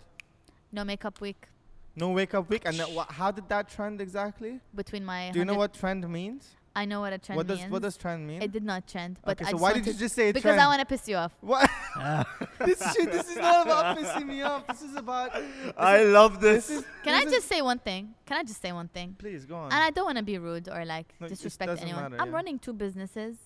No 0.71 0.83
makeup 0.83 1.19
week 1.21 1.47
No 1.95 2.09
wake 2.09 2.33
up 2.33 2.49
week, 2.49 2.63
and 2.65 2.75
then 2.79 2.93
wha- 2.95 3.05
how 3.19 3.29
did 3.31 3.47
that 3.49 3.69
trend 3.69 3.99
exactly? 4.01 4.59
between 4.81 5.03
my. 5.05 5.29
Do 5.33 5.39
you 5.39 5.45
know 5.45 5.55
what 5.63 5.73
trend 5.73 6.07
means? 6.09 6.43
I 6.75 6.85
know 6.85 7.01
what 7.01 7.11
a 7.13 7.17
trend 7.17 7.35
what 7.37 7.47
does 7.47 7.59
means. 7.59 7.71
what 7.71 7.81
does 7.81 7.97
trend 7.97 8.25
mean? 8.29 8.41
it 8.41 8.51
did 8.51 8.63
not 8.63 8.87
trend, 8.87 9.17
but 9.25 9.31
okay, 9.41 9.45
I 9.49 9.51
so 9.51 9.57
why 9.57 9.73
did 9.73 9.85
you 9.85 9.93
just 9.93 10.15
say 10.15 10.29
it's 10.29 10.33
because 10.39 10.49
trend? 10.57 10.61
I 10.61 10.67
want 10.71 10.79
to 10.79 10.85
piss 10.85 11.07
you 11.07 11.17
off. 11.17 11.33
What? 11.41 11.69
this 12.65 12.79
shit. 12.93 13.11
This 13.11 13.29
is 13.29 13.37
not 13.37 13.65
about 13.65 13.97
pissing 13.97 14.27
me 14.27 14.41
off. 14.41 14.67
This 14.67 14.81
is 14.81 14.95
about. 14.95 15.31
I 15.77 16.03
love 16.03 16.39
this. 16.39 16.67
This 16.67 16.79
is. 16.79 16.85
Can 17.03 17.13
I 17.15 17.19
this 17.25 17.27
is- 17.27 17.33
just 17.39 17.47
say 17.49 17.61
one 17.61 17.79
thing? 17.79 18.13
Can 18.25 18.37
I 18.37 18.43
just 18.43 18.61
say 18.61 18.71
one 18.71 18.87
thing? 18.87 19.15
Please 19.17 19.45
go 19.45 19.55
on. 19.55 19.65
And 19.71 19.81
I 19.83 19.89
don't 19.89 20.05
want 20.05 20.17
to 20.17 20.23
be 20.23 20.37
rude 20.37 20.69
or 20.69 20.85
like 20.85 21.13
No, 21.19 21.27
disrespect 21.27 21.81
anyone. 21.81 22.03
matter, 22.03 22.17
I'm 22.19 22.29
yeah. 22.29 22.35
running 22.35 22.59
two 22.59 22.73
businesses, 22.73 23.37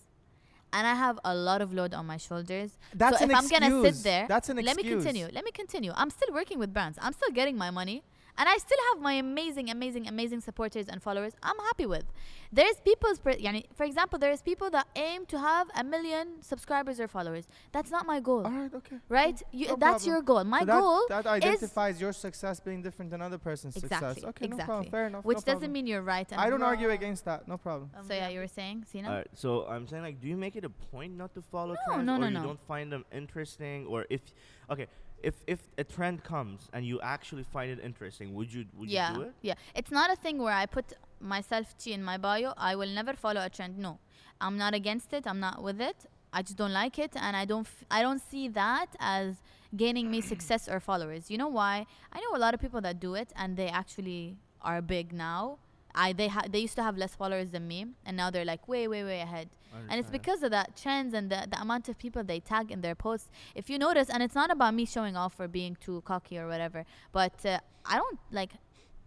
and 0.73 0.85
I 0.87 0.95
have 0.95 1.19
a 1.23 1.33
lot 1.35 1.61
of 1.61 1.73
load 1.73 1.93
on 1.93 2.05
my 2.05 2.17
shoulders. 2.17 2.77
That's 2.93 3.19
so 3.19 3.25
an 3.25 3.31
if 3.31 3.37
I'm 3.37 3.47
gonna 3.47 3.69
sit 3.69 3.77
excuse. 3.87 4.03
there, 4.03 4.25
That's 4.27 4.49
an 4.49 4.57
excuse. 4.59 4.75
let 4.77 4.83
me 4.85 4.89
continue. 4.91 5.27
Let 5.31 5.45
me 5.45 5.51
continue. 5.51 5.91
I'm 5.95 6.09
still 6.09 6.33
working 6.33 6.59
with 6.59 6.73
brands. 6.73 6.97
I'm 7.01 7.13
still 7.13 7.31
getting 7.31 7.57
my 7.57 7.71
money. 7.71 8.03
And 8.37 8.49
I 8.49 8.57
still 8.57 8.77
have 8.91 9.01
my 9.01 9.13
amazing, 9.13 9.69
amazing, 9.69 10.07
amazing 10.07 10.41
supporters 10.41 10.87
and 10.87 11.01
followers. 11.01 11.33
I'm 11.43 11.57
happy 11.59 11.85
with. 11.85 12.05
There's 12.51 12.75
people's, 12.83 13.19
per- 13.19 13.33
yani, 13.33 13.65
for 13.75 13.83
example, 13.83 14.19
there's 14.19 14.41
people 14.41 14.69
that 14.71 14.87
aim 14.95 15.25
to 15.27 15.39
have 15.39 15.67
a 15.75 15.83
million 15.83 16.41
subscribers 16.41 16.99
or 16.99 17.07
followers. 17.07 17.47
That's 17.71 17.89
not 17.89 18.05
my 18.05 18.19
goal, 18.19 18.45
All 18.45 18.51
right. 18.51 18.73
Okay. 18.73 18.97
right? 19.09 19.41
You, 19.51 19.67
no 19.69 19.75
that's 19.75 20.03
problem. 20.05 20.11
your 20.13 20.21
goal. 20.21 20.43
My 20.43 20.59
so 20.59 20.65
that, 20.65 20.79
goal 20.79 21.01
that 21.09 21.25
is 21.25 21.31
identifies 21.31 22.01
your 22.01 22.13
success 22.13 22.59
being 22.59 22.81
different 22.81 23.11
than 23.11 23.21
other 23.21 23.37
person's 23.37 23.75
exactly, 23.77 24.13
success. 24.21 24.29
Okay, 24.29 24.47
no 24.47 24.57
problem. 24.57 24.81
exactly. 24.81 24.91
Fair 24.91 25.07
enough. 25.07 25.25
which 25.25 25.45
no 25.45 25.53
doesn't 25.53 25.71
mean 25.71 25.87
you're 25.87 26.01
right. 26.01 26.31
And 26.31 26.39
I 26.39 26.49
don't 26.49 26.63
argue 26.63 26.89
against 26.89 27.25
that. 27.25 27.47
No 27.47 27.57
problem. 27.57 27.89
So 28.07 28.13
yeah, 28.13 28.29
you 28.29 28.39
were 28.39 28.47
saying, 28.47 28.85
Sina? 28.91 29.09
Alright, 29.09 29.27
so 29.33 29.65
I'm 29.67 29.87
saying 29.87 30.03
like, 30.03 30.19
do 30.21 30.27
you 30.27 30.37
make 30.37 30.55
it 30.55 30.65
a 30.65 30.69
point 30.69 31.17
not 31.17 31.33
to 31.35 31.41
follow 31.41 31.75
No, 31.87 31.93
trends, 31.93 32.05
no, 32.07 32.15
or 32.15 32.29
no, 32.31 32.39
you 32.39 32.45
don't 32.45 32.67
find 32.67 32.91
them 32.91 33.05
interesting, 33.11 33.85
or 33.87 34.05
if, 34.09 34.21
okay, 34.69 34.87
if 35.23 35.35
if 35.47 35.61
a 35.77 35.83
trend 35.83 36.23
comes 36.23 36.69
and 36.73 36.85
you 36.85 36.99
actually 37.01 37.43
find 37.43 37.71
it 37.71 37.79
interesting, 37.83 38.33
would 38.35 38.53
you 38.53 38.65
would 38.77 38.89
yeah, 38.89 39.11
you 39.11 39.15
do 39.15 39.21
it? 39.23 39.33
yeah. 39.41 39.55
It's 39.73 39.91
not 39.91 40.11
a 40.11 40.15
thing 40.15 40.37
where 40.37 40.53
I 40.53 40.65
put 40.65 40.93
myself 41.19 41.75
T 41.77 41.93
in 41.93 42.03
my 42.03 42.17
bio. 42.17 42.53
I 42.57 42.75
will 42.75 42.89
never 42.89 43.13
follow 43.13 43.41
a 43.43 43.49
trend. 43.49 43.77
No, 43.77 43.99
I'm 44.41 44.57
not 44.57 44.73
against 44.73 45.13
it. 45.13 45.25
I'm 45.25 45.39
not 45.39 45.63
with 45.63 45.81
it. 45.81 46.05
I 46.33 46.41
just 46.41 46.57
don't 46.57 46.73
like 46.73 46.99
it, 46.99 47.11
and 47.15 47.35
I 47.35 47.45
don't. 47.45 47.67
F- 47.67 47.85
I 47.89 48.01
don't 48.01 48.19
see 48.19 48.47
that 48.49 48.87
as 48.99 49.37
gaining 49.75 50.11
me 50.11 50.19
success 50.21 50.67
or 50.67 50.79
followers. 50.79 51.31
You 51.31 51.37
know 51.37 51.47
why? 51.47 51.85
I 52.11 52.19
know 52.19 52.35
a 52.35 52.41
lot 52.45 52.53
of 52.53 52.59
people 52.59 52.81
that 52.81 52.99
do 52.99 53.15
it, 53.15 53.31
and 53.35 53.55
they 53.55 53.67
actually 53.67 54.37
are 54.61 54.81
big 54.81 55.13
now. 55.13 55.59
I 55.95 56.13
they 56.13 56.27
ha- 56.27 56.45
they 56.49 56.59
used 56.59 56.75
to 56.75 56.83
have 56.83 56.97
less 56.97 57.15
followers 57.15 57.51
than 57.51 57.67
me, 57.67 57.87
and 58.05 58.17
now 58.17 58.29
they're 58.31 58.45
like 58.45 58.67
way, 58.67 58.87
way, 58.87 59.03
way 59.03 59.21
ahead. 59.21 59.49
And 59.89 59.99
it's 59.99 60.09
because 60.09 60.43
of 60.43 60.51
that 60.51 60.75
trends 60.77 61.13
and 61.13 61.29
the, 61.31 61.47
the 61.49 61.59
amount 61.59 61.89
of 61.89 61.97
people 61.97 62.23
they 62.23 62.39
tag 62.39 62.71
in 62.71 62.81
their 62.81 62.95
posts. 62.95 63.29
If 63.55 63.69
you 63.69 63.77
notice, 63.79 64.07
and 64.09 64.21
it's 64.21 64.35
not 64.35 64.51
about 64.51 64.73
me 64.75 64.85
showing 64.85 65.15
off 65.15 65.39
or 65.39 65.47
being 65.47 65.77
too 65.79 66.01
cocky 66.05 66.37
or 66.37 66.47
whatever, 66.47 66.85
but 67.11 67.43
uh, 67.45 67.59
I 67.85 67.95
don't 67.97 68.19
like 68.31 68.51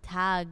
tag 0.02 0.48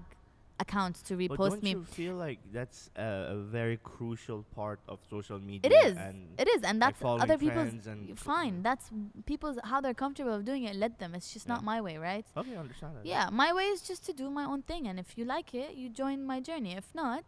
accounts 0.60 1.02
to 1.02 1.16
repost 1.16 1.28
But 1.28 1.38
repost 1.40 1.50
don't 1.50 1.62
me. 1.64 1.70
you 1.70 1.84
feel 1.84 2.14
like 2.14 2.38
that's 2.52 2.88
a, 2.96 3.02
a 3.30 3.36
very 3.36 3.76
crucial 3.82 4.44
part 4.54 4.78
of 4.88 5.00
social 5.10 5.38
media? 5.40 5.70
It 5.70 5.74
is. 5.86 5.96
And 5.96 6.28
It 6.38 6.48
is, 6.48 6.62
and 6.62 6.80
that's 6.80 6.98
following 7.00 7.22
other 7.22 7.36
people's. 7.38 7.86
and 7.86 8.18
Fine, 8.18 8.62
that's 8.62 8.90
people's 9.26 9.58
how 9.64 9.80
they're 9.80 9.94
comfortable 9.94 10.32
of 10.32 10.44
doing 10.44 10.64
it. 10.64 10.76
Let 10.76 10.98
them. 11.00 11.14
It's 11.14 11.32
just 11.32 11.46
Yeah. 11.46 11.54
not 11.54 11.64
my 11.64 11.80
way, 11.80 11.96
right? 11.98 12.24
Okay, 12.36 12.54
I 12.54 12.60
understand 12.60 12.96
that. 12.96 13.04
Yeah, 13.06 13.30
my 13.32 13.52
way 13.52 13.64
is 13.64 13.80
just 13.82 14.04
to 14.06 14.12
do 14.12 14.30
my 14.30 14.44
own 14.44 14.62
thing, 14.62 14.86
and 14.86 14.98
if 15.00 15.18
you 15.18 15.24
like 15.24 15.54
it, 15.54 15.74
you 15.74 15.88
join 15.88 16.24
my 16.24 16.40
journey. 16.40 16.72
If 16.76 16.94
not, 16.94 17.24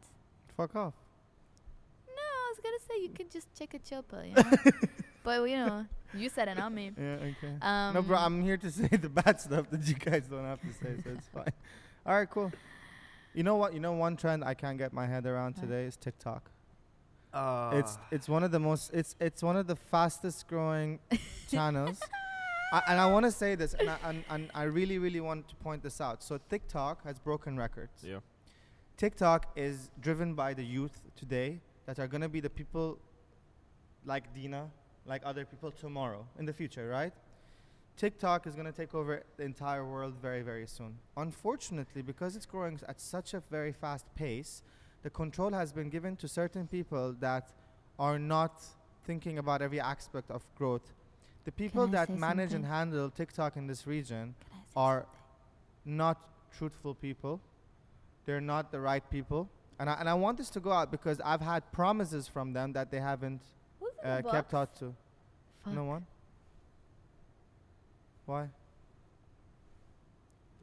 Fuck 0.56 0.76
off. 0.76 0.94
no, 2.08 2.22
I 2.22 2.52
was 2.52 2.60
gonna 2.62 2.82
say 2.88 3.02
you 3.02 3.10
could 3.10 3.30
just 3.30 3.48
check 3.58 3.74
a 3.74 3.78
chill 3.80 4.02
pill, 4.02 4.24
you 4.24 4.34
know. 4.34 4.52
but 5.24 5.42
you 5.50 5.56
know, 5.56 5.84
you 6.14 6.28
said 6.28 6.46
it, 6.48 6.56
not 6.56 6.72
me. 6.72 6.92
Yeah. 6.96 7.16
Okay. 7.30 7.54
Um, 7.60 7.94
no, 7.94 8.02
bro. 8.02 8.16
I'm 8.18 8.42
here 8.42 8.56
to 8.56 8.70
say 8.78 8.86
the 8.88 9.08
bad 9.08 9.40
stuff 9.40 9.68
that 9.70 9.82
you 9.86 9.94
guys 9.94 10.24
don't 10.30 10.44
have 10.44 10.60
to 10.60 10.72
say, 10.72 10.94
so 11.02 11.10
it's 11.10 11.28
fine. 11.28 11.52
All 12.06 12.14
right. 12.14 12.30
Cool. 12.30 12.52
You 13.37 13.42
know 13.42 13.57
what? 13.57 13.75
You 13.75 13.81
know 13.81 13.92
one 13.92 14.16
trend 14.16 14.42
I 14.42 14.55
can't 14.55 14.79
get 14.79 14.92
my 14.94 15.07
head 15.07 15.27
around 15.27 15.57
Huh. 15.57 15.66
today 15.66 15.85
is 15.85 15.96
TikTok. 15.96 16.51
Uh, 17.35 17.72
it's 17.75 17.99
it's 18.11 18.29
one 18.31 18.42
of 18.42 18.51
the 18.51 18.59
most 18.59 18.90
it's 18.94 19.14
it's 19.20 19.42
one 19.42 19.57
of 19.59 19.66
the 19.66 19.77
fastest 19.77 20.49
growing 20.49 20.99
channels. 21.51 22.01
I, 22.72 22.83
and 22.88 22.99
I 22.99 23.07
want 23.12 23.27
to 23.27 23.31
say 23.31 23.55
this, 23.55 23.75
and 23.75 23.90
I, 23.90 23.96
and, 24.05 24.25
and 24.31 24.51
I 24.55 24.62
really 24.64 24.99
really 24.99 25.20
want 25.20 25.46
to 25.51 25.55
point 25.57 25.83
this 25.83 26.01
out. 26.01 26.22
So 26.22 26.38
TikTok 26.49 27.05
has 27.05 27.18
broken 27.18 27.59
records. 27.59 28.03
yeah. 28.03 28.20
TikTok 28.96 29.53
is 29.55 29.90
driven 30.01 30.35
by 30.35 30.55
the 30.55 30.64
youth 30.64 30.99
today 31.14 31.61
that 31.85 31.99
are 31.99 32.09
gonna 32.09 32.31
be 32.31 32.40
the 32.40 32.49
people 32.49 32.99
like 34.07 34.33
Dina, 34.35 34.70
like 35.05 35.20
other 35.27 35.44
people 35.44 35.70
tomorrow 35.70 36.27
in 36.38 36.46
the 36.46 36.55
future, 36.55 36.88
right? 36.88 37.12
TikTok 37.96 38.46
is 38.46 38.54
gonna 38.54 38.72
take 38.72 38.94
over 38.94 39.22
the 39.37 39.44
entire 39.44 39.85
world 39.85 40.14
very 40.20 40.42
very 40.42 40.66
soon. 40.66 40.98
Unfortunately, 41.16 42.02
because 42.02 42.37
it's 42.37 42.46
growing 42.46 42.78
at 42.88 43.00
such 43.00 43.35
a 43.35 43.42
very 43.50 43.72
fast 43.72 44.06
pace, 44.14 44.62
the 45.02 45.11
control 45.11 45.52
has 45.52 45.72
been 45.72 45.88
given 45.88 46.16
to 46.16 46.28
certain 46.28 46.66
people 46.66 47.14
that 47.20 47.52
are 47.98 48.18
not 48.18 48.62
thinking 49.04 49.38
about 49.38 49.62
every 49.62 49.80
aspect 49.80 50.30
of 50.30 50.42
growth. 50.56 50.92
The 51.44 51.52
people 51.52 51.87
that 51.88 52.11
manage 52.11 52.52
and 52.52 52.66
handle 52.66 53.09
TikTok 53.09 53.56
in 53.56 53.66
this 53.66 53.87
region 53.87 54.35
Can 54.40 54.59
I 54.59 54.64
say 54.64 54.72
are 54.76 55.06
not 55.85 56.18
truthful 56.56 56.94
people. 56.94 57.40
They're 58.24 58.40
not 58.40 58.72
the 58.72 58.80
right 58.80 59.09
people. 59.11 59.48
And 59.78 59.88
I, 59.88 59.94
and 60.00 60.09
I 60.09 60.14
want 60.14 60.38
this 60.38 60.50
to 60.50 60.61
go 60.61 60.72
out 60.72 60.90
because 60.90 61.20
I've 61.24 61.40
had 61.40 61.70
promises 61.70 62.26
from 62.26 62.52
them 62.52 62.72
that 62.72 62.90
they 62.90 62.98
haven't 62.98 63.42
uh, 64.04 64.22
kept 64.22 64.54
out 64.54 64.74
to. 64.76 64.94
Fuck. 65.64 65.74
No 65.74 65.85
one? 65.85 66.06
Why? 68.26 68.48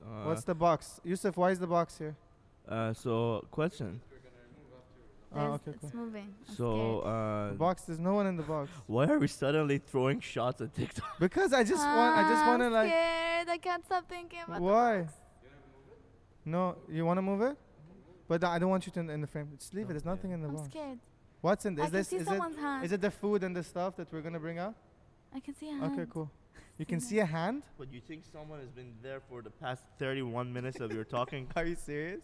Uh, 0.04 0.06
What's 0.26 0.44
the 0.44 0.54
box? 0.56 1.00
Youssef, 1.04 1.38
why 1.38 1.52
is 1.52 1.60
the 1.60 1.68
box 1.68 1.98
here? 1.98 2.16
uh, 2.68 2.94
so 2.94 3.46
question. 3.52 4.02
Oh, 5.36 5.40
There's- 5.40 5.60
okay, 5.68 5.78
cool. 5.82 5.92
Moving. 5.96 6.36
I'm 6.48 6.56
So 6.56 7.00
scared. 7.02 7.16
uh, 7.16 7.48
The 7.50 7.56
box, 7.58 7.82
there's 7.86 8.00
no 8.00 8.14
one 8.14 8.28
in 8.28 8.38
the 8.38 8.44
box. 8.44 8.70
why 8.86 9.06
are 9.08 9.18
we 9.18 9.28
suddenly 9.28 9.80
throwing 9.80 10.20
shots 10.20 10.62
at 10.62 10.74
TikTok? 10.76 11.18
Because 11.20 11.54
I 11.54 11.64
just 11.64 11.84
want, 11.84 12.18
I 12.18 12.30
just 12.30 12.44
Ah, 12.44 12.48
want 12.50 12.62
to 12.62 12.66
I'm 12.68 12.74
like. 12.74 12.90
scared. 12.92 13.50
I 13.50 13.58
can't 13.58 13.84
stop 13.86 14.08
thinking 14.08 14.40
about 14.46 14.58
the 14.58 14.62
Why? 14.64 15.02
box. 15.02 15.14
No, 16.46 16.76
you 16.90 17.04
want 17.06 17.18
to 17.18 17.22
move 17.24 17.42
it? 17.42 17.58
But 18.28 18.44
I 18.44 18.60
don't 18.60 18.70
want 18.70 18.86
you 18.86 18.92
to 18.94 19.00
in, 19.00 19.10
in 19.10 19.22
the 19.22 19.28
frame. 19.28 19.50
Just 19.58 19.74
leave 19.74 19.86
it. 19.90 19.94
There's 19.94 20.06
nothing 20.06 20.32
in 20.32 20.42
the 20.42 20.50
I'm 20.50 20.56
box. 20.56 20.68
scared. 20.68 21.00
What's 21.42 21.66
in 21.66 21.80
I 21.80 21.90
this? 21.90 21.90
can 21.90 22.00
Is 22.00 22.08
see 22.08 22.18
this 22.18 22.28
is 22.28 22.28
it? 22.28 22.38
someone's 22.38 22.58
hand. 22.58 22.86
Is 22.86 22.92
it 22.92 23.02
the 23.02 23.12
food 23.12 23.44
and 23.44 23.56
the 23.56 23.64
stuff 23.64 23.96
that 23.96 24.12
we're 24.14 24.22
gonna 24.22 24.40
bring 24.40 24.60
out? 24.60 24.76
I 25.34 25.40
can 25.40 25.56
see 25.56 25.70
a 25.70 25.74
hand. 25.74 25.94
Okay, 26.00 26.06
cool. 26.14 26.30
You 26.78 26.86
can 26.86 27.00
see 27.00 27.20
a 27.20 27.26
hand. 27.26 27.64
But 27.78 27.94
you 27.94 28.02
think 28.02 28.24
someone 28.32 28.60
has 28.60 28.70
been 28.70 28.94
there 29.02 29.20
for 29.30 29.42
the 29.42 29.52
past 29.52 29.84
31 30.00 30.52
minutes 30.52 30.80
of 30.80 30.92
your 30.92 31.04
talking? 31.04 31.48
Are 31.56 31.66
you 31.66 31.76
serious? 31.76 32.22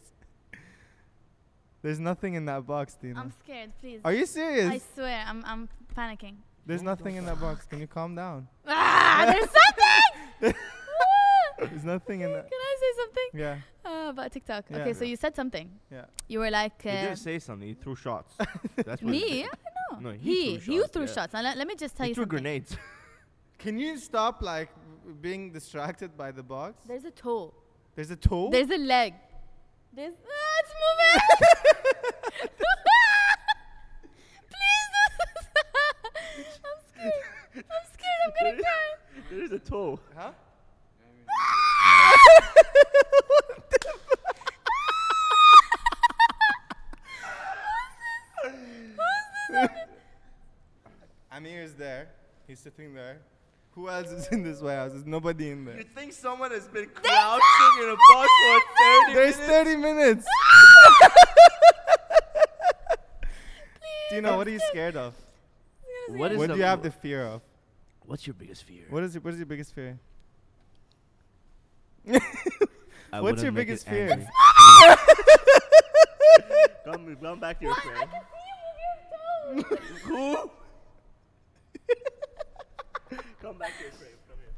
There's 1.82 2.00
nothing 2.00 2.34
in 2.34 2.46
that 2.46 2.66
box, 2.68 2.96
Dina. 3.02 3.20
I'm 3.22 3.32
scared. 3.44 3.72
Please. 3.80 4.02
Are 4.04 4.12
you 4.14 4.26
serious? 4.26 4.70
I 4.70 4.82
swear, 4.96 5.24
I'm 5.26 5.44
I'm 5.46 5.70
panicking. 5.96 6.36
There's 6.66 6.82
Don't- 6.82 6.88
nothing 7.00 7.16
in 7.16 7.26
that 7.26 7.40
box. 7.40 7.66
Can 7.66 7.80
you 7.84 7.88
calm 7.88 8.16
down? 8.16 8.48
Ah, 8.68 9.26
there's 9.32 9.50
something. 9.60 10.62
There's 11.60 11.84
nothing 11.86 12.22
in 12.22 12.32
that. 12.34 12.50
Can 12.50 12.60
I 12.60 12.76
say 12.80 13.02
something 13.02 13.30
Yeah, 13.40 13.58
uh, 13.86 14.10
about 14.10 14.32
TikTok? 14.32 14.66
Yeah. 14.70 14.78
okay, 14.80 14.94
so 14.94 15.04
you 15.06 15.16
said 15.16 15.36
something. 15.36 15.70
yeah. 15.92 16.06
You 16.28 16.40
were 16.40 16.50
like 16.52 16.82
he 16.82 16.90
uh, 16.90 17.02
didn't 17.02 17.18
say 17.18 17.40
something. 17.40 17.68
He 17.68 17.74
threw 17.76 17.96
shots. 17.96 18.34
That's 18.76 19.02
what 19.02 19.14
he 19.14 19.22
me. 19.24 19.44
did. 19.44 19.46
I 19.46 19.96
know. 20.02 20.10
No, 20.10 20.18
he 20.18 20.54
he 20.54 20.58
threw 20.58 20.74
you 20.76 20.82
shots, 20.82 20.92
threw 20.94 21.06
yeah. 21.06 21.14
shots. 21.14 21.34
And 21.34 21.44
let, 21.44 21.58
let 21.58 21.68
me 21.68 21.76
just 21.76 21.96
tell 21.96 22.06
He 22.06 22.10
you 22.12 22.16
threw 22.16 22.24
something. 22.24 22.44
grenades. 22.44 22.76
Can 23.60 23.78
you 23.78 23.98
stop 23.98 24.41
like 24.41 24.69
being 25.19 25.52
distracted 25.52 26.15
by 26.17 26.32
the 26.32 26.41
box? 26.41 26.86
There's 26.88 27.04
a 27.04 27.12
toe. 27.12 27.54
There's 27.93 28.10
a 28.10 28.15
toe. 28.15 28.50
There's 28.50 28.69
a 28.69 28.78
leg. 28.78 29.13
There's 29.91 30.13
ah, 30.13 30.62
it's 30.62 30.74
moving. 30.82 32.50
Please. 34.50 34.91
I'm 36.63 36.80
scared. 36.89 37.13
I'm 37.56 37.86
scared. 37.93 38.19
I'm 38.24 38.32
gonna 38.39 38.62
cry. 38.63 38.88
There's 39.30 39.52
a 39.52 39.60
toe. 39.60 40.00
huh? 40.15 40.32
Who 48.41 48.52
is 48.52 48.56
this? 48.56 48.56
Who 48.95 49.62
is 49.62 49.69
this? 49.69 49.72
Amir 51.34 51.63
is 51.63 51.74
there. 51.74 52.08
He's 52.48 52.60
sitting 52.60 52.93
there. 52.93 53.19
Who 53.72 53.90
else 53.90 54.12
is 54.12 54.28
in 54.28 54.44
this 54.44 54.62
warehouse? 54.62 54.92
There's 54.92 55.06
nobody 55.06 55.52
in 55.52 55.66
there. 55.66 55.78
You 55.78 55.86
think 55.96 56.14
someone 56.14 56.52
has 56.52 56.68
been 56.68 56.88
crouching 56.88 57.84
in 57.84 57.90
a 57.90 57.96
box 58.14 58.30
for 58.44 58.60
30 59.08 59.14
There's 59.14 59.38
minutes? 59.38 59.54
30 59.54 59.76
minutes. 59.78 60.26
Dina, 64.10 64.36
what 64.36 64.48
are 64.48 64.52
you 64.52 64.60
scared 64.70 64.96
of? 64.96 65.14
What 66.10 66.32
is 66.32 66.38
What 66.40 66.50
do 66.50 66.56
you 66.58 66.64
have 66.64 66.82
the 66.82 66.90
fear 66.92 67.24
of? 67.26 67.42
What's 68.06 68.26
your 68.26 68.34
biggest 68.34 68.64
fear? 68.64 68.84
What 68.90 69.04
is 69.04 69.14
your, 69.14 69.22
what 69.22 69.34
is 69.34 69.40
your 69.40 69.46
biggest 69.46 69.76
fear? 69.76 70.00
I 72.10 73.22
What's 73.22 73.24
wouldn't 73.24 73.44
your 73.44 73.52
make 73.52 73.68
biggest 73.68 73.88
fear? 73.88 74.10
angry. 74.12 74.28
come, 76.86 77.16
come 77.22 77.40
back 77.40 77.60
to 77.60 77.66
your 77.66 77.76
frame. 77.76 78.10
Who? 80.06 80.50
come 83.42 83.58
back 83.58 83.72
to 83.78 83.84
your 83.84 83.92
frame. 83.94 84.18
Come 84.28 84.38
here. 84.40 84.54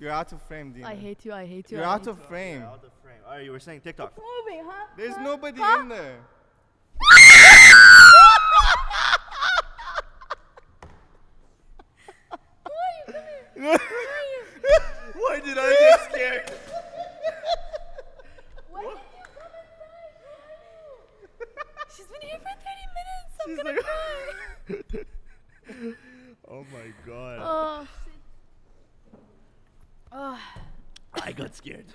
You're 0.00 0.10
out 0.12 0.32
of 0.32 0.40
frame, 0.42 0.72
Dina. 0.72 0.88
I 0.88 0.94
hate 0.94 1.24
you. 1.26 1.32
I 1.32 1.44
hate 1.46 1.70
you. 1.70 1.76
You're 1.76 1.86
I 1.86 1.92
out 1.94 2.00
hate 2.00 2.08
of 2.08 2.18
you. 2.18 2.24
frame. 2.24 2.62
Out 2.62 2.82
of 2.84 2.90
frame. 3.02 3.18
Alright, 3.24 3.44
you 3.44 3.52
were 3.52 3.60
saying 3.60 3.82
TikTok. 3.82 4.14
moving, 4.16 4.64
huh? 4.64 4.86
There's 4.96 5.14
Huh? 5.14 5.22
nobody 5.22 5.60
Huh? 5.60 5.80
in 5.82 5.88
there. 5.90 6.16
Why 15.14 15.40
did 15.44 15.58
I 15.58 15.70
get 15.78 16.00
scared? 16.12 16.52
Why 18.70 18.82
did 18.82 18.90
you 18.90 19.24
come 19.36 19.52
inside? 21.38 21.94
She's 21.96 22.06
been 22.06 22.22
here 22.28 22.38
for 22.38 22.54
30 22.56 22.86
minutes. 22.98 23.32
I'm 23.40 23.48
She's 23.48 23.56
gonna 23.58 23.74
like- 23.76 23.86
cry. 24.66 25.84
oh 26.48 26.64
my 26.72 26.88
god. 27.06 27.38
Oh, 27.42 27.86
shit. 28.04 28.20
Oh, 30.12 30.40
I 31.14 31.32
got 31.32 31.54
scared. 31.54 31.86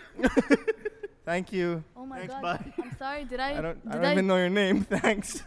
Thank 1.35 1.51
you. 1.51 1.83
oh 1.97 2.05
my 2.05 2.19
Thanks, 2.19 2.33
god. 2.33 2.41
bye. 2.41 2.73
I'm 2.81 2.95
sorry. 2.97 3.25
Did 3.25 3.41
I? 3.41 3.57
I 3.57 3.61
don't, 3.61 3.77
I 3.89 3.95
don't 3.97 4.11
even 4.13 4.27
know 4.27 4.37
your 4.37 4.49
name. 4.49 4.83
Thanks 4.89 5.43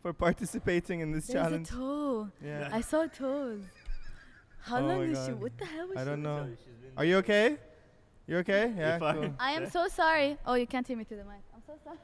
for 0.00 0.12
participating 0.12 1.00
in 1.00 1.10
this 1.10 1.26
There's 1.26 1.44
challenge. 1.44 1.68
a 1.68 1.72
toe. 1.72 2.28
Yeah. 2.44 2.68
I 2.72 2.80
saw 2.80 3.06
toes. 3.06 3.64
How 4.60 4.78
Oh 4.78 4.86
long 4.86 4.98
my 4.98 5.04
is 5.18 5.26
she? 5.26 5.32
What 5.32 5.58
the 5.58 5.64
hell 5.64 5.88
was 5.88 5.96
I 5.96 6.02
she? 6.02 6.04
don't 6.10 6.22
know. 6.22 6.36
Sorry, 6.36 6.56
Are 6.96 7.04
you 7.04 7.16
okay? 7.16 7.56
You 8.28 8.36
okay? 8.38 8.72
Yeah. 8.78 8.98
Cool. 9.00 9.34
I 9.40 9.50
am 9.58 9.68
so 9.68 9.88
sorry. 9.88 10.38
Oh, 10.46 10.54
you 10.54 10.68
can't 10.68 10.86
hear 10.86 10.96
me 10.96 11.02
through 11.02 11.16
the 11.16 11.24
mic. 11.24 11.42
I'm 11.52 11.62
so 11.66 11.72
sorry. 11.82 11.98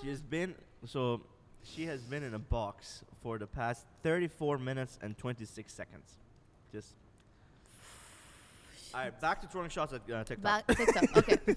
She 0.00 0.08
has 0.10 0.22
been 0.22 0.54
so 0.86 1.20
she 1.64 1.84
has 1.86 2.00
been 2.02 2.22
in 2.22 2.34
a 2.34 2.38
box 2.38 3.02
for 3.24 3.38
the 3.38 3.48
past 3.48 3.86
34 4.04 4.58
minutes 4.58 5.00
and 5.02 5.18
26 5.18 5.74
seconds. 5.74 6.12
Just 6.70 6.94
all 8.94 9.00
right, 9.00 9.20
back 9.20 9.40
to 9.42 9.48
throwing 9.48 9.68
shots 9.70 9.92
at 9.92 10.02
uh, 10.08 10.22
TikTok. 10.22 10.64
Back 10.68 10.76
TikTok. 10.76 11.16
Okay. 11.16 11.38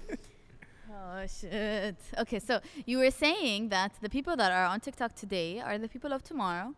oh 0.92 1.26
shit. 1.26 1.96
Okay, 2.18 2.38
so 2.38 2.60
you 2.86 2.98
were 2.98 3.10
saying 3.10 3.70
that 3.70 3.92
the 4.00 4.08
people 4.08 4.36
that 4.36 4.52
are 4.52 4.66
on 4.66 4.78
TikTok 4.80 5.14
today 5.14 5.60
are 5.60 5.76
the 5.78 5.88
people 5.88 6.12
of 6.12 6.22
tomorrow. 6.22 6.74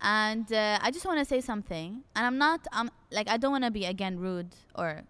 And 0.00 0.52
uh, 0.52 0.80
I 0.82 0.90
just 0.90 1.06
want 1.06 1.20
to 1.20 1.24
say 1.24 1.40
something. 1.40 2.02
And 2.16 2.26
I'm 2.26 2.38
not 2.38 2.66
I'm 2.72 2.90
like 3.10 3.28
I 3.28 3.36
don't 3.36 3.52
want 3.52 3.64
to 3.64 3.70
be 3.70 3.84
again 3.84 4.18
rude 4.18 4.56
or 4.74 5.02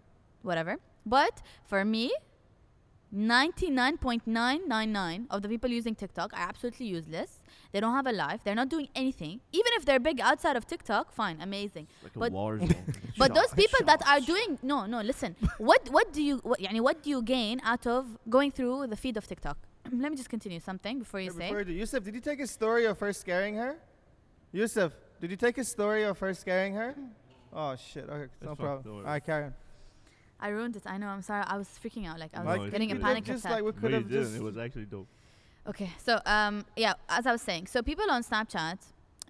whatever. 0.42 0.76
But 1.07 1.40
for 1.66 1.85
me, 1.85 2.12
99.999 3.14 5.26
of 5.31 5.42
the 5.42 5.48
people 5.48 5.70
using 5.70 5.94
TikTok 5.94 6.33
are 6.33 6.40
absolutely 6.40 6.87
useless. 6.87 7.41
They 7.73 7.81
don't 7.81 7.95
have 7.95 8.07
a 8.07 8.13
life. 8.13 8.41
They're 8.45 8.55
not 8.55 8.69
doing 8.69 8.89
anything. 8.95 9.41
Even 9.51 9.73
if 9.77 9.87
they're 9.87 9.99
big 9.99 10.21
outside 10.21 10.57
of 10.57 10.67
TikTok, 10.67 11.13
fine, 11.13 11.41
amazing. 11.41 11.89
Like 12.15 12.33
but, 12.33 12.61
but 13.19 13.35
those 13.35 13.53
people 13.55 13.85
that 13.87 14.07
are 14.07 14.21
doing 14.21 14.59
no, 14.63 14.85
no. 14.87 15.01
Listen, 15.01 15.35
what 15.59 15.89
what 15.91 16.13
do 16.13 16.23
you 16.23 16.37
what, 16.39 16.61
يعني, 16.61 16.81
what 16.83 17.03
do 17.03 17.11
you 17.11 17.23
gain 17.23 17.61
out 17.65 17.87
of 17.87 18.19
going 18.29 18.51
through 18.51 18.89
the 18.89 18.97
feed 18.97 19.17
of 19.17 19.27
TikTok? 19.27 19.57
Let 19.91 20.11
me 20.13 20.17
just 20.17 20.29
continue 20.29 20.61
something 20.61 20.99
before 20.99 21.21
you 21.21 21.33
yeah, 21.33 21.39
say. 21.39 21.49
Before 21.49 21.73
Youssef, 21.73 22.05
did 22.05 22.15
you 22.15 22.21
take 22.21 22.41
a 22.41 22.47
story 22.47 22.85
of 22.85 22.99
first 22.99 23.21
scaring 23.21 23.55
her? 23.57 23.77
Youssef, 24.53 24.93
did 25.21 25.31
you 25.31 25.37
take 25.37 25.57
a 25.57 25.65
story 25.65 26.03
of 26.05 26.19
first 26.19 26.43
scaring 26.43 26.75
her? 26.75 26.95
Oh 27.55 27.75
shit. 27.77 28.09
Okay, 28.09 28.31
no 28.43 28.55
problem. 28.55 28.97
All 28.97 29.03
right, 29.03 29.25
Karen. 29.25 29.55
I 30.39 30.49
ruined 30.49 30.77
it. 30.77 30.83
I 30.87 30.99
know. 30.99 31.07
I'm 31.07 31.23
sorry. 31.23 31.45
I 31.47 31.57
was 31.57 31.69
freaking 31.83 32.07
out. 32.07 32.19
Like 32.19 32.33
I 32.35 32.43
was 32.43 32.59
no, 32.59 32.71
getting 32.71 32.93
a 32.93 32.97
panic 32.97 33.25
attack. 33.25 33.37
Just 33.37 33.45
like 33.45 33.63
we 33.63 33.73
could 33.73 33.93
no, 33.93 33.99
have 33.99 34.09
just. 34.09 34.37
It 34.37 34.43
was 34.43 34.59
actually 34.59 34.87
dope. 34.87 35.09
Okay, 35.64 35.90
so 35.96 36.20
um, 36.27 36.64
yeah, 36.77 36.94
as 37.09 37.25
I 37.25 37.33
was 37.33 37.40
saying, 37.40 37.68
so 37.68 37.83
people 37.83 38.11
on 38.11 38.25
Snapchat, 38.25 38.79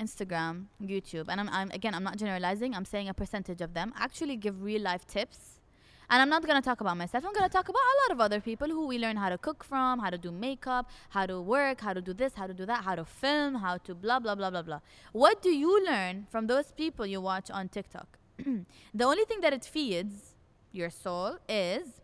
Instagram, 0.01 0.64
YouTube, 0.83 1.27
and 1.29 1.38
I'm, 1.38 1.49
I'm 1.51 1.71
again, 1.73 1.95
I'm 1.95 2.03
not 2.03 2.16
generalizing. 2.16 2.75
I'm 2.75 2.87
saying 2.87 3.11
a 3.11 3.14
percentage 3.14 3.61
of 3.61 3.75
them 3.75 3.92
actually 3.99 4.37
give 4.37 4.62
real 4.62 4.81
life 4.81 5.07
tips. 5.07 5.61
And 6.09 6.21
I'm 6.23 6.31
not 6.31 6.47
gonna 6.47 6.62
talk 6.62 6.81
about 6.81 6.97
myself. 6.97 7.25
I'm 7.27 7.35
gonna 7.35 7.51
talk 7.51 7.68
about 7.68 7.81
a 7.81 7.97
lot 8.03 8.12
of 8.12 8.21
other 8.21 8.40
people 8.40 8.68
who 8.68 8.87
we 8.87 8.99
learn 8.99 9.16
how 9.16 9.29
to 9.29 9.37
cook 9.37 9.62
from, 9.62 9.99
how 9.99 10.09
to 10.09 10.16
do 10.16 10.33
makeup, 10.33 10.88
how 11.11 11.27
to 11.27 11.38
work, 11.40 11.83
how 11.83 11.92
to 11.92 12.01
do 12.01 12.14
this, 12.14 12.35
how 12.35 12.47
to 12.47 12.55
do 12.55 12.64
that, 12.64 12.83
how 12.83 12.95
to 12.95 13.05
film, 13.05 13.57
how 13.57 13.77
to 13.79 13.95
blah 13.95 14.18
blah 14.18 14.35
blah 14.35 14.51
blah 14.51 14.62
blah. 14.62 14.81
What 15.12 15.42
do 15.42 15.51
you 15.51 15.85
learn 15.85 16.27
from 16.31 16.47
those 16.47 16.73
people 16.73 17.05
you 17.05 17.21
watch 17.21 17.51
on 17.51 17.68
TikTok? 17.68 18.18
the 18.38 19.05
only 19.05 19.25
thing 19.25 19.42
that 19.42 19.53
it 19.53 19.66
feeds 19.66 20.35
your 20.73 20.88
soul 20.88 21.37
is 21.47 22.02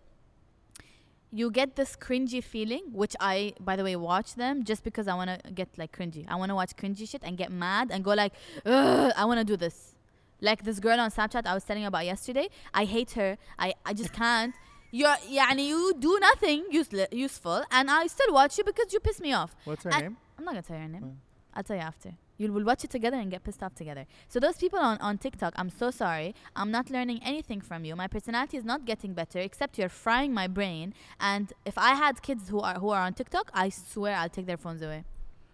you 1.33 1.51
get 1.51 1.77
this 1.77 1.97
cringy 1.97 2.43
feeling, 2.43 2.85
which 2.93 3.15
I, 3.21 3.53
by 3.61 3.77
the 3.77 3.85
way, 3.85 3.97
watch 3.97 4.35
them 4.35 4.65
just 4.65 4.83
because 4.83 5.09
I 5.09 5.15
want 5.15 5.31
to 5.31 5.53
get 5.53 5.69
like 5.77 5.97
cringy. 5.97 6.25
I 6.29 6.37
want 6.37 6.51
to 6.51 6.55
watch 6.55 6.75
cringy 6.77 7.09
shit 7.09 7.23
and 7.23 7.37
get 7.37 7.53
mad 7.53 7.91
and 7.91 8.03
go 8.03 8.15
like, 8.15 8.33
I 8.65 9.25
want 9.25 9.39
to 9.39 9.45
do 9.45 9.57
this. 9.57 9.95
Like 10.41 10.63
this 10.63 10.79
girl 10.79 11.01
on 11.01 11.11
Snapchat 11.11 11.47
I 11.47 11.55
was 11.55 11.65
telling 11.65 11.83
you 11.83 11.89
about 11.89 12.07
yesterday. 12.07 12.49
I 12.73 12.85
hate 12.85 13.11
her. 13.13 13.37
I, 13.59 13.75
I 13.85 13.93
just 13.93 14.13
can't. 14.13 14.55
You're, 14.91 15.17
and 15.51 15.61
you 15.61 15.95
do 15.99 16.19
nothing 16.19 16.65
useful. 16.71 17.05
useful, 17.13 17.63
and 17.71 17.91
I 17.91 18.07
still 18.07 18.33
watch 18.33 18.57
you 18.57 18.65
because 18.65 18.91
you 18.91 19.01
piss 19.01 19.21
me 19.21 19.35
off. 19.35 19.55
What's 19.65 19.85
her 19.85 19.91
and 19.91 20.03
name? 20.03 20.17
I'm 20.39 20.45
not 20.45 20.53
gonna 20.53 20.63
tell 20.63 20.77
you 20.77 20.83
her 20.83 20.89
name. 20.89 21.03
Mm. 21.03 21.15
I'll 21.53 21.63
tell 21.63 21.77
you 21.77 21.83
after. 21.83 22.15
You 22.39 22.53
will 22.53 22.65
watch 22.65 22.85
it 22.85 22.91
together 22.91 23.17
and 23.17 23.31
get 23.31 23.43
pissed 23.43 23.63
off 23.65 23.75
together. 23.75 24.07
So 24.29 24.39
those 24.39 24.57
people 24.57 24.79
on, 24.79 24.97
on 24.99 25.19
TikTok, 25.19 25.53
I'm 25.57 25.71
so 25.71 25.91
sorry. 25.91 26.35
I'm 26.55 26.71
not 26.71 26.89
learning 26.89 27.21
anything 27.25 27.61
from 27.61 27.85
you. 27.85 27.97
My 27.97 28.07
personality 28.07 28.57
is 28.57 28.65
not 28.65 28.85
getting 28.85 29.13
better, 29.13 29.41
except 29.41 29.77
you're 29.77 29.89
frying 29.89 30.33
my 30.33 30.47
brain. 30.47 30.95
And 31.21 31.53
if 31.67 31.77
I 31.77 31.95
had 31.95 32.23
kids 32.23 32.49
who 32.49 32.61
are 32.61 32.75
who 32.75 32.91
are 32.91 33.01
on 33.03 33.15
TikTok, 33.15 33.51
I 33.53 33.69
swear 33.71 34.15
I'll 34.17 34.29
take 34.29 34.47
their 34.47 34.57
phones 34.57 34.83
away. 34.83 35.03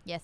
Yes. 0.04 0.22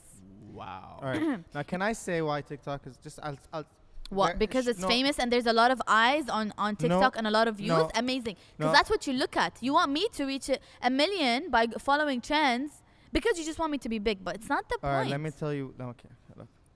Wow. 0.52 0.98
All 1.00 1.08
right. 1.08 1.40
now, 1.54 1.62
can 1.62 1.80
I 1.80 1.92
say 1.94 2.20
why 2.20 2.42
TikTok 2.42 2.86
is 2.86 2.96
just? 3.02 3.18
I'll. 3.22 3.38
I'll 3.54 3.64
What? 4.10 4.38
Because 4.44 4.66
it's 4.66 4.80
no. 4.80 4.88
famous 4.88 5.18
and 5.20 5.30
there's 5.32 5.46
a 5.46 5.52
lot 5.62 5.70
of 5.70 5.80
eyes 5.86 6.28
on, 6.28 6.52
on 6.58 6.74
TikTok 6.76 7.12
and 7.16 7.26
a 7.26 7.30
lot 7.38 7.46
of 7.50 7.54
views. 7.62 7.68
No. 7.68 7.90
Amazing. 7.94 8.36
Because 8.58 8.72
No. 8.72 8.76
that's 8.76 8.90
what 8.90 9.06
you 9.06 9.12
look 9.22 9.36
at. 9.44 9.52
You 9.66 9.72
want 9.78 9.90
me 9.92 10.04
to 10.18 10.22
reach 10.32 10.48
a, 10.50 10.58
a 10.82 10.90
million 10.90 11.48
by 11.48 11.68
following 11.78 12.20
trends 12.20 12.82
because 13.16 13.38
you 13.38 13.44
just 13.50 13.58
want 13.62 13.70
me 13.72 13.78
to 13.78 13.88
be 13.88 13.98
big, 14.10 14.18
but 14.26 14.34
it's 14.38 14.48
not 14.48 14.68
the 14.68 14.78
All 14.82 14.90
point. 14.90 14.98
right. 15.02 15.10
Let 15.14 15.20
me 15.20 15.30
tell 15.30 15.54
you. 15.54 15.66
No, 15.78 15.86
okay. 15.94 16.08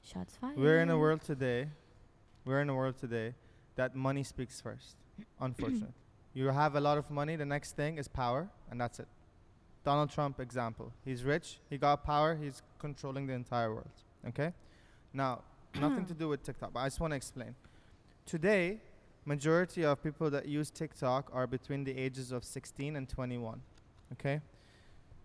Shots 0.04 0.36
fired. 0.38 0.58
We're 0.58 0.80
in 0.80 0.90
a 0.90 0.98
world 0.98 1.22
today. 1.22 1.68
We're 2.44 2.60
in 2.60 2.68
a 2.68 2.74
world 2.74 2.98
today 2.98 3.34
that 3.76 3.96
money 3.96 4.22
speaks 4.22 4.60
first. 4.60 4.96
Unfortunately, 5.40 5.94
you 6.34 6.46
have 6.48 6.76
a 6.76 6.80
lot 6.80 6.98
of 6.98 7.10
money. 7.10 7.36
The 7.36 7.46
next 7.46 7.74
thing 7.74 7.96
is 7.96 8.06
power, 8.06 8.48
and 8.70 8.80
that's 8.80 9.00
it. 9.00 9.08
Donald 9.82 10.10
Trump 10.10 10.40
example. 10.40 10.92
He's 11.04 11.24
rich. 11.24 11.58
He 11.70 11.78
got 11.78 12.04
power. 12.04 12.34
He's 12.34 12.62
controlling 12.78 13.26
the 13.26 13.32
entire 13.32 13.72
world. 13.72 13.90
Okay. 14.28 14.52
Now, 15.12 15.42
nothing 15.80 16.04
to 16.06 16.14
do 16.14 16.28
with 16.28 16.42
TikTok, 16.42 16.72
but 16.74 16.80
I 16.80 16.86
just 16.86 17.00
want 17.00 17.12
to 17.12 17.16
explain. 17.16 17.54
Today, 18.26 18.80
majority 19.24 19.84
of 19.84 20.02
people 20.02 20.28
that 20.30 20.46
use 20.46 20.70
TikTok 20.70 21.30
are 21.32 21.46
between 21.46 21.84
the 21.84 21.96
ages 21.96 22.30
of 22.30 22.44
16 22.44 22.96
and 22.96 23.08
21. 23.08 23.60
Okay. 24.12 24.40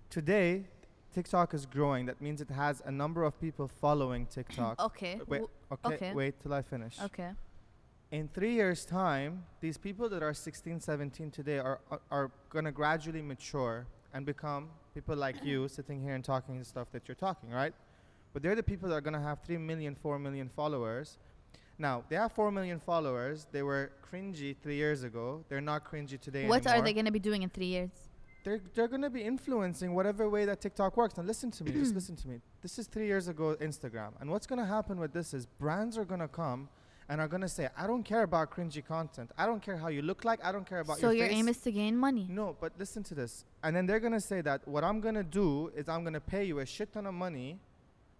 Today, 0.10 0.66
TikTok 1.14 1.54
is 1.54 1.66
growing. 1.66 2.06
That 2.06 2.22
means 2.22 2.42
it 2.42 2.50
has 2.50 2.82
a 2.86 2.92
number 2.92 3.24
of 3.24 3.40
people 3.40 3.68
following 3.68 4.26
TikTok. 4.26 4.80
Okay. 4.90 5.16
Uh, 5.22 5.26
Wait, 5.28 5.42
okay, 5.72 5.96
okay. 5.96 6.14
wait 6.14 6.40
till 6.42 6.54
I 6.54 6.62
finish. 6.62 6.96
Okay. 7.02 7.32
In 8.12 8.28
three 8.34 8.54
years' 8.54 8.86
time, 8.86 9.44
these 9.62 9.78
people 9.78 10.10
that 10.10 10.24
are 10.24 10.34
16, 10.34 10.80
17 10.80 11.32
today 11.32 11.60
are 11.60 11.80
are, 11.92 12.02
are 12.10 12.32
gonna 12.50 12.72
gradually 12.72 13.22
mature 13.22 13.86
and 14.14 14.26
become 14.26 14.70
people 14.94 15.16
like 15.16 15.44
you, 15.44 15.68
sitting 15.78 16.02
here 16.02 16.16
and 16.16 16.24
talking 16.24 16.58
the 16.58 16.66
stuff 16.66 16.88
that 16.92 17.08
you're 17.08 17.16
talking, 17.16 17.50
right? 17.52 17.74
But 18.34 18.42
they're 18.44 18.56
the 18.56 18.64
people 18.64 18.90
that 18.90 18.96
are 18.96 19.02
gonna 19.02 19.22
have 19.22 19.40
3 19.44 19.58
million, 19.58 19.96
4 19.96 20.20
million 20.20 20.50
followers. 20.50 21.18
Now 21.78 22.04
they 22.10 22.16
have 22.16 22.32
4 22.34 22.52
million 22.52 22.80
followers. 22.80 23.48
They 23.52 23.64
were 23.64 23.92
cringy 24.12 24.56
three 24.62 24.76
years 24.76 25.04
ago. 25.04 25.44
They're 25.48 25.62
not 25.62 25.90
cringy 25.90 26.20
today 26.20 26.48
What 26.48 26.68
are 26.68 26.82
they 26.82 26.94
going 26.94 27.06
to 27.06 27.12
be 27.12 27.20
doing 27.20 27.44
in 27.44 27.50
three 27.50 27.68
years? 27.68 28.09
They're 28.44 28.62
they're 28.74 28.88
gonna 28.88 29.10
be 29.10 29.22
influencing 29.22 29.94
whatever 29.94 30.30
way 30.30 30.46
that 30.46 30.62
TikTok 30.62 30.96
works. 30.98 31.18
Now 31.18 31.24
listen 31.24 31.52
to 31.52 31.64
me, 31.64 31.72
just 31.72 31.94
listen 32.00 32.16
to 32.18 32.28
me. 32.28 32.42
This 32.62 32.80
is 32.80 32.88
three 32.88 33.08
years 33.08 33.28
ago 33.28 33.56
Instagram, 33.62 34.12
and 34.20 34.30
what's 34.30 34.48
gonna 34.48 34.66
happen 34.66 35.00
with 35.00 35.14
this 35.14 35.34
is 35.34 35.46
brands 35.46 35.98
are 35.98 36.06
gonna 36.06 36.28
come 36.28 36.70
and 37.10 37.20
are 37.20 37.28
gonna 37.28 37.50
say, 37.50 37.68
"I 37.78 37.88
don't 37.88 38.04
care 38.04 38.24
about 38.24 38.52
cringy 38.52 38.86
content. 38.86 39.32
I 39.38 39.46
don't 39.46 39.62
care 39.62 39.78
how 39.78 39.88
you 39.90 40.02
look 40.02 40.24
like. 40.26 40.40
I 40.44 40.52
don't 40.52 40.66
care 40.68 40.80
about 40.80 40.98
so 40.98 41.10
your 41.10 41.12
So 41.12 41.18
your 41.18 41.28
face." 41.28 41.38
aim 41.38 41.48
is 41.50 41.58
to 41.58 41.72
gain 41.72 41.98
money. 41.98 42.28
No, 42.30 42.56
but 42.60 42.74
listen 42.78 43.04
to 43.04 43.16
this. 43.16 43.46
And 43.64 43.76
then 43.76 43.86
they're 43.86 44.00
gonna 44.00 44.22
say 44.22 44.42
that 44.42 44.68
what 44.68 44.84
I'm 44.84 45.00
gonna 45.02 45.24
do 45.24 45.70
is 45.76 45.90
I'm 45.90 46.04
gonna 46.04 46.22
pay 46.22 46.46
you 46.46 46.60
a 46.60 46.66
shit 46.66 46.94
ton 46.94 47.06
of 47.08 47.14
money 47.14 47.60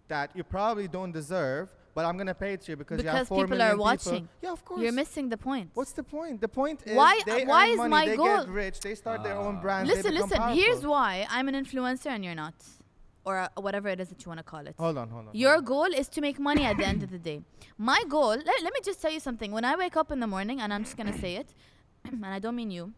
that 0.08 0.30
you 0.34 0.42
probably 0.42 0.88
don't 0.88 1.12
deserve, 1.12 1.68
but 1.94 2.04
I'm 2.04 2.16
gonna 2.16 2.34
pay 2.34 2.52
it 2.54 2.60
to 2.62 2.72
you 2.72 2.76
because, 2.76 3.02
you 3.02 3.08
have 3.08 3.28
four 3.28 3.44
people 3.44 3.60
are 3.62 3.76
watching. 3.76 4.28
Yeah, 4.42 4.52
of 4.52 4.64
course. 4.64 4.80
You're 4.82 4.92
missing 4.92 5.28
the 5.28 5.36
point. 5.36 5.70
What's 5.74 5.92
the 5.92 6.02
point? 6.02 6.40
The 6.40 6.48
point 6.48 6.82
is 6.86 6.96
Why- 6.96 7.20
they 7.26 7.44
why 7.44 7.64
earn 7.66 7.70
is 7.72 7.76
money, 7.78 7.90
my 7.90 8.06
they 8.06 8.16
goal- 8.16 8.44
get 8.44 8.48
rich, 8.48 8.80
they 8.80 8.94
start 8.94 9.22
their 9.22 9.36
own 9.36 9.56
Ah. 9.56 9.62
brands. 9.62 9.90
listen, 9.90 10.14
listen. 10.14 10.40
Here's 10.60 10.84
why 10.86 11.26
I'm 11.30 11.48
an 11.48 11.54
influencer 11.62 12.06
and 12.14 12.24
you're 12.24 12.34
not, 12.34 12.54
or 13.24 13.38
uh, 13.38 13.48
whatever 13.66 13.88
it 13.88 13.98
is 14.00 14.08
that 14.10 14.24
you 14.24 14.28
want 14.30 14.38
to 14.38 14.44
call 14.44 14.66
it. 14.66 14.74
Hold 14.78 14.96
on, 14.98 15.08
hold 15.10 15.28
on. 15.28 15.34
Your 15.34 15.54
hold 15.54 15.66
goal 15.66 15.90
is 16.02 16.08
to 16.10 16.20
make 16.20 16.38
money 16.38 16.64
at 16.64 16.76
the 16.76 16.86
end 16.86 17.02
of 17.02 17.10
the 17.10 17.18
day. 17.18 17.42
My 17.78 18.02
goal, 18.08 18.36
let, 18.48 18.56
let 18.66 18.72
me 18.76 18.80
just 18.84 19.00
tell 19.02 19.12
you 19.12 19.20
something. 19.20 19.50
When 19.52 19.64
I 19.64 19.74
wake 19.76 19.96
up 19.96 20.10
in 20.12 20.20
the 20.20 20.26
morning, 20.26 20.60
and 20.60 20.72
I'm 20.72 20.84
just 20.84 20.96
gonna 20.96 21.18
say 21.18 21.36
it, 21.36 21.48
and 22.04 22.24
I 22.24 22.38
don't 22.38 22.56
mean 22.56 22.70
you. 22.70 22.92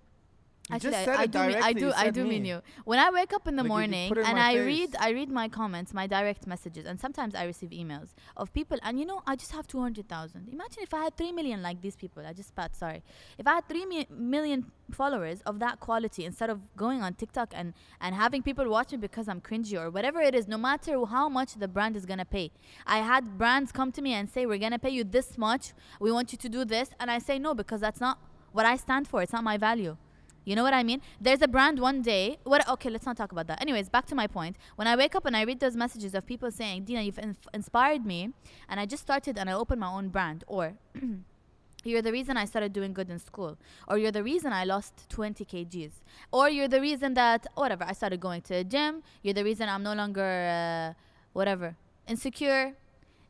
Actually, 0.74 0.90
just 0.90 1.02
I, 1.02 1.04
said 1.04 1.16
I 1.16 1.22
it 1.24 1.30
do 1.30 1.38
mean 1.46 1.62
I 1.62 1.72
do 1.72 1.86
you 1.86 1.92
I 2.04 2.10
do 2.10 2.24
mean 2.24 2.44
you. 2.44 2.62
When 2.84 2.98
I 2.98 3.10
wake 3.10 3.32
up 3.32 3.46
in 3.46 3.56
the 3.56 3.62
Like 3.62 3.68
morning 3.68 4.10
in 4.10 4.18
and 4.18 4.38
I 4.38 4.54
face. 4.54 4.66
read 4.66 4.90
I 4.98 5.10
read 5.10 5.30
my 5.30 5.48
comments, 5.48 5.92
my 5.94 6.06
direct 6.06 6.46
messages, 6.46 6.86
and 6.86 6.98
sometimes 7.00 7.34
I 7.34 7.44
receive 7.44 7.70
emails 7.70 8.10
of 8.36 8.52
people. 8.52 8.78
And 8.82 8.98
you 9.00 9.06
know, 9.06 9.22
I 9.26 9.36
just 9.36 9.52
have 9.52 9.66
two 9.66 9.80
hundred 9.80 10.08
thousand. 10.08 10.48
Imagine 10.52 10.82
if 10.82 10.92
I 10.94 11.04
had 11.04 11.16
three 11.16 11.32
million 11.32 11.62
like 11.62 11.80
these 11.82 11.96
people. 11.96 12.24
I 12.26 12.32
just 12.32 12.48
spat. 12.48 12.74
Sorry. 12.76 13.02
If 13.38 13.46
I 13.46 13.54
had 13.54 13.68
three 13.68 13.84
mi- 13.86 14.06
million 14.10 14.70
followers 14.90 15.40
of 15.46 15.58
that 15.60 15.80
quality, 15.80 16.24
instead 16.24 16.50
of 16.50 16.60
going 16.76 17.02
on 17.02 17.14
TikTok 17.14 17.52
and 17.54 17.74
and 18.00 18.14
having 18.14 18.42
people 18.42 18.68
watch 18.68 18.92
me 18.92 18.98
because 18.98 19.28
I'm 19.28 19.40
cringy 19.40 19.78
or 19.82 19.90
whatever 19.90 20.20
it 20.20 20.34
is, 20.34 20.48
no 20.48 20.58
matter 20.58 20.92
how 21.06 21.28
much 21.28 21.54
the 21.54 21.68
brand 21.68 21.96
is 21.96 22.06
gonna 22.06 22.24
pay. 22.24 22.50
I 22.86 22.98
had 22.98 23.36
brands 23.38 23.72
come 23.72 23.92
to 23.92 24.02
me 24.02 24.12
and 24.14 24.30
say, 24.30 24.46
"We're 24.46 24.58
gonna 24.66 24.78
pay 24.78 24.90
you 24.90 25.04
this 25.04 25.36
much. 25.36 25.72
We 26.00 26.10
want 26.12 26.32
you 26.32 26.38
to 26.38 26.48
do 26.48 26.64
this," 26.64 26.90
and 27.00 27.10
I 27.10 27.18
say 27.18 27.38
no 27.38 27.54
because 27.54 27.80
that's 27.80 28.00
not 28.00 28.18
what 28.52 28.66
I 28.66 28.76
stand 28.76 29.08
for. 29.08 29.22
It's 29.22 29.32
not 29.32 29.44
my 29.44 29.56
value. 29.56 29.96
You 30.44 30.56
know 30.56 30.62
what 30.62 30.74
I 30.74 30.82
mean? 30.82 31.00
There's 31.20 31.42
a 31.42 31.48
brand 31.48 31.78
one 31.78 32.02
day. 32.02 32.38
What? 32.44 32.68
Okay, 32.68 32.90
let's 32.90 33.06
not 33.06 33.16
talk 33.16 33.32
about 33.32 33.46
that. 33.46 33.60
Anyways, 33.60 33.88
back 33.88 34.06
to 34.06 34.14
my 34.14 34.26
point. 34.26 34.56
When 34.76 34.88
I 34.88 34.96
wake 34.96 35.14
up 35.14 35.24
and 35.24 35.36
I 35.36 35.42
read 35.42 35.60
those 35.60 35.76
messages 35.76 36.14
of 36.14 36.26
people 36.26 36.50
saying, 36.50 36.84
"Dina, 36.84 37.02
you've 37.02 37.18
inf- 37.18 37.48
inspired 37.54 38.04
me," 38.04 38.30
and 38.68 38.80
I 38.80 38.86
just 38.86 39.02
started 39.02 39.38
and 39.38 39.48
I 39.48 39.52
opened 39.52 39.80
my 39.80 39.88
own 39.88 40.08
brand, 40.08 40.44
or 40.46 40.74
you're 41.84 42.02
the 42.02 42.12
reason 42.12 42.36
I 42.36 42.44
started 42.44 42.72
doing 42.72 42.92
good 42.92 43.08
in 43.10 43.18
school, 43.18 43.56
or 43.86 43.98
you're 43.98 44.12
the 44.12 44.22
reason 44.22 44.52
I 44.52 44.64
lost 44.64 45.08
20 45.10 45.44
kgs, 45.44 45.92
or 46.32 46.48
you're 46.48 46.68
the 46.68 46.80
reason 46.80 47.14
that 47.14 47.46
whatever 47.54 47.84
I 47.84 47.92
started 47.92 48.20
going 48.20 48.42
to 48.42 48.54
the 48.54 48.64
gym. 48.64 49.02
You're 49.22 49.34
the 49.34 49.44
reason 49.44 49.68
I'm 49.68 49.82
no 49.82 49.94
longer 49.94 50.22
uh, 50.22 50.94
whatever 51.32 51.76
insecure. 52.08 52.74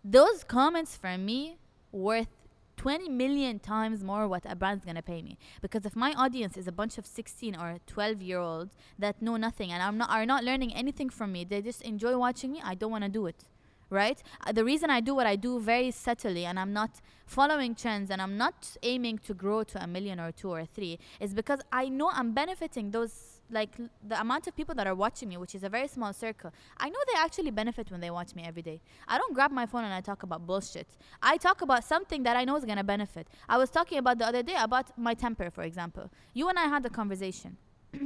Those 0.05 0.45
comments 0.45 0.97
for 0.97 1.17
me 1.19 1.59
worth 1.93 2.42
20 2.77 3.09
million 3.09 3.59
times 3.59 4.03
more 4.03 4.27
what 4.27 4.45
a 4.47 4.57
brand's 4.57 4.85
gonna 4.85 5.03
pay 5.03 5.23
me. 5.23 5.39
Because 5.61 5.85
if 5.85 5.95
my 5.95 6.13
audience 6.15 6.57
is 6.57 6.67
a 6.67 6.73
bunch 6.73 6.99
of 6.99 7.07
16 7.07 7.55
or 7.57 7.79
12 7.87 8.23
year 8.23 8.39
olds 8.39 8.75
that 8.99 9.21
know 9.21 9.37
nothing 9.37 9.71
and 9.73 9.83
I'm 9.83 9.99
not 9.99 10.11
are 10.11 10.27
not 10.27 10.45
learning 10.45 10.75
anything 10.75 11.11
from 11.11 11.33
me 11.33 11.45
they 11.45 11.63
just 11.63 11.83
enjoy 11.83 12.17
watching 12.17 12.53
me 12.53 12.61
I 12.65 12.75
don't 12.75 12.91
want 12.91 13.05
to 13.05 13.11
do 13.11 13.27
it 13.27 13.45
right? 13.93 14.23
Uh, 14.47 14.53
the 14.53 14.65
reason 14.65 14.91
I 14.91 15.01
do 15.01 15.15
what 15.15 15.27
I 15.27 15.37
do 15.37 15.61
very 15.61 15.91
subtly 15.91 16.47
and 16.47 16.59
I'm 16.59 16.73
not 16.73 17.01
following 17.27 17.75
trends 17.75 18.11
and 18.11 18.23
I'm 18.23 18.37
not 18.37 18.77
aiming 18.83 19.19
to 19.19 19.35
grow 19.35 19.63
to 19.65 19.83
a 19.83 19.87
million 19.87 20.19
or 20.19 20.33
two 20.33 20.51
or 20.51 20.65
three 20.65 20.99
is 21.21 21.35
because 21.35 21.61
I 21.71 21.89
know 21.91 22.11
I'm 22.13 22.33
benefiting 22.33 22.91
those 22.91 23.42
like 23.51 23.77
the 24.07 24.19
amount 24.21 24.47
of 24.47 24.57
people 24.57 24.75
that 24.75 24.87
are 24.87 24.95
watching 24.95 25.29
me 25.29 25.37
which 25.37 25.55
is 25.55 25.63
a 25.63 25.69
very 25.69 25.89
small 25.89 26.13
circle 26.13 26.51
I 26.79 26.89
know 26.89 26.99
they 27.13 27.19
actually 27.21 27.51
benefit 27.51 27.91
when 27.91 28.01
they 28.01 28.11
watch 28.11 28.35
me 28.35 28.45
every 28.47 28.63
day 28.63 28.81
I 29.07 29.19
don't 29.19 29.35
grab 29.35 29.51
my 29.51 29.67
phone 29.67 29.85
and 29.85 29.93
I 29.93 30.01
talk 30.01 30.23
about 30.23 30.47
bullshit 30.47 30.87
I 31.23 31.37
talk 31.37 31.61
about 31.63 31.85
something 31.85 32.23
that 32.23 32.37
I 32.37 32.45
know 32.45 32.57
is 32.57 32.65
going 32.65 32.79
to 32.79 32.85
benefit. 32.85 33.29
I 33.49 33.59
was 33.59 33.71
talking 33.71 33.99
about 33.99 34.19
the 34.19 34.27
other 34.27 34.43
day 34.43 34.57
about 34.59 34.97
my 34.99 35.15
temper, 35.15 35.51
for 35.51 35.63
example. 35.63 36.11
You 36.35 36.49
and 36.49 36.59
I 36.59 36.67
had 36.67 36.85
a 36.85 36.91
conversation. 36.91 37.57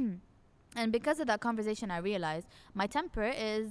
and 0.75 0.91
because 0.91 1.19
of 1.19 1.27
that 1.27 1.39
conversation, 1.39 1.91
I 1.91 1.97
realized 1.97 2.47
my 2.73 2.87
temper 2.87 3.23
is 3.23 3.67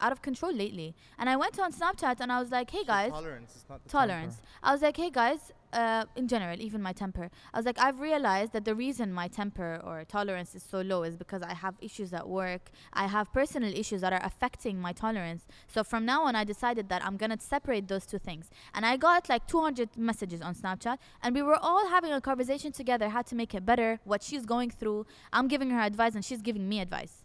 out 0.00 0.12
of 0.12 0.22
control 0.22 0.52
lately. 0.52 0.94
And 1.18 1.28
I 1.30 1.36
went 1.36 1.58
on 1.58 1.72
Snapchat 1.72 2.16
and 2.20 2.30
I 2.30 2.40
was 2.40 2.50
like, 2.50 2.70
hey 2.70 2.84
guys, 2.84 3.12
tolerance 3.12 3.56
is 3.56 3.64
not 3.68 3.82
the 3.82 3.88
tolerance. 3.88 4.36
temper. 4.36 4.48
I 4.62 4.72
was 4.72 4.82
like, 4.82 4.96
hey 4.96 5.10
guys, 5.10 5.52
uh, 5.76 6.06
in 6.16 6.26
general, 6.26 6.58
even 6.60 6.80
my 6.80 6.92
temper. 6.92 7.30
I 7.52 7.58
was 7.58 7.66
like, 7.66 7.78
I've 7.78 8.00
realized 8.00 8.52
that 8.54 8.64
the 8.64 8.74
reason 8.74 9.12
my 9.12 9.28
temper 9.28 9.80
or 9.84 10.04
tolerance 10.04 10.54
is 10.54 10.62
so 10.62 10.80
low 10.80 11.02
is 11.02 11.16
because 11.16 11.42
I 11.42 11.52
have 11.52 11.74
issues 11.82 12.14
at 12.14 12.26
work. 12.26 12.70
I 12.94 13.06
have 13.06 13.30
personal 13.32 13.72
issues 13.72 14.00
that 14.00 14.12
are 14.12 14.24
affecting 14.24 14.80
my 14.80 14.92
tolerance. 14.92 15.46
So 15.68 15.84
from 15.84 16.06
now 16.06 16.24
on, 16.24 16.34
I 16.34 16.44
decided 16.44 16.88
that 16.88 17.04
I'm 17.04 17.18
gonna 17.18 17.38
separate 17.38 17.88
those 17.88 18.06
two 18.06 18.18
things. 18.18 18.48
And 18.74 18.86
I 18.86 18.96
got 18.96 19.28
like 19.28 19.46
200 19.46 19.96
messages 19.98 20.40
on 20.40 20.54
Snapchat, 20.54 20.96
and 21.22 21.34
we 21.34 21.42
were 21.42 21.58
all 21.60 21.88
having 21.88 22.12
a 22.12 22.22
conversation 22.22 22.72
together 22.72 23.10
how 23.10 23.22
to 23.22 23.34
make 23.34 23.54
it 23.54 23.66
better, 23.66 24.00
what 24.04 24.22
she's 24.22 24.46
going 24.46 24.70
through. 24.70 25.06
I'm 25.32 25.46
giving 25.46 25.70
her 25.70 25.80
advice, 25.80 26.14
and 26.14 26.24
she's 26.24 26.40
giving 26.40 26.66
me 26.66 26.80
advice. 26.80 27.24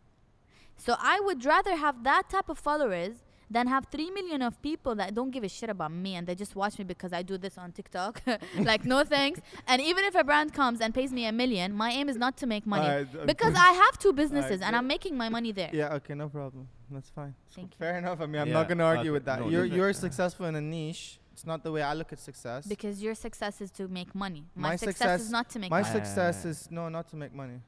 So 0.75 0.95
I 0.99 1.21
would 1.21 1.45
rather 1.45 1.75
have 1.77 2.03
that 2.03 2.29
type 2.29 2.49
of 2.49 2.57
followers 2.57 3.13
than 3.51 3.67
have 3.67 3.87
3 3.91 4.11
million 4.11 4.41
of 4.41 4.61
people 4.61 4.95
that 4.95 5.13
don't 5.13 5.31
give 5.31 5.43
a 5.43 5.49
shit 5.49 5.69
about 5.69 5.91
me 5.91 6.15
and 6.15 6.25
they 6.27 6.35
just 6.35 6.55
watch 6.55 6.77
me 6.79 6.85
because 6.85 7.11
I 7.13 7.21
do 7.21 7.37
this 7.37 7.57
on 7.57 7.71
TikTok. 7.71 8.21
like, 8.59 8.85
no 8.85 9.03
thanks. 9.03 9.41
And 9.67 9.81
even 9.81 10.03
if 10.05 10.15
a 10.15 10.23
brand 10.23 10.53
comes 10.53 10.81
and 10.81 10.93
pays 10.93 11.11
me 11.11 11.25
a 11.25 11.31
million, 11.31 11.73
my 11.73 11.91
aim 11.91 12.09
is 12.09 12.17
not 12.17 12.37
to 12.37 12.45
make 12.47 12.65
money. 12.65 12.87
Alright, 12.87 13.07
okay. 13.15 13.25
because 13.25 13.53
I 13.55 13.71
have 13.83 13.97
two 13.99 14.13
businesses 14.13 14.61
and. 14.61 14.71
I'm 14.75 14.87
making 14.87 15.15
my 15.17 15.29
money 15.29 15.51
there. 15.51 15.69
Yeah, 15.73 15.93
okay, 15.95 16.15
no 16.15 16.27
problem. 16.29 16.67
That's 16.89 17.09
fine. 17.09 17.33
Thank 17.55 17.71
you. 17.73 17.77
Fair 17.77 17.97
enough. 17.97 18.19
I 18.21 18.25
mean, 18.25 18.41
I'm 18.41 18.47
Yeah, 18.47 18.53
not 18.53 18.67
going 18.67 18.77
to 18.79 18.83
argue 18.83 19.11
okay, 19.11 19.17
with 19.17 19.25
that. 19.25 19.39
no, 19.41 19.49
you're 19.49 19.65
you're 19.65 19.93
successful 19.93 20.45
in 20.47 20.55
a 20.55 20.61
niche. 20.61 21.19
It's 21.33 21.45
not 21.45 21.63
the 21.63 21.71
way 21.71 21.81
I 21.81 21.93
look 21.93 22.11
at 22.11 22.19
success. 22.19 22.65
Because 22.67 23.01
your 23.01 23.15
success 23.15 23.61
is 23.61 23.71
to 23.71 23.87
make 23.87 24.13
money. 24.13 24.43
My, 24.55 24.69
My 24.69 24.75
success, 24.75 24.97
success- 24.97 25.21
is 25.21 25.31
not 25.31 25.49
to 25.53 25.59
make 25.59 25.71
My 25.71 25.81
money. 25.81 25.93
My 25.93 25.99
success 25.99 26.45
is 26.45 26.57
no, 26.71 26.89
not 26.89 27.07
to 27.11 27.15
make 27.15 27.33
money. 27.33 27.59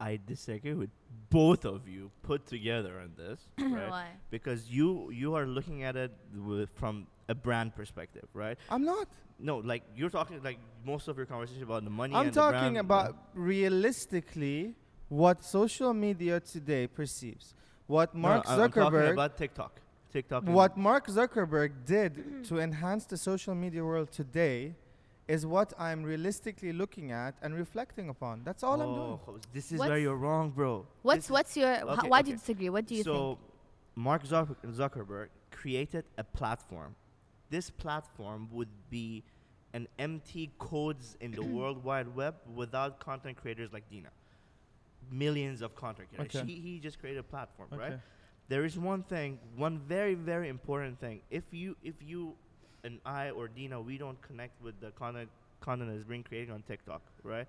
I 0.00 0.18
disagree 0.26 0.74
with 0.74 0.90
both 1.30 1.64
of 1.64 1.88
you 1.88 2.10
put 2.22 2.46
together 2.46 3.00
on 3.00 3.12
this, 3.16 3.40
right? 3.58 3.90
Why? 3.90 4.06
Because 4.30 4.70
you 4.70 5.10
you 5.10 5.34
are 5.34 5.46
looking 5.46 5.82
at 5.82 5.96
it 5.96 6.12
with, 6.34 6.70
from 6.74 7.06
a 7.28 7.34
brand 7.34 7.74
perspective, 7.74 8.28
right? 8.34 8.58
I'm 8.70 8.84
not. 8.84 9.08
No, 9.38 9.58
like 9.58 9.82
you're 9.96 10.10
talking 10.10 10.42
like 10.42 10.58
most 10.84 11.08
of 11.08 11.16
your 11.16 11.26
conversation 11.26 11.62
about 11.62 11.84
the 11.84 11.90
money. 11.90 12.14
I'm 12.14 12.26
and 12.26 12.34
the 12.34 12.40
talking 12.40 12.74
brand, 12.74 12.78
about 12.78 13.16
realistically 13.34 14.74
what 15.08 15.44
social 15.44 15.92
media 15.92 16.40
today 16.40 16.86
perceives. 16.86 17.54
What 17.86 18.14
No, 18.14 18.20
Mark 18.20 18.48
I'm- 18.48 18.60
I'm 18.60 18.72
talking 18.72 18.82
Zuckerberg 18.82 19.12
about 19.12 19.36
TikTok. 19.36 19.80
TikTok. 20.12 20.44
what 20.44 20.76
Mark 20.76 21.08
Zuckerberg 21.08 21.84
did 21.84 22.14
mm-hmm. 22.14 22.42
to 22.44 22.58
enhance 22.58 23.04
the 23.04 23.16
social 23.16 23.54
media 23.54 23.84
world 23.84 24.10
today 24.10 24.74
is 25.28 25.44
what 25.44 25.72
I'm 25.78 26.02
realistically 26.04 26.72
looking 26.72 27.10
at 27.10 27.34
and 27.42 27.54
reflecting 27.54 28.08
upon. 28.08 28.42
That's 28.44 28.62
all 28.62 28.80
I'm 28.80 28.94
doing. 28.94 29.18
Oh, 29.26 29.38
This 29.52 29.72
is 29.72 29.78
What's- 29.78 29.88
where 29.90 29.98
you're 29.98 30.16
wrong, 30.16 30.50
bro. 30.50 30.86
What's 31.02 31.26
This 31.26 31.30
what's 31.30 31.56
your? 31.56 31.72
h- 31.72 31.82
okay, 31.82 32.08
why 32.08 32.22
do 32.22 32.30
you 32.30 32.36
okay. 32.36 32.40
disagree? 32.40 32.68
What 32.70 32.86
do 32.86 32.94
you 32.94 33.02
think? 33.02 33.16
so, 33.16 33.34
think? 33.34 33.38
Mark 33.96 34.22
Zuck- 34.24 34.56
Zuckerberg 34.64 35.28
created 35.50 36.04
a 36.16 36.22
platform. 36.24 36.94
This 37.50 37.70
platform 37.70 38.48
would 38.52 38.68
be 38.90 39.24
an 39.72 39.88
empty 39.98 40.50
codes 40.58 41.16
in 41.20 41.32
the 41.32 41.42
World 41.56 41.82
Wide 41.82 42.14
Web 42.14 42.34
without 42.54 43.00
content 43.00 43.36
creators 43.36 43.72
like 43.72 43.88
Dina. 43.90 44.10
Millions 45.10 45.62
of 45.62 45.74
content 45.76 46.08
creators. 46.14 46.36
Okay. 46.36 46.46
He, 46.52 46.60
he 46.60 46.78
just 46.80 46.98
created 46.98 47.20
a 47.20 47.22
platform, 47.22 47.68
Okay. 47.72 47.80
right? 47.82 48.00
There 48.48 48.64
is 48.64 48.78
one 48.78 49.02
thing, 49.02 49.38
one 49.56 49.80
very 49.80 50.14
very 50.14 50.48
important 50.48 51.00
thing. 51.00 51.20
If 51.30 51.44
you 51.52 51.76
if 51.82 51.94
you 52.00 52.34
and 52.86 53.00
I 53.04 53.30
or 53.30 53.48
Dina 53.48 53.80
we 53.80 53.98
don't 53.98 54.20
connect 54.22 54.62
with 54.62 54.76
the 54.80 54.90
content 54.92 55.28
content 55.60 55.90
that's 55.92 56.04
being 56.04 56.22
created 56.22 56.50
on 56.50 56.62
TikTok, 56.62 57.02
right? 57.22 57.46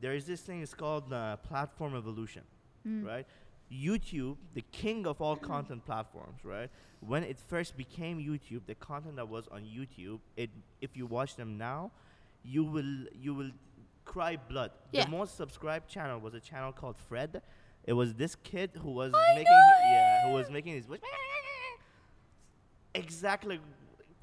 There 0.00 0.14
is 0.14 0.24
this 0.26 0.40
thing. 0.46 0.60
It's 0.62 0.74
called 0.74 1.12
uh, 1.12 1.36
platform 1.48 1.94
evolution 1.96 2.42
Mm. 2.86 3.04
right? 3.04 3.26
YouTube, 3.68 4.36
the 4.54 4.62
king 4.70 5.08
of 5.08 5.20
all 5.20 5.34
content 5.34 5.84
platforms, 5.84 6.44
right? 6.44 6.70
When 7.00 7.24
it 7.24 7.36
first 7.36 7.76
became 7.76 8.18
YouTube, 8.18 8.60
the 8.66 8.76
content 8.76 9.16
that 9.16 9.28
was 9.28 9.48
on 9.50 9.62
YouTube, 9.62 10.20
it 10.36 10.50
if 10.80 10.96
you 10.96 11.04
watch 11.06 11.34
them 11.34 11.58
now, 11.58 11.90
you 12.44 12.62
will 12.74 12.94
you 13.24 13.34
will 13.34 13.50
cry 14.04 14.36
blood. 14.36 14.70
Yeah. 14.92 15.04
The 15.04 15.10
most 15.10 15.36
subscribed 15.36 15.88
channel 15.88 16.20
was 16.20 16.34
a 16.34 16.40
channel 16.40 16.72
called 16.72 16.96
Fred. 17.08 17.42
It 17.84 17.92
was 17.92 18.14
this 18.14 18.36
kid 18.50 18.70
who 18.82 18.92
was 18.92 19.12
I 19.14 19.34
making 19.34 19.60
yeah, 19.90 20.28
who 20.28 20.34
was 20.34 20.48
making 20.48 20.74
his 20.74 20.86
exactly 22.94 23.60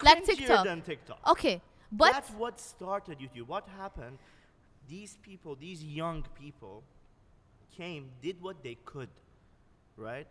Like 0.04 0.24
cringier 0.24 0.38
TikTok. 0.38 0.66
than 0.66 0.82
TikTok. 0.82 1.20
Okay, 1.28 1.62
but 1.92 2.12
That's 2.14 2.30
what 2.32 2.60
started 2.60 3.20
YouTube. 3.20 3.48
What 3.48 3.68
happened? 3.78 4.18
These 4.90 5.18
people, 5.22 5.56
these 5.56 5.84
young 5.84 6.24
people, 6.40 6.84
came, 7.76 8.10
did 8.22 8.42
what 8.42 8.64
they 8.64 8.78
could, 8.86 9.10
right? 9.98 10.28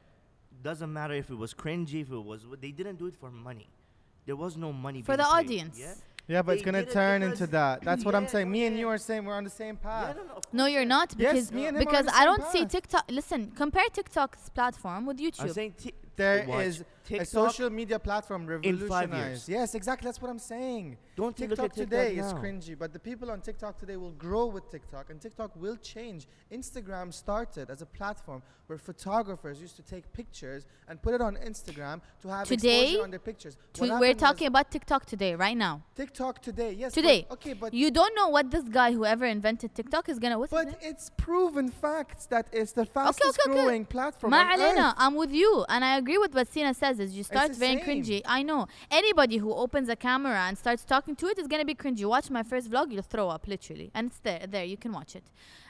Doesn't 0.62 0.92
matter 0.92 1.14
if 1.14 1.30
it 1.30 1.34
was 1.34 1.54
cringy, 1.54 2.02
if 2.02 2.10
it 2.12 2.16
was. 2.24 2.44
They 2.60 2.70
didn't 2.70 2.96
do 2.98 3.06
it 3.06 3.16
for 3.16 3.30
money. 3.30 3.68
There 4.26 4.36
was 4.36 4.56
no 4.56 4.72
money 4.72 5.02
for 5.02 5.16
the 5.16 5.22
paid, 5.24 5.28
audience. 5.38 5.78
Yeah? 5.80 5.94
Yeah, 6.28 6.42
but 6.42 6.52
it's 6.54 6.62
gonna 6.64 6.80
did 6.82 6.88
it 6.90 6.92
turn 6.92 7.22
into 7.22 7.46
that. 7.48 7.82
That's 7.82 8.04
what 8.04 8.14
I'm 8.14 8.28
saying. 8.28 8.48
Me 8.50 8.64
and 8.66 8.78
you 8.78 8.88
are 8.88 8.98
saying 8.98 9.24
we're 9.24 9.34
on 9.34 9.42
the 9.42 9.50
same 9.50 9.76
Yeah, 9.82 9.90
path. 9.90 10.16
no, 10.16 10.22
no, 10.24 10.40
No, 10.52 10.66
you're 10.66 10.82
yeah. 10.82 10.86
not 10.88 11.14
Yes, 11.18 11.32
because 11.32 11.52
me 11.52 11.66
and 11.66 11.76
him 11.76 11.76
are 11.76 11.78
on 11.78 11.84
because 11.84 12.06
the 12.06 12.14
I 12.14 12.18
same 12.18 12.26
don't 12.26 12.52
see. 12.52 12.66
TikTok. 12.66 13.04
Listen, 13.10 13.50
compare 13.56 13.88
TikTok's 13.92 14.48
platform 14.50 15.06
with 15.06 15.18
I'm 15.18 15.26
YouTube. 15.26 15.52
saying 15.52 15.74
t- 15.82 15.94
There 16.16 16.44
watch 16.46 16.66
is 16.66 16.84
a 17.10 17.24
social 17.24 17.70
media 17.70 17.98
platform 17.98 18.46
revolutionized. 18.46 19.48
Yes, 19.48 19.74
exactly. 19.74 20.06
That's 20.06 20.20
what 20.20 20.30
I'm 20.30 20.38
saying. 20.38 20.96
Don't 21.14 21.36
TikTok 21.36 21.72
today 21.74 22.14
TikTok 22.14 22.26
is 22.26 22.32
cringy, 22.42 22.78
but 22.78 22.92
the 22.94 22.98
people 22.98 23.30
on 23.30 23.42
TikTok 23.42 23.78
today 23.78 23.98
will 23.98 24.12
grow 24.12 24.46
with 24.46 24.70
TikTok, 24.70 25.10
and 25.10 25.20
TikTok 25.20 25.54
will 25.56 25.76
change. 25.76 26.26
Instagram 26.50 27.12
started 27.12 27.68
as 27.68 27.82
a 27.82 27.86
platform 27.86 28.42
where 28.66 28.78
photographers 28.78 29.60
used 29.60 29.76
to 29.76 29.82
take 29.82 30.10
pictures 30.14 30.66
and 30.88 31.02
put 31.02 31.12
it 31.12 31.20
on 31.20 31.36
Instagram 31.36 32.00
to 32.22 32.28
have 32.28 32.48
today, 32.48 32.84
exposure 32.84 33.02
on 33.02 33.10
their 33.10 33.18
pictures. 33.18 33.58
To 33.74 33.98
we're 34.00 34.14
talking 34.14 34.46
about 34.46 34.70
TikTok 34.70 35.04
today, 35.04 35.34
right 35.34 35.56
now. 35.56 35.82
TikTok 35.94 36.40
today, 36.40 36.72
yes. 36.72 36.94
Today. 36.94 37.26
But, 37.28 37.34
okay, 37.34 37.52
but 37.52 37.74
you 37.74 37.90
don't 37.90 38.14
know 38.14 38.28
what 38.28 38.50
this 38.50 38.64
guy, 38.64 38.92
whoever 38.92 39.26
invented 39.26 39.74
TikTok, 39.74 40.08
is 40.08 40.18
gonna. 40.18 40.38
What's 40.38 40.50
but 40.50 40.68
it? 40.68 40.78
it's 40.80 41.10
proven 41.18 41.68
facts 41.68 42.24
that 42.26 42.46
it's 42.52 42.72
the 42.72 42.86
fastest 42.86 43.38
okay, 43.38 43.50
okay, 43.50 43.52
okay. 43.52 43.64
growing 43.66 43.84
platform. 43.84 44.30
Ma 44.30 44.44
Alena, 44.54 44.94
I'm 44.96 45.14
with 45.14 45.32
you, 45.32 45.66
and 45.68 45.84
I 45.84 45.98
agree 45.98 46.16
with 46.16 46.34
what 46.34 46.48
Sina 46.48 46.72
says. 46.72 46.98
Is 47.00 47.14
you 47.14 47.24
start 47.24 47.54
very 47.54 47.76
same. 47.76 48.02
cringy. 48.02 48.22
I 48.24 48.42
know 48.42 48.66
anybody 48.90 49.36
who 49.36 49.52
opens 49.52 49.90
a 49.90 49.96
camera 49.96 50.46
and 50.48 50.56
starts 50.56 50.84
talking 50.84 51.01
to 51.06 51.26
it 51.26 51.38
is 51.38 51.46
gonna 51.48 51.64
be 51.64 51.74
cringy. 51.74 52.04
Watch 52.06 52.30
my 52.30 52.42
first 52.42 52.70
vlog, 52.70 52.92
you'll 52.92 53.02
throw 53.02 53.28
up 53.28 53.46
literally, 53.46 53.90
and 53.94 54.06
it's 54.08 54.18
there. 54.20 54.46
There, 54.48 54.64
you 54.64 54.76
can 54.76 54.92
watch 54.92 55.14
it. 55.16 55.24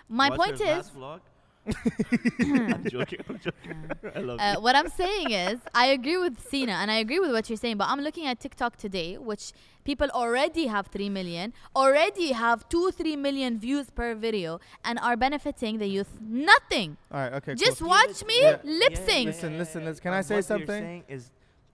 My 0.09 0.28
Watch 0.30 0.39
point 0.39 0.61
is, 0.61 0.66
last 0.68 0.95
vlog. 0.97 1.20
I'm 2.41 2.85
joking. 2.89 3.20
I'm 3.28 3.39
joking. 3.39 3.91
I 4.14 4.18
love 4.18 4.41
uh, 4.41 4.55
you. 4.57 4.62
what 4.62 4.74
I'm 4.74 4.89
saying 4.89 5.30
is, 5.30 5.61
I 5.74 5.87
agree 5.87 6.16
with 6.16 6.41
Sina 6.49 6.72
and 6.72 6.91
I 6.91 6.97
agree 6.97 7.20
with 7.20 7.30
what 7.30 7.49
you're 7.49 7.57
saying, 7.57 7.76
but 7.76 7.87
I'm 7.89 8.01
looking 8.01 8.26
at 8.26 8.41
TikTok 8.41 8.76
today, 8.76 9.16
which 9.16 9.53
people 9.85 10.09
already 10.11 10.66
have 10.66 10.89
3 10.89 11.09
million, 11.09 11.53
already 11.76 12.33
have 12.33 12.68
2, 12.68 12.91
3 12.91 13.14
million 13.16 13.59
views 13.61 13.91
per 13.91 14.14
video, 14.16 14.59
and 14.85 14.99
are 14.99 15.16
benefiting 15.16 15.78
the 15.78 15.87
youth 15.87 16.18
nothing. 16.20 16.97
All 17.12 17.20
right. 17.20 17.33
Okay. 17.35 17.55
Just 17.55 17.78
cool. 17.78 17.89
watch 17.91 18.24
me 18.26 18.41
Yeah. 18.43 18.57
lip 18.64 18.93
Yeah, 18.93 19.07
sync. 19.07 19.26
Listen, 19.26 19.57
listen, 19.59 19.85
listen. 19.85 20.03
Can 20.03 20.12
Uh, 20.14 20.16
I 20.16 20.20
say 20.22 20.37
what 20.37 20.45
something? 20.45 20.68
You're 20.68 20.78
saying 20.80 21.05
is, 21.09 21.30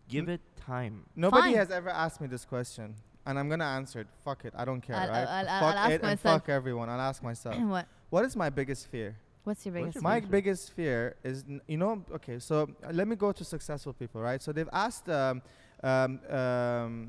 give 0.09 0.29
it 0.29 0.43
time. 0.57 1.07
Nobody 1.17 1.49
Fine. 1.49 1.55
has 1.57 1.71
ever 1.71 1.89
asked 1.89 2.21
me 2.21 2.27
this 2.27 2.45
question, 2.45 2.95
and 3.29 3.39
I'm 3.39 3.49
gonna 3.49 3.65
answer 3.79 4.01
it. 4.01 4.09
Fuck 4.25 4.45
it. 4.47 4.55
I 4.57 4.65
don't 4.65 4.81
care. 4.81 4.97
I'll- 4.97 5.09
right? 5.09 5.29
I'll- 5.37 5.49
I'll- 5.49 5.61
fuck 5.61 5.73
I'll 5.75 5.79
ask 5.85 5.91
it 5.91 5.95
and 5.95 6.03
myself. 6.03 6.41
fuck 6.43 6.49
everyone. 6.49 6.89
I'll 6.89 7.01
ask 7.11 7.23
myself. 7.23 7.57
what? 7.75 7.87
what 8.11 8.25
is 8.25 8.35
my 8.35 8.51
biggest 8.51 8.89
fear? 8.89 9.15
What's 9.45 9.65
your 9.65 9.75
What's 9.75 9.83
biggest? 9.83 9.95
your 9.97 10.03
My 10.03 10.21
biggest 10.21 10.73
fear? 10.75 11.17
biggest 11.23 11.23
fear 11.25 11.31
is, 11.31 11.45
n- 11.49 11.61
you 11.73 11.79
know, 11.83 12.05
okay. 12.19 12.39
So 12.39 12.69
uh, 12.85 12.91
let 12.93 13.07
me 13.09 13.17
go 13.17 13.33
to 13.33 13.45
successful 13.45 13.93
people, 13.93 14.21
right? 14.21 14.43
So 14.43 14.53
they've 14.53 14.69
asked 14.73 15.09
um, 15.09 15.41
um, 15.83 16.21
um, 16.29 17.09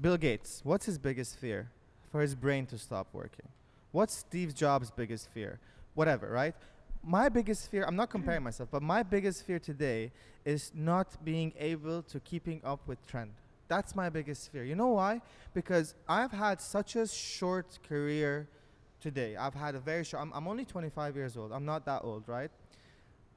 Bill 0.00 0.16
Gates, 0.16 0.60
what's 0.64 0.86
his 0.86 0.98
biggest 0.98 1.36
fear? 1.38 1.68
For 2.12 2.20
his 2.20 2.34
brain 2.36 2.64
to 2.66 2.78
stop 2.78 3.08
working. 3.12 3.48
What's 3.90 4.14
Steve 4.14 4.54
Jobs' 4.54 4.90
biggest 4.90 5.28
fear? 5.34 5.58
Whatever, 5.94 6.30
right? 6.30 6.54
My 7.02 7.28
biggest 7.28 7.70
fear, 7.70 7.84
I'm 7.88 7.96
not 7.96 8.08
comparing 8.08 8.42
myself, 8.44 8.68
but 8.70 8.82
my 8.82 9.02
biggest 9.02 9.44
fear 9.44 9.58
today 9.58 10.12
is 10.44 10.70
not 10.74 11.08
being 11.24 11.52
able 11.58 12.02
to 12.04 12.20
keeping 12.20 12.60
up 12.64 12.80
with 12.86 13.04
trend. 13.06 13.32
That's 13.68 13.94
my 13.94 14.08
biggest 14.10 14.52
fear. 14.52 14.64
You 14.64 14.74
know 14.74 14.88
why? 14.88 15.20
Because 15.54 15.94
I've 16.08 16.32
had 16.32 16.60
such 16.60 16.96
a 16.96 17.06
short 17.06 17.78
career 17.88 18.48
today. 19.00 19.36
I've 19.36 19.54
had 19.54 19.74
a 19.74 19.80
very 19.80 20.04
short. 20.04 20.22
I'm, 20.22 20.32
I'm 20.32 20.46
only 20.48 20.64
25 20.64 21.16
years 21.16 21.36
old. 21.36 21.52
I'm 21.52 21.64
not 21.64 21.84
that 21.86 22.02
old, 22.04 22.28
right? 22.28 22.50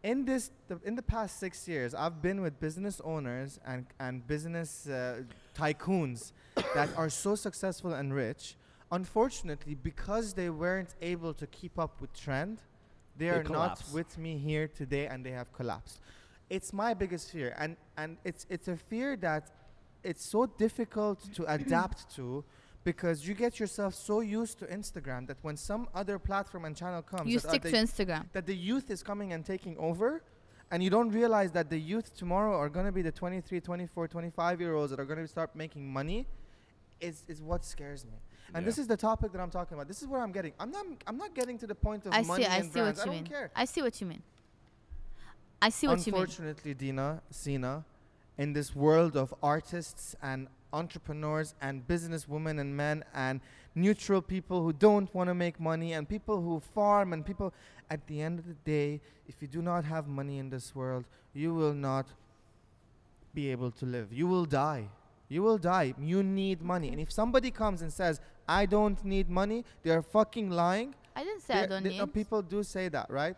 In 0.04 0.26
this, 0.26 0.52
the, 0.68 0.80
in 0.86 0.96
the 0.96 1.02
past 1.02 1.40
six 1.40 1.68
years, 1.68 1.94
I've 1.96 2.22
been 2.22 2.42
with 2.42 2.60
business 2.60 3.02
owners 3.04 3.60
and 3.66 3.86
and 4.00 4.26
business 4.28 4.88
uh, 4.88 5.24
tycoons 5.56 6.32
that 6.76 6.90
are 6.96 7.10
so 7.10 7.36
successful 7.36 7.94
and 7.94 8.14
rich. 8.14 8.56
Unfortunately, 8.92 9.76
because 9.76 10.34
they 10.34 10.50
weren't 10.50 10.94
able 11.02 11.34
to 11.34 11.46
keep 11.48 11.78
up 11.78 12.00
with 12.00 12.14
trend, 12.14 12.62
they, 13.18 13.26
They 13.26 13.32
are 13.32 13.44
not 13.44 13.84
with 13.92 14.18
me 14.18 14.38
here 14.38 14.68
today, 14.68 15.08
and 15.08 15.26
they 15.26 15.32
have 15.32 15.52
collapsed. 15.52 16.00
It's 16.50 16.72
my 16.72 16.94
biggest 16.94 17.32
fear, 17.32 17.56
and 17.58 17.76
and 17.98 18.18
it's 18.24 18.46
it's 18.50 18.68
a 18.68 18.78
fear 18.78 19.18
that 19.18 19.50
it's 20.12 20.26
so 20.26 20.42
difficult 20.46 21.20
to 21.38 21.42
adapt 21.58 22.00
to 22.16 22.44
because 22.84 23.28
you 23.28 23.34
get 23.34 23.60
yourself 23.62 23.94
so 23.94 24.16
used 24.22 24.56
to 24.60 24.66
Instagram 24.80 25.28
that 25.28 25.38
when 25.42 25.58
some 25.58 25.84
other 25.94 26.18
platform 26.30 26.64
and 26.66 26.74
channel 26.82 27.02
comes, 27.02 27.28
You 27.30 27.40
that, 27.40 27.48
uh, 27.48 27.50
stick 27.52 27.62
the- 27.64 27.72
to 27.72 27.78
Instagram. 27.78 28.24
that 28.32 28.46
the 28.46 28.56
youth 28.56 28.90
is 28.96 29.04
coming 29.04 29.34
and 29.34 29.42
taking 29.46 29.76
over, 29.90 30.10
and 30.72 30.78
you 30.84 30.90
don't 30.90 31.12
realize 31.22 31.52
that 31.58 31.68
the 31.70 31.78
youth 31.92 32.08
tomorrow 32.22 32.54
are 32.64 32.70
going 32.70 32.86
to 32.86 32.92
be 33.00 33.02
the 33.10 33.12
23, 33.12 33.60
24, 33.60 34.08
25 34.08 34.62
year 34.62 34.74
olds 34.78 34.90
that 34.92 35.00
are 35.00 35.06
going 35.12 35.20
to 35.20 35.28
start 35.28 35.50
making 35.64 35.84
money, 36.00 36.20
is 37.00 37.24
is 37.28 37.40
what 37.50 37.62
scares 37.66 38.02
me. 38.06 38.18
And 38.56 38.66
this 38.66 38.78
is 38.78 38.88
the 38.88 38.98
topic 39.10 39.30
that 39.34 39.42
I'm 39.42 39.52
talking 39.52 39.74
about. 39.78 39.88
This 39.92 40.02
is 40.02 40.08
where 40.08 40.22
I'm 40.26 40.32
getting. 40.32 40.54
I'm 40.62 40.72
not. 40.72 40.86
I'm 41.08 41.18
not 41.18 41.32
getting 41.40 41.58
to 41.64 41.68
the 41.68 41.76
point 41.88 42.06
of 42.06 42.14
I 42.14 42.22
money 42.22 42.44
see. 42.46 42.50
I 42.50 42.58
and 42.60 42.72
see 42.74 42.82
what 42.82 42.96
you 42.96 43.02
I 43.02 43.06
don't 43.06 43.16
mean. 43.16 43.26
care. 43.36 43.52
I 43.64 43.66
see 43.74 43.82
what 43.86 43.96
you 44.02 44.08
mean. 44.08 44.24
I 45.62 45.70
see 45.70 45.88
what 45.88 46.06
you 46.06 46.14
mean. 46.14 46.22
Unfortunately, 46.22 46.74
Dina, 46.74 47.22
Sina, 47.30 47.84
in 48.38 48.54
this 48.54 48.76
world 48.76 49.16
of 49.18 49.34
artists 49.42 50.16
and 50.22 50.48
entrepreneurs 50.74 51.56
and 51.62 51.88
businesswomen 51.88 52.60
and 52.60 52.76
men 52.76 53.04
and 53.14 53.40
neutral 53.74 54.22
people 54.22 54.62
who 54.62 54.74
don't 54.74 55.14
want 55.16 55.28
to 55.30 55.34
make 55.34 55.60
money 55.60 55.94
and 55.94 56.08
people 56.08 56.42
who 56.42 56.60
farm 56.60 57.14
and 57.14 57.26
people, 57.26 57.54
at 57.90 58.06
the 58.08 58.22
end 58.22 58.40
of 58.40 58.46
the 58.48 58.54
day, 58.66 59.00
if 59.28 59.36
you 59.42 59.48
do 59.48 59.62
not 59.62 59.86
have 59.86 60.08
money 60.08 60.40
in 60.40 60.50
this 60.50 60.76
world, 60.76 61.06
you 61.34 61.54
will 61.54 61.74
not 61.74 62.06
be 63.34 63.50
able 63.52 63.72
to 63.72 63.86
live. 63.86 64.12
You 64.12 64.28
will 64.28 64.46
die. 64.46 64.90
You 65.30 65.44
will 65.44 65.58
die. 65.58 65.94
You 66.00 66.24
need 66.24 66.62
money. 66.62 66.90
And 66.90 67.00
if 67.00 67.12
somebody 67.12 67.52
comes 67.52 67.82
and 67.82 67.92
says, 67.92 68.20
I 68.48 68.66
don't 68.66 69.04
need 69.06 69.30
money, 69.30 69.64
they're 69.84 70.02
fucking 70.02 70.50
lying. 70.50 70.96
I 71.16 71.24
didn't 71.24 71.42
say 71.42 71.54
I 71.54 71.58
There- 71.60 71.68
don't 71.68 71.84
there- 71.84 71.92
uh, 71.92 71.96
need. 71.96 72.00
no, 72.00 72.08
people 72.08 72.42
do 72.42 72.64
say 72.64 72.88
that, 72.90 73.10
right? 73.10 73.36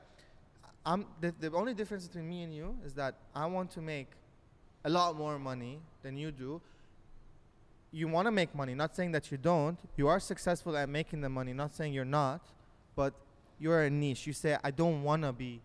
I'm 0.86 1.06
the, 1.20 1.34
the 1.40 1.52
only 1.54 1.74
difference 1.74 2.08
between 2.08 2.30
me 2.30 2.44
and 2.44 2.54
you 2.54 2.78
is 2.86 2.94
that 2.94 3.16
I 3.36 3.46
want 3.46 3.72
to 3.72 3.82
make 3.82 4.08
a 4.84 4.90
lot 4.90 5.16
more 5.18 5.38
money 5.40 5.80
than 6.04 6.18
you 6.18 6.32
do. 6.32 6.62
You 7.92 8.08
want 8.08 8.28
to 8.28 8.32
make 8.32 8.54
money, 8.54 8.76
not 8.76 8.96
saying 8.96 9.12
that 9.14 9.32
you 9.32 9.38
don't. 9.38 9.78
You 9.98 10.08
are 10.08 10.20
successful 10.20 10.78
at 10.78 10.90
making 10.90 11.22
the 11.22 11.30
money, 11.30 11.54
not 11.54 11.74
saying 11.74 11.94
you're 11.94 12.06
not, 12.06 12.42
but 12.96 13.14
you're 13.60 13.82
a 13.84 13.90
niche. 13.90 14.28
You 14.28 14.34
say 14.34 14.58
I 14.64 14.72
don't 14.72 15.04
want 15.04 15.24
to 15.24 15.34
be 15.34 15.62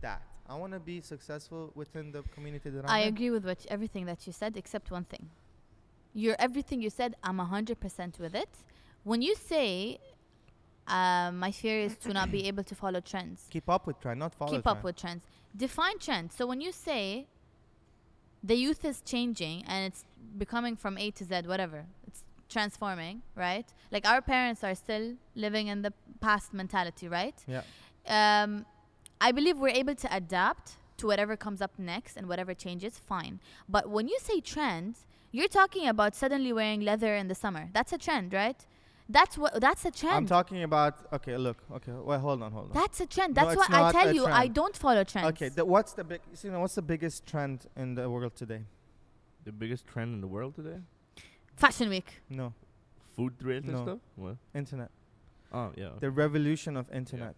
that. 0.00 0.22
I 0.48 0.54
want 0.54 0.72
to 0.72 0.80
be 0.80 1.00
successful 1.00 1.70
within 1.74 2.12
the 2.12 2.22
community 2.34 2.70
that 2.70 2.84
I'm 2.84 2.90
I 2.90 3.00
in. 3.00 3.08
agree 3.08 3.30
with 3.30 3.44
what 3.44 3.66
everything 3.68 4.06
that 4.06 4.26
you 4.26 4.32
said, 4.32 4.56
except 4.56 4.90
one 4.90 5.04
thing. 5.04 5.28
You're 6.14 6.36
everything 6.38 6.80
you 6.80 6.88
said, 6.88 7.14
I'm 7.22 7.38
hundred 7.38 7.78
percent 7.78 8.18
with 8.18 8.34
it. 8.34 8.48
When 9.04 9.20
you 9.20 9.34
say, 9.34 9.98
uh, 10.88 11.30
my 11.32 11.50
fear 11.50 11.80
is 11.80 11.96
to 11.98 12.12
not 12.12 12.30
be 12.32 12.46
able 12.48 12.64
to 12.64 12.74
follow 12.74 13.00
trends, 13.00 13.46
Keep 13.50 13.68
up 13.68 13.86
with 13.86 14.00
trend, 14.00 14.20
not 14.20 14.34
follow 14.34 14.52
keep 14.52 14.62
trend. 14.62 14.78
up 14.78 14.84
with 14.84 14.96
trends. 14.96 15.24
Define 15.54 15.98
trends. 15.98 16.34
So 16.34 16.46
when 16.46 16.60
you 16.62 16.72
say 16.72 17.26
the 18.46 18.54
youth 18.54 18.84
is 18.84 19.02
changing 19.02 19.64
and 19.66 19.86
it's 19.88 20.04
becoming 20.38 20.76
from 20.76 20.96
A 20.98 21.10
to 21.12 21.24
Z, 21.24 21.42
whatever, 21.46 21.84
it's 22.06 22.22
transforming, 22.48 23.22
right? 23.34 23.66
Like 23.90 24.06
our 24.08 24.22
parents 24.22 24.62
are 24.62 24.74
still 24.74 25.14
living 25.34 25.66
in 25.68 25.82
the 25.82 25.92
past 26.20 26.54
mentality, 26.54 27.08
right? 27.08 27.34
Yeah. 27.46 27.62
um, 28.18 28.64
I 29.20 29.32
believe 29.32 29.58
we're 29.58 29.78
able 29.84 29.94
to 29.94 30.08
adapt 30.14 30.76
to 30.98 31.06
whatever 31.06 31.36
comes 31.36 31.60
up 31.60 31.72
next 31.78 32.16
and 32.16 32.28
whatever 32.28 32.52
changes, 32.54 32.98
fine. 32.98 33.40
But 33.68 33.88
when 33.88 34.08
you 34.08 34.18
say 34.20 34.40
trend, 34.40 34.96
you're 35.32 35.48
talking 35.48 35.86
about 35.88 36.14
suddenly 36.14 36.52
wearing 36.52 36.80
leather 36.82 37.14
in 37.14 37.28
the 37.28 37.34
summer. 37.34 37.68
That's 37.72 37.92
a 37.92 37.98
trend, 37.98 38.32
right? 38.32 38.64
That's 39.08 39.38
what. 39.38 39.60
That's 39.60 39.84
a 39.84 39.90
trend. 39.90 40.16
I'm 40.16 40.26
talking 40.26 40.62
about. 40.62 40.94
Okay, 41.12 41.36
look. 41.36 41.58
Okay, 41.72 41.92
well, 41.92 42.18
hold 42.18 42.42
on, 42.42 42.50
hold 42.50 42.66
on. 42.66 42.72
that's 42.72 43.00
a 43.00 43.06
trend. 43.06 43.34
That's 43.36 43.52
it's 43.52 43.68
why 43.68 43.88
I 43.88 43.92
tell 43.92 44.08
a 44.08 44.12
you 44.12 44.26
I 44.26 44.48
don't 44.48 44.76
follow 44.76 45.04
trends. 45.04 45.28
Okay, 45.28 45.48
the, 45.48 45.64
what's 45.64 45.92
the 45.92 46.04
big? 46.04 46.20
You 46.42 46.50
know, 46.50 46.60
what's 46.60 46.74
the 46.74 46.82
biggest 46.82 47.24
trend 47.24 47.66
in 47.76 47.94
the 47.94 48.10
world 48.10 48.34
today? 48.34 48.62
The 49.44 49.52
biggest 49.52 49.86
trend 49.86 50.12
in 50.14 50.20
the 50.20 50.26
world 50.26 50.56
today? 50.56 50.78
Fashion 51.56 51.88
week. 51.88 52.20
No, 52.28 52.52
Food 53.16 53.34
related 53.42 53.70
No. 53.70 53.82
stuff? 53.82 53.98
What? 54.16 54.36
internet. 54.54 54.90
Oh, 55.52 55.72
yeah. 55.76 55.90
The 56.00 56.10
revolution 56.10 56.76
of 56.76 56.90
internet. 56.92 57.36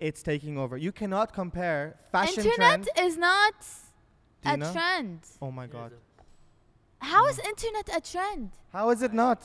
It's 0.00 0.22
taking 0.22 0.58
over. 0.58 0.76
You 0.76 0.92
cannot 0.92 1.32
compare 1.32 1.96
fashion 2.12 2.44
Internet 2.44 2.82
trend. 2.82 3.08
is 3.08 3.16
not 3.16 3.54
a 4.44 4.56
Dina? 4.56 4.72
trend. 4.72 5.20
Oh 5.40 5.50
my 5.50 5.66
god. 5.66 5.92
How 6.98 7.26
mm. 7.26 7.30
is 7.30 7.38
internet 7.38 7.88
a 7.96 8.00
trend? 8.00 8.50
How 8.72 8.90
is 8.90 9.02
it 9.02 9.14
not? 9.14 9.40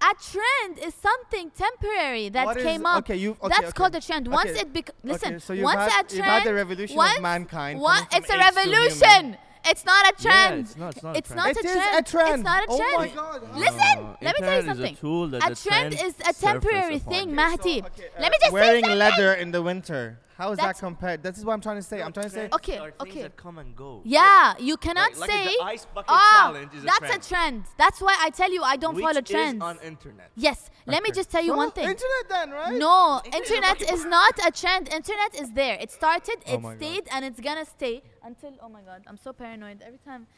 A 0.00 0.14
trend 0.30 0.78
is 0.78 0.94
something 0.94 1.50
temporary 1.50 2.28
that 2.28 2.46
What 2.46 2.56
is- 2.56 2.62
came 2.62 2.86
up. 2.86 2.98
Okay, 2.98 3.16
you. 3.16 3.32
Okay, 3.32 3.48
That's 3.48 3.58
okay. 3.60 3.72
called 3.72 3.94
a 3.96 4.00
trend. 4.00 4.28
Once 4.28 4.50
Okay, 4.50 4.60
it 4.60 4.72
bec- 4.72 4.90
listen, 5.02 5.28
okay, 5.34 5.38
so 5.40 5.52
you've 5.52 5.64
once 5.64 5.92
had, 5.92 6.12
a 6.12 6.16
you've 6.16 6.24
had 6.24 6.40
the 6.40 6.50
trend, 6.50 6.56
revolution 6.56 6.96
once- 6.96 7.16
of 7.16 7.22
mankind. 7.22 7.80
One, 7.80 7.94
coming 7.96 8.08
from 8.10 8.18
it's 8.18 8.30
a 8.30 8.34
apes 8.34 8.54
to 8.54 8.60
human. 8.60 8.74
revolution. 8.78 9.36
It's 9.66 9.84
not 9.84 10.04
a 10.06 10.14
Yeah, 10.22 10.30
trend. 10.30 10.60
it's 10.60 10.76
not, 10.76 10.94
it's 10.96 11.02
not 11.02 11.10
a 11.10 11.12
trend. 11.12 11.16
It's 11.18 11.28
trend. 11.28 11.36
not 11.36 11.50
It 11.50 11.56
a 11.56 11.66
is 11.68 11.72
trend. 11.74 11.98
a 12.06 12.10
trend. 12.10 12.34
It's 12.34 12.44
not 12.44 12.62
a 12.62 12.66
Oh 12.70 12.76
trend. 12.78 12.96
my 12.98 13.08
god. 13.08 13.42
how- 13.52 13.58
Listen, 13.58 13.96
No, 13.98 14.16
let 14.22 14.22
me 14.22 14.22
tell 14.22 14.32
you 14.32 14.36
internet 14.38 14.58
is 14.60 14.66
something. 14.66 14.94
A, 14.94 14.96
tool 14.96 15.26
that 15.28 15.42
A 15.46 15.48
the 15.50 15.56
trend 15.68 15.94
is 15.94 16.14
a 16.26 16.32
temporary 16.32 16.98
thing, 17.00 17.26
Okay, 17.26 17.32
Mahdi. 17.34 17.80
so, 17.80 17.86
okay, 17.86 18.08
Let 18.18 18.28
uh, 18.28 18.30
me 18.30 18.36
just 18.40 18.44
say 18.44 18.50
wearing 18.52 18.84
leather 18.86 19.34
in 19.34 19.50
the 19.50 19.62
winter. 19.62 20.20
How 20.38 20.52
is 20.52 20.56
That's- 20.58 20.78
that 20.78 20.86
compared? 20.86 21.22
This 21.24 21.36
is 21.36 21.44
what 21.44 21.54
I'm 21.54 21.60
trying 21.60 21.76
to 21.78 21.82
say. 21.82 22.00
I'm 22.00 22.12
trying 22.12 22.26
to 22.26 22.30
say. 22.30 22.46
Trends 22.46 22.54
Okay, 22.58 22.78
are 22.78 22.92
things 22.92 23.10
okay. 23.10 23.22
that 23.22 23.36
come 23.36 23.58
and 23.58 23.74
go. 23.74 24.02
Yeah, 24.04 24.54
you 24.60 24.76
cannot 24.76 25.16
like, 25.18 25.30
say. 25.30 25.44
Like 25.46 25.58
the 25.58 25.64
ice 25.64 25.86
bucket 25.92 26.10
ah, 26.10 26.50
challenge 26.52 26.72
is 26.74 26.82
a 26.84 26.86
that's 26.86 26.98
trend. 27.00 27.22
a 27.24 27.28
trend. 27.28 27.64
That's 27.76 28.00
why 28.00 28.14
I 28.20 28.30
tell 28.30 28.52
you 28.56 28.62
I 28.62 28.76
don't 28.76 28.94
which 28.94 29.04
follow 29.04 29.18
is 29.18 29.28
trends. 29.28 29.60
on 29.60 29.78
internet. 29.92 30.30
yes, 30.36 30.70
let 30.86 31.02
me 31.02 31.08
Okay. 31.10 31.16
just 31.18 31.30
tell 31.30 31.42
you 31.42 31.52
So, 31.54 31.56
one 31.56 31.72
thing. 31.72 31.88
Internet 31.88 32.24
then, 32.28 32.50
right? 32.52 32.72
No, 32.86 33.20
Internet 33.24 33.42
is 33.42 33.50
internet 33.50 33.78
fucking 33.80 33.94
is 33.94 34.04
not 34.18 34.34
a 34.46 34.50
trend. 34.52 34.84
Internet 35.00 35.30
is 35.42 35.50
there. 35.60 35.76
It 35.80 35.90
started, 35.90 36.36
Oh 36.46 36.54
it 36.54 36.60
my 36.62 36.74
God. 36.74 36.78
stayed, 36.82 37.04
and 37.12 37.24
it's 37.24 37.40
gonna 37.40 37.64
stay 37.66 38.02
until. 38.22 38.52
Oh 38.62 38.68
my 38.68 38.82
god, 38.82 39.02
I'm 39.08 39.16
so 39.16 39.32
paranoid 39.32 39.82
every 39.84 39.98
time. 40.10 40.28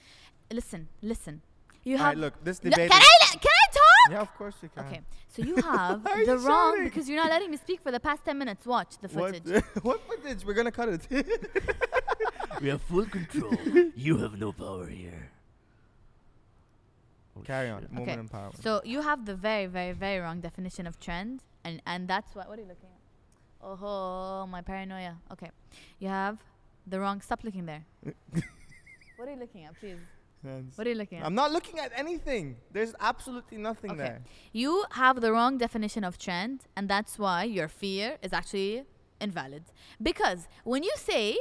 Listen, 0.50 0.88
listen. 1.02 1.42
You 1.84 1.96
Alright, 1.96 2.10
have. 2.16 2.18
look, 2.24 2.34
this 2.44 2.58
L- 2.64 2.70
debate. 2.70 2.90
can 2.90 3.00
is- 3.02 3.06
I 3.06 3.36
can 3.36 3.50
I 3.64 3.66
talk? 3.72 3.79
Yeah, 4.08 4.20
of 4.20 4.34
course 4.36 4.54
you 4.62 4.68
can. 4.74 4.86
Okay, 4.86 5.00
so 5.28 5.42
you 5.42 5.56
have 5.70 6.06
are 6.06 6.24
the 6.24 6.32
you 6.32 6.46
wrong 6.46 6.72
shouting? 6.74 6.84
because 6.84 7.08
you're 7.08 7.18
not 7.22 7.30
letting 7.30 7.50
me 7.50 7.56
speak 7.56 7.80
for 7.82 7.90
the 7.90 8.00
past 8.00 8.24
ten 8.24 8.38
minutes. 8.38 8.64
Watch 8.66 8.98
the 8.98 9.08
footage. 9.08 9.42
what 9.82 10.00
footage? 10.08 10.44
We're 10.44 10.54
gonna 10.54 10.72
cut 10.72 10.88
it. 10.88 11.06
We 12.60 12.68
have 12.68 12.82
full 12.82 13.06
control. 13.06 13.54
you 13.96 14.18
have 14.18 14.38
no 14.38 14.52
power 14.52 14.86
here. 14.86 15.30
Oh, 17.36 17.40
Carry 17.42 17.70
on. 17.70 17.82
shit. 17.82 17.92
Moment 17.92 18.10
Okay, 18.10 18.20
empowerment. 18.28 18.62
So 18.62 18.82
you 18.84 19.00
have 19.00 19.24
the 19.24 19.34
very, 19.34 19.64
very, 19.66 19.92
very 19.92 20.18
wrong 20.18 20.40
definition 20.40 20.86
of 20.86 20.98
trend, 21.00 21.42
and 21.64 21.80
and 21.86 22.06
that's 22.08 22.34
what. 22.34 22.48
What 22.48 22.58
are 22.58 22.62
you 22.62 22.68
looking 22.68 22.90
at? 22.90 23.00
Oh, 23.62 24.46
my 24.46 24.62
paranoia. 24.62 25.16
Okay, 25.32 25.50
you 26.00 26.08
have 26.08 26.38
the 26.86 26.98
wrong. 27.00 27.20
Stop 27.22 27.44
looking 27.44 27.64
there. 27.66 27.84
what 29.16 29.28
are 29.28 29.32
you 29.32 29.38
looking 29.38 29.64
at, 29.64 29.78
please? 29.80 29.98
That's 30.42 30.78
what 30.78 30.86
are 30.86 30.90
you 30.90 30.96
looking 30.96 31.18
at? 31.18 31.26
I'm 31.26 31.34
not 31.34 31.52
looking 31.52 31.78
at 31.78 31.92
anything. 31.94 32.56
There's 32.72 32.94
absolutely 33.00 33.58
nothing 33.58 33.92
okay. 33.92 33.98
there. 33.98 34.22
You 34.52 34.84
have 34.92 35.20
the 35.20 35.32
wrong 35.32 35.58
definition 35.58 36.02
of 36.02 36.16
trend, 36.16 36.64
and 36.76 36.88
that's 36.88 37.18
why 37.18 37.44
your 37.44 37.68
fear 37.68 38.16
is 38.22 38.32
actually 38.32 38.84
invalid. 39.20 39.64
Because 40.02 40.48
when 40.64 40.82
you 40.82 40.92
say, 40.96 41.38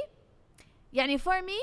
yani 0.94 1.18
for 1.18 1.40
me, 1.40 1.58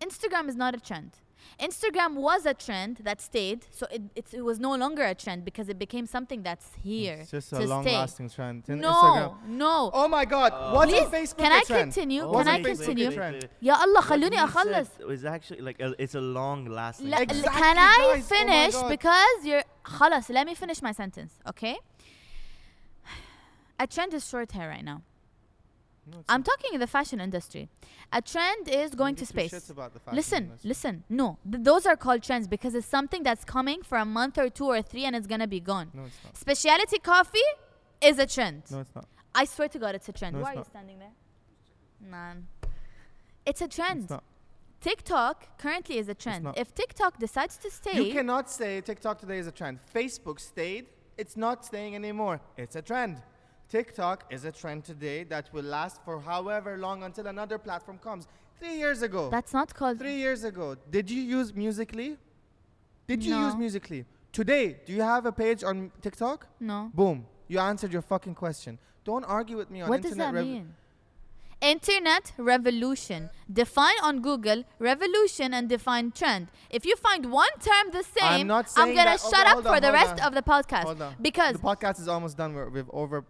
Instagram 0.00 0.48
is 0.48 0.54
not 0.54 0.74
a 0.74 0.80
trend. 0.80 1.12
Instagram 1.59 2.15
was 2.15 2.45
a 2.47 2.53
trend 2.53 2.97
that 3.03 3.21
stayed, 3.21 3.67
so 3.69 3.85
it, 3.91 4.01
it's, 4.15 4.33
it 4.33 4.43
was 4.43 4.59
no 4.59 4.73
longer 4.75 5.03
a 5.03 5.13
trend 5.13 5.45
because 5.45 5.69
it 5.69 5.77
became 5.77 6.05
something 6.07 6.41
that's 6.41 6.67
here 6.83 7.17
It's 7.21 7.31
just 7.31 7.49
to 7.51 7.57
a 7.57 7.59
stay. 7.59 7.67
long-lasting 7.67 8.29
trend. 8.29 8.63
In 8.69 8.79
No, 8.79 8.89
Instagram. 8.91 9.47
no. 9.63 9.91
Oh 9.93 10.07
my 10.07 10.25
God! 10.25 10.51
Uh, 10.53 10.71
What's 10.75 10.91
Please, 10.91 11.03
on 11.05 11.11
Facebook 11.11 11.37
can 11.37 11.51
a 11.51 11.55
I 11.55 11.61
trend? 11.61 11.93
continue? 11.93 12.27
What's 12.27 12.47
Can 12.49 12.55
on 12.55 12.59
I 12.59 12.63
Facebook 12.67 12.81
a 12.81 12.85
continue? 12.85 13.11
trend? 13.11 13.49
يا 13.61 13.75
الله 13.83 14.01
What 14.01 14.03
خلوني 14.03 14.35
he 14.37 14.43
أخلص. 14.47 14.87
said 14.97 15.05
was 15.05 15.25
actually 15.25 15.61
like 15.61 15.79
a, 15.79 15.93
it's 16.01 16.15
a 16.15 16.21
long 16.21 16.65
lasting. 16.65 17.09
لا, 17.11 17.19
Exactly, 17.21 17.61
can 17.61 17.77
I 17.77 17.97
guys. 17.97 18.31
Oh 18.31 18.35
my 18.35 18.45
finish 18.45 18.73
God. 18.73 18.89
because 18.89 19.45
you're 19.45 19.63
خلاص 19.85 20.29
let 20.31 20.47
me 20.47 20.55
finish 20.55 20.81
my 20.81 20.91
sentence 20.91 21.33
okay 21.47 21.75
a 23.79 23.85
trend 23.87 24.13
is 24.13 24.27
short 24.27 24.51
hair 24.53 24.69
right 24.69 24.83
now 24.85 25.01
No, 26.10 26.18
I'm 26.28 26.40
not. 26.40 26.46
talking 26.46 26.70
in 26.74 26.80
the 26.80 26.86
fashion 26.86 27.20
industry 27.20 27.68
a 28.12 28.20
trend 28.22 28.68
is 28.68 28.94
going 28.94 29.14
to 29.16 29.26
space 29.26 29.52
listen 30.12 30.44
industry? 30.44 30.68
listen 30.68 31.04
no 31.08 31.38
Th- 31.50 31.62
those 31.62 31.84
are 31.86 31.96
called 31.96 32.22
trends 32.22 32.46
because 32.48 32.74
it's 32.74 32.86
something 32.86 33.22
that's 33.22 33.44
coming 33.44 33.82
for 33.82 33.98
a 33.98 34.04
month 34.04 34.38
or 34.38 34.48
two 34.48 34.66
or 34.76 34.80
three 34.82 35.04
and 35.04 35.14
it's 35.16 35.26
gonna 35.26 35.46
be 35.46 35.60
gone 35.60 35.90
No, 35.94 36.04
it's 36.04 36.18
not. 36.24 36.36
specialty 36.36 36.98
coffee 36.98 37.50
is 38.00 38.18
a 38.18 38.26
trend 38.26 38.62
No, 38.70 38.80
it's 38.80 38.94
not. 38.94 39.06
I 39.34 39.44
swear 39.44 39.68
to 39.68 39.78
God 39.78 39.94
it's 39.94 40.08
a 40.08 40.12
trend 40.12 40.36
No, 40.36 40.42
why 40.42 40.52
are 40.54 40.56
you 40.56 40.64
standing 40.64 40.98
there 40.98 41.14
man 42.16 42.46
it's 43.44 43.60
a 43.60 43.68
trend 43.68 44.02
It's 44.02 44.10
not. 44.10 44.24
TikTok 44.80 45.58
currently 45.58 45.98
is 45.98 46.08
a 46.08 46.14
trend 46.14 46.46
if 46.56 46.74
TikTok 46.74 47.18
decides 47.18 47.56
to 47.58 47.70
stay 47.70 48.00
You 48.00 48.12
cannot 48.12 48.48
say 48.50 48.80
TikTok 48.80 49.18
today 49.18 49.38
is 49.38 49.46
a 49.48 49.52
trend. 49.52 49.80
Facebook 49.94 50.38
stayed. 50.38 50.86
It's 51.16 51.36
not 51.36 51.64
staying 51.64 51.96
anymore. 51.96 52.40
It's 52.56 52.76
a 52.76 52.82
trend. 52.82 53.20
TikTok 53.68 54.24
is 54.30 54.44
a 54.44 54.52
trend 54.52 54.84
today 54.84 55.24
that 55.24 55.52
will 55.52 55.64
last 55.64 56.00
for 56.04 56.20
however 56.20 56.78
long 56.78 57.02
until 57.02 57.26
another 57.26 57.58
platform 57.58 57.98
comes. 57.98 58.26
Three 58.58 58.76
years 58.76 59.02
ago. 59.02 59.28
that's 59.30 59.52
not 59.52 59.72
called 59.74 59.98
Three 59.98 60.16
years 60.16 60.42
ago. 60.42 60.76
Did 60.90 61.10
you 61.10 61.22
use 61.22 61.54
Musical.ly? 61.54 62.16
Did 63.06 63.22
you 63.24 63.36
use 63.36 63.54
Musical.ly? 63.54 64.04
Today, 64.32 64.76
do 64.84 64.92
you 64.92 65.02
have 65.02 65.26
a 65.26 65.32
page 65.32 65.62
on 65.64 65.90
TikTok? 66.02 66.46
no 66.60 66.90
Boom. 66.94 67.26
You 67.46 67.58
answered 67.60 67.92
your 67.92 68.02
fucking 68.02 68.34
question. 68.34 68.78
Don't 69.04 69.24
argue 69.24 69.56
with 69.56 69.70
me 69.70 69.80
on 69.82 69.88
What 69.88 70.02
does 70.02 70.12
internet. 70.12 70.34
that 70.34 70.38
rev- 70.40 70.46
mean? 70.46 70.74
Internet 71.60 72.32
revolution. 72.36 73.30
Define 73.52 73.96
on 74.02 74.20
Google 74.22 74.62
revolution 74.78 75.52
and 75.52 75.68
define 75.68 76.12
trend. 76.12 76.48
If 76.70 76.86
you 76.86 76.94
find 76.96 77.32
one 77.32 77.48
term 77.60 77.90
the 77.92 78.04
same, 78.04 78.46
not 78.46 78.66
I'm 78.76 78.86
saying 78.86 78.96
gonna 78.96 79.10
that- 79.10 79.20
oh, 79.24 79.30
shut 79.30 79.40
okay, 79.40 79.48
up 79.48 79.52
hold 79.54 79.64
for 79.64 79.74
on, 79.74 79.80
the 79.82 79.88
hold 79.88 79.94
rest 80.08 80.22
on. 80.22 80.28
of 80.28 80.34
the 80.34 80.42
podcast 80.42 80.82
Hold 80.84 81.02
on. 81.02 81.14
because 81.20 81.54
the 81.54 81.58
podcast 81.58 81.98
is 82.00 82.06
almost 82.06 82.36
done. 82.36 82.54
We're, 82.54 82.68
we've 82.68 82.90
over 82.90 83.24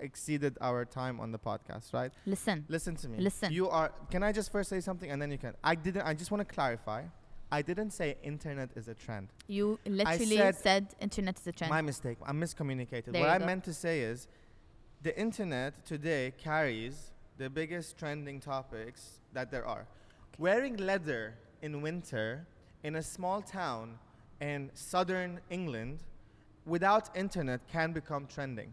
exceeded 0.00 0.58
our 0.60 0.84
time 0.84 1.20
on 1.20 1.32
the 1.32 1.38
podcast, 1.38 1.94
right? 1.94 2.12
listen, 2.26 2.66
Listen 2.68 2.96
to 2.96 3.08
me. 3.08 3.18
Listen. 3.18 3.50
You 3.52 3.70
are. 3.70 3.92
Can 4.10 4.22
I 4.22 4.30
just 4.32 4.52
first 4.52 4.68
say 4.68 4.80
something 4.80 5.10
and 5.10 5.20
then 5.22 5.30
you 5.30 5.38
can? 5.38 5.54
I 5.64 5.74
didn't. 5.74 6.02
I 6.02 6.12
just 6.14 6.30
want 6.30 6.46
to 6.46 6.54
clarify. 6.54 7.04
I 7.50 7.62
didn't 7.62 7.92
say 7.92 8.16
internet 8.22 8.68
is 8.76 8.88
a 8.88 8.94
trend. 8.94 9.28
you 9.46 9.78
literally 9.86 10.36
said- 10.36 10.54
said, 10.56 10.94
internet 11.00 11.38
is 11.40 11.46
a 11.46 11.52
trend. 11.52 11.70
My 11.70 11.80
mistake. 11.80 12.18
I 12.26 12.32
miscommunicated. 12.32 13.12
There 13.12 13.22
what 13.22 13.28
you 13.28 13.34
I 13.36 13.38
go. 13.38 13.46
meant 13.46 13.64
to 13.64 13.72
say 13.72 14.00
is, 14.00 14.28
the 15.02 15.18
internet 15.18 15.86
today 15.86 16.34
carries 16.36 17.10
the 17.38 17.48
biggest 17.48 17.96
trending 17.98 18.40
topics 18.40 19.20
that 19.32 19.50
there 19.50 19.66
are. 19.66 19.86
Wearing 20.38 20.76
leather 20.76 21.34
in 21.62 21.80
winter 21.82 22.46
in 22.82 22.96
a 22.96 23.02
small 23.02 23.40
town 23.40 23.98
in 24.40 24.70
southern 24.74 25.40
England 25.50 26.00
without 26.66 27.16
internet 27.16 27.60
can 27.68 27.92
become 27.92 28.26
trending. 28.26 28.72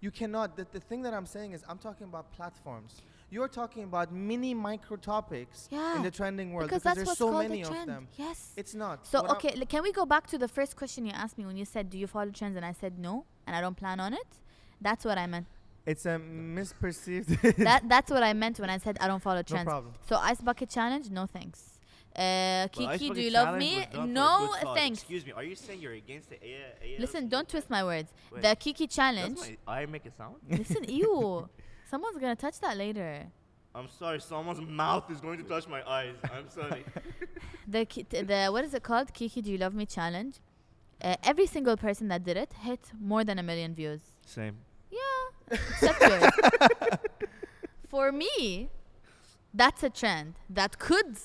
You 0.00 0.10
cannot. 0.10 0.56
The, 0.56 0.66
the 0.70 0.80
thing 0.80 1.02
that 1.02 1.14
I'm 1.14 1.24
saying 1.26 1.52
is, 1.52 1.64
I'm 1.68 1.78
talking 1.78 2.06
about 2.06 2.30
platforms. 2.32 3.00
You're 3.30 3.48
talking 3.48 3.84
about 3.84 4.12
mini 4.12 4.52
micro 4.54 4.96
topics 4.96 5.66
Yeah, 5.70 5.96
in 5.96 6.02
the 6.02 6.10
trending 6.10 6.52
world 6.52 6.68
because 6.68 6.82
because, 6.82 6.96
there's 6.96 7.16
so 7.18 7.32
many 7.32 7.62
a 7.62 7.68
of 7.68 7.86
them. 7.86 8.06
Yes. 8.16 8.52
It's 8.56 8.74
not. 8.74 9.06
so 9.06 9.22
What 9.22 9.30
okay, 9.32 9.54
l- 9.58 9.66
can 9.66 9.82
we 9.82 9.92
go 9.92 10.04
back 10.04 10.26
to 10.28 10.38
the 10.38 10.46
first 10.46 10.76
question 10.76 11.06
you 11.06 11.12
asked 11.12 11.38
me 11.38 11.46
when 11.46 11.56
you 11.56 11.64
said, 11.64 11.88
"Do 11.90 11.98
you 11.98 12.06
follow 12.06 12.30
trends?" 12.30 12.56
and 12.56 12.66
I 12.66 12.72
said 12.72 12.98
no, 12.98 13.24
and 13.46 13.56
I 13.56 13.60
don't 13.60 13.76
plan 13.76 13.98
on 13.98 14.12
it. 14.12 14.26
That's 14.80 15.04
what 15.04 15.16
I 15.16 15.26
meant. 15.26 15.46
It's 15.86 16.06
a 16.06 16.18
misperceived. 16.18 17.56
that 17.64 17.88
that's 17.88 18.10
what 18.10 18.22
I 18.22 18.32
meant 18.32 18.58
when 18.58 18.70
I 18.70 18.78
said 18.78 18.96
I 19.00 19.06
don't 19.06 19.20
follow 19.22 19.36
no 19.36 19.42
trends. 19.42 19.64
problem. 19.66 19.92
So 20.08 20.16
ice 20.16 20.40
bucket 20.40 20.70
challenge, 20.70 21.10
no 21.10 21.26
thanks. 21.26 21.78
Uh, 22.16 22.68
Well, 22.78 22.88
Ice 22.90 23.00
Kiki, 23.00 23.08
do 23.08 23.08
Bucket 23.08 23.24
you 23.24 23.30
love 23.30 23.46
Challenge 23.46 23.64
me? 23.64 23.76
was 23.76 23.86
done 23.86 23.92
for 23.92 23.98
a 24.04 24.06
No, 24.06 24.38
good 24.52 24.60
cause. 24.66 24.76
thanks. 24.78 24.98
Excuse 25.00 25.26
me. 25.26 25.32
Are 25.32 25.42
you 25.42 25.56
saying 25.56 25.80
you're 25.80 25.92
against 25.94 26.30
the 26.30 26.36
A- 26.36 26.74
A- 26.82 27.00
Listen, 27.00 27.28
don't 27.28 27.48
twist 27.48 27.68
my 27.68 27.82
words. 27.82 28.12
Wait. 28.32 28.42
The 28.42 28.54
Kiki 28.54 28.86
Does 28.86 28.94
challenge. 28.96 29.38
my 29.40 29.56
eye 29.66 29.86
make 29.86 30.06
a 30.06 30.12
sound? 30.12 30.36
Listen, 30.48 30.84
ew. 30.88 31.48
Someone's 31.90 32.16
gonna 32.18 32.36
touch 32.36 32.60
that 32.60 32.76
later. 32.76 33.26
I'm 33.74 33.88
sorry. 33.88 34.20
Someone's 34.20 34.60
mouth 34.60 35.10
is 35.10 35.20
going 35.20 35.38
to 35.38 35.44
touch 35.44 35.66
my 35.66 35.82
eyes. 35.88 36.14
I'm 36.32 36.48
sorry. 36.48 36.84
The 37.66 37.84
ki- 37.84 38.04
t- 38.04 38.22
the 38.22 38.46
what 38.52 38.64
is 38.64 38.72
it 38.74 38.84
called? 38.84 39.12
Kiki, 39.12 39.42
do 39.42 39.50
you 39.50 39.58
love 39.58 39.74
me 39.74 39.84
challenge. 39.84 40.36
Uh, 41.02 41.16
every 41.24 41.46
single 41.46 41.76
person 41.76 42.06
that 42.08 42.22
did 42.22 42.36
it 42.36 42.52
hit 42.62 42.92
more 43.00 43.24
than 43.24 43.40
a 43.40 43.42
million 43.42 43.74
views. 43.74 44.00
Same. 44.24 44.58
Yeah, 44.92 44.98
For 47.88 48.10
me, 48.12 48.70
that's 49.52 49.82
a 49.82 49.90
trend 49.90 50.34
that 50.50 50.78
could 50.78 51.16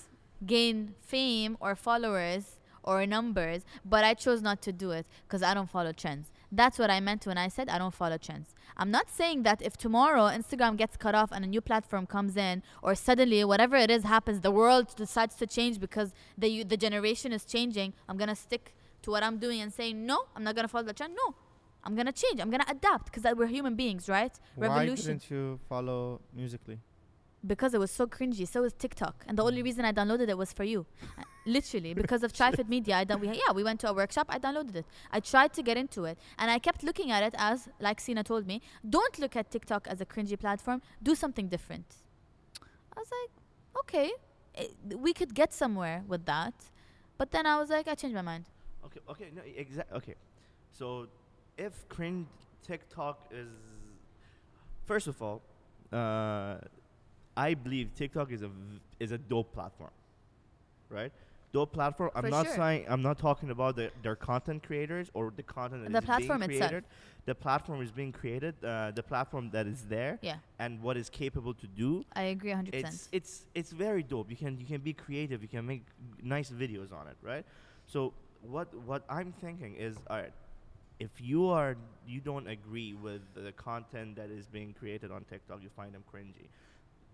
gain 0.45 0.93
fame 1.01 1.57
or 1.59 1.76
followers 1.76 2.59
or 2.84 3.05
numbers, 3.05 3.65
but 3.84 4.03
I 4.03 4.13
chose 4.13 4.41
not 4.41 4.61
to 4.63 4.72
do 4.72 4.91
it 4.91 5.05
because 5.28 5.43
I 5.43 5.53
don't 5.53 5.70
follow 5.70 5.91
trends. 5.91 6.32
That's 6.51 6.80
what 6.80 6.89
I 6.89 6.99
meant 6.99 7.26
when 7.28 7.38
I 7.38 7.47
said 7.47 7.70
I 7.70 7.78
don't 7.78 7.93
follow 7.93 8.17
trends. 8.17 8.55
I'm 8.78 8.91
not 8.91 9.09
saying 9.09 9.43
that 9.43 9.61
if 9.61 9.78
tomorrow 9.78 10.24
Instagram 10.24 10.78
gets 10.78 10.97
cut 10.97 11.13
off 11.13 11.32
and 11.32 11.43
a 11.43 11.47
new 11.47 11.61
platform 11.61 12.07
comes 12.07 12.38
in, 12.38 12.63
or 12.82 12.95
suddenly 12.95 13.43
whatever 13.43 13.76
it 13.76 13.91
is 13.91 14.03
happens, 14.03 14.41
the 14.41 14.51
world 14.51 14.95
decides 14.95 15.36
to 15.36 15.45
change 15.45 15.80
because 15.80 16.13
the 16.38 16.63
the 16.63 16.78
generation 16.78 17.34
is 17.34 17.45
changing. 17.45 17.93
I'm 18.07 18.17
gonna 18.17 18.36
stick 18.36 18.74
to 19.03 19.11
what 19.11 19.22
I'm 19.22 19.38
doing 19.38 19.59
and 19.61 19.74
say 19.74 19.93
no. 19.93 20.17
I'm 20.36 20.43
not 20.43 20.55
gonna 20.55 20.67
follow 20.67 20.86
the 20.86 20.93
trend. 20.93 21.13
No, 21.15 21.36
I'm 21.84 21.95
gonna 21.95 22.11
change. 22.11 22.39
I'm 22.39 22.49
gonna 22.49 22.65
adapt 22.67 23.11
because 23.11 23.23
we're 23.36 23.47
human 23.47 23.75
beings, 23.75 24.09
right? 24.09 24.32
Why 24.55 24.67
Revolution. 24.67 25.17
didn't 25.17 25.32
you 25.32 25.59
follow 25.67 26.21
Musical.ly? 26.34 26.77
Because 27.45 27.73
it 27.73 27.80
was 27.80 27.89
so 27.89 28.05
cringy. 28.05 28.45
So 28.45 28.61
was 28.63 28.73
TikTok, 28.73 29.23
and 29.27 29.38
the 29.38 29.43
only 29.43 29.63
reason 29.63 29.86
I 29.86 29.93
downloaded 29.93 30.27
it 30.27 30.38
was 30.38 30.51
for 30.53 30.63
you. 30.63 30.86
Uh, 31.17 31.23
Literally, 31.45 31.93
because 31.93 32.21
of 32.21 32.32
Trifid 32.39 32.67
Media, 32.67 32.97
I 32.97 33.05
done. 33.05 33.21
We 33.21 33.27
yeah, 33.30 33.51
we 33.55 33.63
went 33.63 33.80
to 33.80 33.89
a 33.89 33.93
workshop. 33.93 34.27
I 34.30 34.38
downloaded 34.38 34.75
it. 34.75 34.86
I 35.11 35.19
tried 35.21 35.53
to 35.53 35.63
get 35.63 35.77
into 35.77 36.03
it, 36.03 36.19
and 36.38 36.51
I 36.51 36.59
kept 36.59 36.84
looking 36.84 37.09
at 37.11 37.23
it 37.23 37.34
as, 37.38 37.69
like 37.80 37.99
Sina 38.01 38.23
told 38.23 38.45
me, 38.45 38.61
don't 38.88 39.17
look 39.17 39.36
at 39.36 39.49
TikTok 39.49 39.88
as 39.88 40.01
a 40.01 40.05
cringy 40.05 40.38
platform. 40.38 40.82
Do 41.01 41.15
something 41.15 41.47
different. 41.47 41.86
I 42.95 42.99
was 42.99 43.09
like, 43.19 43.32
okay, 43.84 44.11
eh, 44.55 44.67
we 44.97 45.13
could 45.13 45.34
get 45.34 45.53
somewhere 45.53 46.03
with 46.07 46.25
that, 46.25 46.53
but 47.17 47.32
then 47.32 47.45
I 47.45 47.57
was 47.57 47.69
like, 47.69 47.88
I 47.88 47.95
changed 47.95 48.15
my 48.15 48.21
mind. 48.21 48.45
Okay. 48.86 48.99
Okay. 49.09 49.27
No. 49.36 49.41
Exactly. 49.55 49.97
Okay. 49.97 50.15
So, 50.71 51.07
if 51.60 51.88
cringe 51.89 52.28
TikTok 52.66 53.18
is, 53.32 53.47
first 54.86 55.07
of 55.07 55.22
all, 55.22 55.41
uh, 55.91 56.55
I 57.38 57.53
believe 57.53 57.93
TikTok 57.95 58.32
is 58.32 58.41
a 58.41 58.47
v- 58.47 58.80
is 58.99 59.12
a 59.12 59.18
dope 59.18 59.53
platform, 59.53 59.91
right? 60.89 61.12
Dope 61.51 61.74
platform, 61.74 62.12
I'm 62.16 62.24
For 62.26 62.30
not 62.30 62.45
sure. 62.45 62.55
saying 62.55 62.86
I'm 62.88 63.01
not 63.01 63.18
talking 63.18 63.49
about 63.49 63.76
the, 63.76 63.91
their 64.03 64.16
content 64.16 64.62
creators 64.62 65.10
or 65.16 65.34
the 65.36 65.41
content 65.43 65.84
that 65.86 65.91
The 65.91 65.97
is 65.99 66.05
platform 66.05 66.39
being 66.41 66.51
itself. 66.51 66.70
created. 66.70 66.84
The 67.26 67.36
platform 67.36 67.82
is 67.82 67.91
being 67.91 68.12
created. 68.12 68.53
Uh, 68.64 68.91
the 68.91 69.01
platform 69.03 69.49
that 69.51 69.66
is 69.68 69.82
there 69.95 70.20
Yeah, 70.22 70.38
and 70.60 70.82
what 70.82 70.95
is 70.97 71.10
capable 71.10 71.53
to 71.55 71.68
do. 71.68 72.05
I 72.16 72.24
agree 72.36 72.51
100%. 72.51 72.74
It's 72.74 73.10
it's 73.12 73.45
it's 73.55 73.72
very 73.72 74.03
dope. 74.03 74.30
You 74.30 74.38
can 74.38 74.60
you 74.60 74.66
can 74.74 74.82
be 74.82 74.93
creative. 74.93 75.41
You 75.41 75.47
can 75.55 75.66
make 75.66 75.84
nice 76.22 76.49
videos 76.51 76.91
on 76.93 77.07
it, 77.07 77.18
right? 77.24 77.45
So 77.88 78.14
what 78.41 78.68
what 78.86 79.01
I'm 79.10 79.32
thinking 79.41 79.76
is, 79.76 79.95
all 80.10 80.18
right, 80.18 80.34
if 81.00 81.10
you 81.20 81.47
are 81.47 81.76
you 82.08 82.20
don't 82.20 82.47
agree 82.47 82.93
with 82.93 83.22
the 83.36 83.52
content 83.54 84.16
that 84.18 84.30
is 84.30 84.47
being 84.47 84.74
created 84.74 85.12
on 85.12 85.24
TikTok, 85.24 85.62
you 85.62 85.70
find 85.70 85.93
them 85.93 86.04
cringy. 86.14 86.50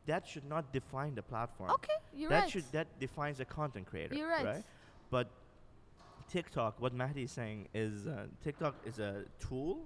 That 0.06 0.28
should 0.28 0.46
not 0.46 0.72
define 0.72 1.16
the 1.16 1.22
platform. 1.22 1.72
okay, 1.72 1.94
you're 2.14 2.30
that 2.30 2.42
right. 2.44 2.52
should 2.52 2.72
that 2.72 2.88
defines 3.00 3.40
a 3.40 3.46
content 3.46 3.88
creator. 3.88 4.16
You're 4.16 4.30
right. 4.30 4.46
right? 4.46 4.64
But 5.10 5.30
TikTok, 6.30 6.82
what 6.82 6.94
Mahdi 6.94 7.24
is 7.24 7.32
saying 7.32 7.68
is 7.74 8.08
uh, 8.08 8.26
TikTok 8.44 8.76
is 8.86 9.00
a 9.00 9.24
tool, 9.40 9.86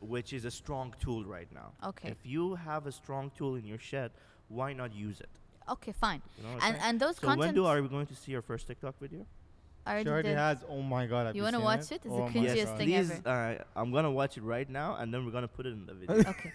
which 0.00 0.32
is 0.32 0.44
a 0.44 0.50
strong 0.50 0.94
tool 1.00 1.24
right 1.24 1.48
now. 1.52 1.72
Okay. 1.84 2.08
If 2.08 2.18
you 2.24 2.54
have 2.54 2.86
a 2.86 2.92
strong 2.92 3.30
tool 3.36 3.54
in 3.56 3.64
your 3.66 3.78
shed, 3.78 4.10
why 4.48 4.72
not 4.72 4.94
use 4.94 5.20
it? 5.20 5.28
Okay, 5.70 5.92
fine. 5.92 6.20
You 6.36 6.44
know 6.44 6.58
And 6.60 6.76
and 6.82 7.00
those 7.00 7.16
so 7.16 7.34
when 7.34 7.54
do 7.54 7.64
are 7.66 7.80
we 7.80 7.88
going 7.88 8.06
to 8.06 8.14
see 8.14 8.32
your 8.32 8.42
first 8.42 8.66
TikTok 8.66 8.98
video? 9.00 9.26
I 9.86 9.90
already 9.92 10.04
She 10.04 10.10
already 10.12 10.28
did. 10.30 10.38
has. 10.38 10.58
Oh 10.68 10.80
my 10.82 11.06
god. 11.06 11.26
Have 11.26 11.36
You 11.36 11.40
you 11.40 11.44
wanna 11.44 11.60
watch 11.60 11.90
it? 11.92 11.92
It's 11.92 12.04
the 12.04 12.10
oh 12.10 12.26
my 12.26 12.32
cringiest 12.32 12.64
God. 12.66 12.78
thing 12.78 12.86
please, 12.88 13.10
ever. 13.10 13.28
uh, 13.28 13.80
I'm 13.80 13.92
gonna 13.92 14.10
watch 14.10 14.36
it 14.38 14.42
right 14.42 14.68
now, 14.68 14.96
and 14.96 15.12
then 15.12 15.24
we're 15.24 15.32
gonna 15.32 15.48
put 15.48 15.66
it 15.66 15.72
in 15.72 15.86
the 15.86 15.94
video. 15.94 16.30
Okay. 16.30 16.52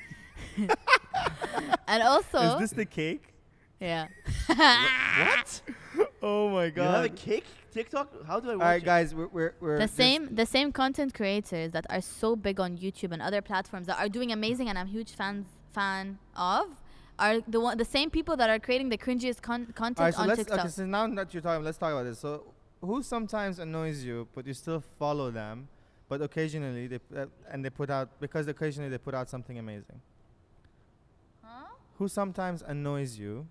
and 1.87 2.03
also, 2.03 2.39
Is 2.55 2.59
this 2.59 2.71
the 2.71 2.85
cake? 2.85 3.33
yeah. 3.79 4.07
what? 4.47 5.61
Oh 6.21 6.49
my 6.49 6.69
god! 6.69 6.83
You 6.83 6.89
have 6.89 7.05
a 7.05 7.09
god. 7.09 7.17
cake 7.17 7.45
TikTok? 7.71 8.25
How 8.27 8.39
do 8.41 8.51
I 8.51 8.55
watch 8.55 8.61
All 8.61 8.67
right, 8.67 8.81
it? 8.81 8.85
guys, 8.85 9.15
we're 9.15 9.27
we're, 9.27 9.53
we're 9.61 9.79
the 9.79 9.87
same 9.87 10.33
the 10.35 10.45
same 10.45 10.71
content 10.73 11.13
creators 11.13 11.71
that 11.71 11.85
are 11.89 12.01
so 12.01 12.35
big 12.35 12.59
on 12.59 12.77
YouTube 12.77 13.11
and 13.13 13.21
other 13.21 13.41
platforms 13.41 13.87
that 13.87 13.97
are 13.99 14.09
doing 14.09 14.31
amazing 14.33 14.67
and 14.69 14.77
I'm 14.77 14.87
huge 14.87 15.11
fans 15.13 15.47
fan 15.73 16.19
of 16.35 16.67
are 17.17 17.39
the 17.47 17.59
one 17.61 17.77
the 17.77 17.85
same 17.85 18.09
people 18.09 18.35
that 18.37 18.49
are 18.49 18.59
creating 18.59 18.89
the 18.89 18.97
cringiest 18.97 19.41
con- 19.41 19.67
content 19.81 19.99
All 19.99 20.05
right, 20.05 20.13
so 20.13 20.21
on 20.23 20.27
let's 20.27 20.39
TikTok. 20.39 20.59
okay. 20.59 20.67
So 20.69 20.85
now 20.85 21.07
that 21.07 21.33
you're 21.33 21.41
talking, 21.41 21.63
let's 21.63 21.77
talk 21.77 21.91
about 21.93 22.03
this. 22.03 22.19
So, 22.19 22.43
who 22.81 23.03
sometimes 23.03 23.59
annoys 23.59 24.03
you, 24.03 24.27
but 24.33 24.47
you 24.47 24.53
still 24.53 24.81
follow 24.97 25.31
them, 25.31 25.67
but 26.07 26.21
occasionally 26.21 26.87
they 26.87 26.99
uh, 27.15 27.25
and 27.51 27.63
they 27.63 27.69
put 27.69 27.89
out 27.89 28.19
because 28.19 28.47
occasionally 28.47 28.89
they 28.89 28.97
put 28.97 29.13
out 29.13 29.29
something 29.29 29.59
amazing. 29.59 30.01
Huh? 31.43 31.65
Who 31.97 32.07
sometimes 32.07 32.61
annoys 32.61 33.17
you? 33.19 33.47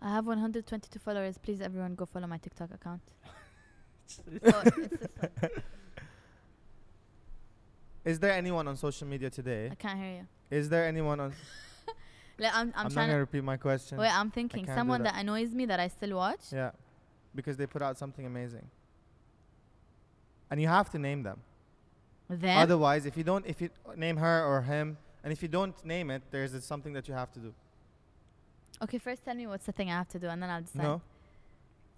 I 0.00 0.10
have 0.10 0.26
122 0.26 0.98
followers. 0.98 1.38
Please, 1.38 1.60
everyone, 1.60 1.94
go 1.94 2.06
follow 2.06 2.26
my 2.26 2.38
TikTok 2.38 2.70
account. 2.74 3.02
Oh, 4.44 4.62
it's 4.66 4.90
this 4.90 5.10
one. 5.40 5.50
Is 8.04 8.18
there 8.18 8.32
anyone 8.32 8.68
on 8.68 8.76
social 8.76 9.06
media 9.06 9.30
today? 9.30 9.70
I 9.70 9.74
can't 9.74 9.98
hear 9.98 10.10
you. 10.10 10.26
Is 10.50 10.68
there 10.68 10.84
anyone 10.84 11.18
on? 11.18 11.32
Like, 12.42 12.54
I'm, 12.54 12.58
I'm, 12.60 12.72
I'm, 12.76 12.82
not 12.84 12.92
trying 12.92 13.06
gonna 13.08 13.12
to. 13.14 13.18
repeat 13.20 13.44
my 13.44 13.56
question. 13.56 13.98
Wait, 13.98 14.12
I'm 14.12 14.30
thinking 14.30 14.64
can't 14.64 14.76
do 14.76 14.80
someone 14.80 15.02
that. 15.02 15.14
that. 15.14 15.20
annoys 15.20 15.54
me 15.54 15.64
that 15.66 15.80
I 15.80 15.88
still 15.88 16.16
watch. 16.16 16.40
Yeah, 16.52 16.70
because 17.34 17.56
they 17.56 17.66
put 17.66 17.82
out 17.82 17.96
something 17.98 18.26
amazing. 18.26 18.66
And 20.50 20.60
you 20.60 20.68
have 20.68 20.90
to 20.90 20.98
name 20.98 21.22
them. 21.22 21.40
Them. 22.28 22.58
Otherwise, 22.58 23.06
if 23.06 23.16
you 23.16 23.24
don't, 23.24 23.44
if 23.46 23.60
you 23.60 23.70
name 23.96 24.16
her 24.16 24.44
or 24.44 24.62
him, 24.62 24.96
and 25.22 25.32
if 25.32 25.42
you 25.42 25.48
don't 25.48 25.74
name 25.84 26.10
it, 26.10 26.22
there's 26.30 26.52
a- 26.54 26.60
something 26.60 26.92
that 26.94 27.06
you 27.08 27.14
have 27.14 27.30
to 27.32 27.40
do. 27.40 27.54
okay, 28.82 28.98
first 28.98 29.24
tell 29.24 29.34
me 29.34 29.46
what's 29.46 29.66
the 29.66 29.72
thing 29.72 29.88
I 29.90 29.94
have 29.94 30.08
to 30.08 30.18
do, 30.18 30.28
and 30.28 30.42
then 30.42 30.50
I'll 30.50 30.62
decide. 30.62 30.82
No, 30.82 31.02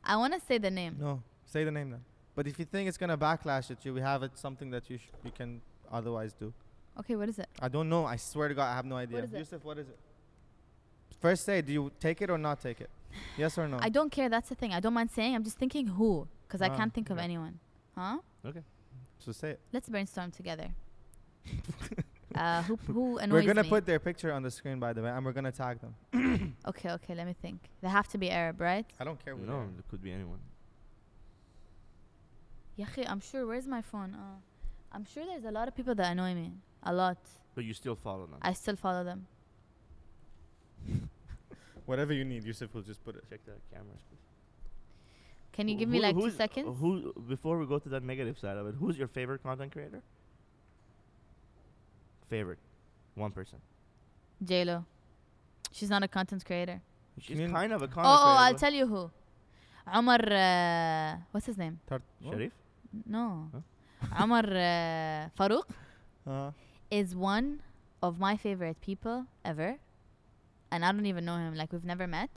I 0.04 0.16
want 0.16 0.34
to 0.34 0.40
say 0.40 0.58
the 0.58 0.70
name. 0.70 0.96
no, 1.00 1.22
say 1.46 1.64
the 1.64 1.70
name 1.70 1.90
then. 1.90 2.04
But 2.34 2.46
if 2.48 2.58
you 2.58 2.64
think 2.64 2.88
it's 2.88 2.98
gonna 2.98 3.16
backlash 3.16 3.70
at 3.70 3.84
you, 3.84 3.94
we 3.94 4.00
have 4.00 4.22
it 4.24 4.36
something 4.36 4.70
that 4.70 4.90
you 4.90 4.98
sh- 4.98 5.12
you 5.24 5.30
can 5.30 5.60
otherwise 5.90 6.32
do. 6.34 6.52
Okay, 6.98 7.16
what 7.16 7.28
is 7.28 7.38
it? 7.38 7.48
I 7.60 7.68
don't 7.68 7.88
know. 7.88 8.04
I 8.04 8.16
swear 8.16 8.48
to 8.48 8.54
God, 8.54 8.66
I 8.72 8.74
have 8.74 8.84
no 8.84 8.96
idea. 8.96 9.22
is 9.22 9.32
it? 9.32 9.38
Youssef, 9.38 9.64
what 9.64 9.78
is 9.78 9.88
it? 9.88 9.98
First, 11.24 11.46
say, 11.46 11.62
do 11.62 11.72
you 11.72 11.90
take 11.98 12.20
it 12.20 12.28
or 12.28 12.36
not 12.36 12.60
take 12.60 12.82
it? 12.82 12.90
Yes 13.38 13.56
or 13.56 13.66
no? 13.66 13.78
I 13.80 13.88
don't 13.88 14.12
care. 14.12 14.28
That's 14.28 14.50
the 14.50 14.54
thing. 14.54 14.74
I 14.74 14.80
don't 14.80 14.92
mind 14.92 15.10
saying. 15.10 15.34
I'm 15.34 15.42
just 15.42 15.56
thinking 15.56 15.86
who, 15.86 16.28
because 16.46 16.60
I 16.60 16.68
Ah, 16.68 16.76
can't 16.76 16.92
think 16.92 17.08
of 17.08 17.16
okay. 17.16 17.24
anyone. 17.24 17.58
Huh? 17.96 18.18
Okay. 18.44 18.62
So 19.20 19.32
say 19.32 19.50
it. 19.52 19.60
Let's 19.72 19.88
brainstorm 19.88 20.32
together. 20.32 20.68
uh, 22.34 22.62
who 22.64 22.76
who 22.96 23.16
annoys 23.16 23.28
me 23.28 23.32
we're 23.40 23.46
gonna 23.54 23.62
me? 23.62 23.70
put 23.70 23.86
their 23.86 23.98
picture 24.08 24.30
on 24.34 24.42
the 24.42 24.50
screen, 24.50 24.78
by 24.78 24.92
the 24.92 25.00
way, 25.00 25.08
and 25.08 25.24
we're 25.24 25.32
gonna 25.32 25.50
tag 25.64 25.78
them. 25.84 25.94
okay, 26.70 26.90
okay. 26.90 27.14
Let 27.14 27.26
me 27.26 27.34
think. 27.40 27.58
They 27.80 27.88
have 27.88 28.08
to 28.08 28.18
be 28.18 28.28
Arab, 28.30 28.60
right? 28.60 28.84
I 29.00 29.04
don't 29.04 29.24
care 29.24 29.34
who. 29.34 29.46
No, 29.46 29.58
it 29.80 29.88
could 29.90 30.02
be 30.02 30.12
anyone. 30.12 30.40
Yahi, 32.76 33.02
I'm 33.08 33.20
sure. 33.20 33.46
Where's 33.46 33.66
my 33.66 33.80
phone? 33.80 34.14
Uh, 34.14 34.36
I'm 34.92 35.06
sure 35.06 35.24
there's 35.24 35.46
a 35.46 35.54
lot 35.58 35.68
of 35.68 35.74
people 35.74 35.94
that 35.94 36.12
annoy 36.12 36.34
me. 36.34 36.52
A 36.82 36.92
lot. 36.92 37.16
But 37.54 37.64
you 37.64 37.72
still 37.72 37.96
follow 37.96 38.26
them. 38.26 38.40
I 38.42 38.52
still 38.52 38.76
follow 38.76 39.04
them. 39.04 39.26
Whatever 41.86 42.12
you 42.12 42.24
need, 42.24 42.44
Youssef 42.44 42.72
will 42.74 42.82
just 42.82 43.04
put 43.04 43.16
it. 43.16 43.24
Check 43.28 43.44
the 43.44 43.52
cameras, 43.72 44.02
please. 44.08 44.20
Can 45.52 45.68
you 45.68 45.74
Who- 45.74 45.78
give 45.80 45.88
me 45.88 46.00
like 46.00 46.14
two 46.16 46.22
who's- 46.22 46.36
seconds? 46.36 46.78
Who 46.80 47.12
before 47.28 47.58
we 47.58 47.66
go 47.66 47.78
to 47.78 47.88
that 47.90 48.02
negative 48.02 48.38
side 48.38 48.56
of 48.56 48.66
it? 48.66 48.74
Who's 48.74 48.96
your 48.98 49.08
favorite 49.08 49.42
content 49.42 49.72
creator? 49.72 50.02
Favorite, 52.28 52.58
one 53.14 53.30
person. 53.30 53.58
J 54.42 54.64
Lo. 54.64 54.84
She's 55.72 55.90
not 55.90 56.02
a 56.02 56.08
content 56.08 56.44
creator. 56.44 56.80
She's 57.18 57.36
Can 57.36 57.46
you- 57.48 57.52
kind 57.52 57.72
of 57.72 57.82
a 57.82 57.84
Oh, 57.84 57.88
content 57.88 58.06
oh, 58.06 58.22
creator. 58.24 58.40
I'll 58.44 58.52
but- 58.52 58.60
tell 58.60 58.72
you 58.74 58.86
who. 58.86 59.10
Omar, 59.92 60.18
uh, 60.32 61.16
what's 61.30 61.46
his 61.46 61.58
name? 61.58 61.78
Tart- 61.86 62.02
what? 62.20 62.32
Sharif. 62.32 62.52
No. 63.06 63.50
Huh? 63.52 64.22
Omar 64.24 64.44
uh, 64.46 65.28
Farouk 65.38 65.68
Uh, 66.26 66.50
is 66.90 67.14
one 67.14 67.60
of 68.02 68.18
my 68.18 68.34
favorite 68.36 68.80
people 68.80 69.26
ever. 69.44 69.76
And 70.74 70.84
I 70.84 70.90
don't 70.90 71.06
even 71.06 71.24
know 71.24 71.36
him. 71.36 71.54
Like, 71.54 71.72
we've 71.72 71.84
never 71.84 72.08
met. 72.08 72.30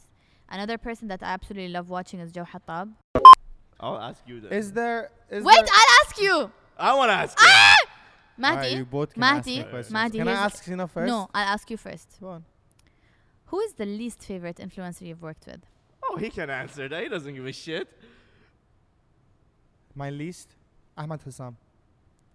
Another 0.48 0.78
person 0.78 1.08
that 1.08 1.24
I 1.24 1.34
absolutely 1.38 1.70
love 1.70 1.90
watching 1.90 2.20
is 2.20 2.32
Joe 2.32 2.46
Hattab. 2.54 2.94
I'll 3.80 3.98
ask 3.98 4.22
you 4.28 4.42
that. 4.42 4.54
is 4.54 4.72
there? 4.74 5.10
Is 5.32 5.44
Wait, 5.44 5.56
there 5.56 5.66
I'll 5.74 5.96
ask 6.06 6.22
you! 6.22 6.52
I 6.78 6.94
want 6.96 7.10
to 7.10 7.14
ask. 7.16 7.36
Ah! 7.42 7.76
you. 7.80 8.46
Alright, 8.46 8.58
Mahdi. 8.62 8.76
you 8.76 8.86
both 8.86 9.14
can 9.14 9.20
Mahdi, 9.20 9.38
ask 9.58 9.66
me 9.66 9.72
questions. 9.72 9.94
Mahdi, 9.94 10.18
Can 10.20 10.28
I 10.28 10.32
ask 10.34 10.64
Sina 10.64 10.88
first? 10.88 11.08
No, 11.08 11.28
I'll 11.34 11.48
ask 11.56 11.70
you 11.72 11.78
first. 11.78 12.18
Go 12.22 12.28
on. 12.30 12.46
Who 13.48 13.60
is 13.62 13.74
the 13.74 13.86
least 13.88 14.20
favorite 14.24 14.58
influencer 14.58 15.02
you've 15.02 15.24
worked 15.24 15.48
with? 15.48 15.62
Oh, 16.04 16.18
he 16.18 16.30
can 16.30 16.50
answer 16.52 16.88
that. 16.88 17.02
He 17.02 17.10
doesn't 17.10 17.34
give 17.34 17.46
a 17.48 17.52
shit. 17.52 17.88
My 19.96 20.12
least, 20.12 20.50
Ahmad 20.96 21.22
Hassam. 21.26 21.58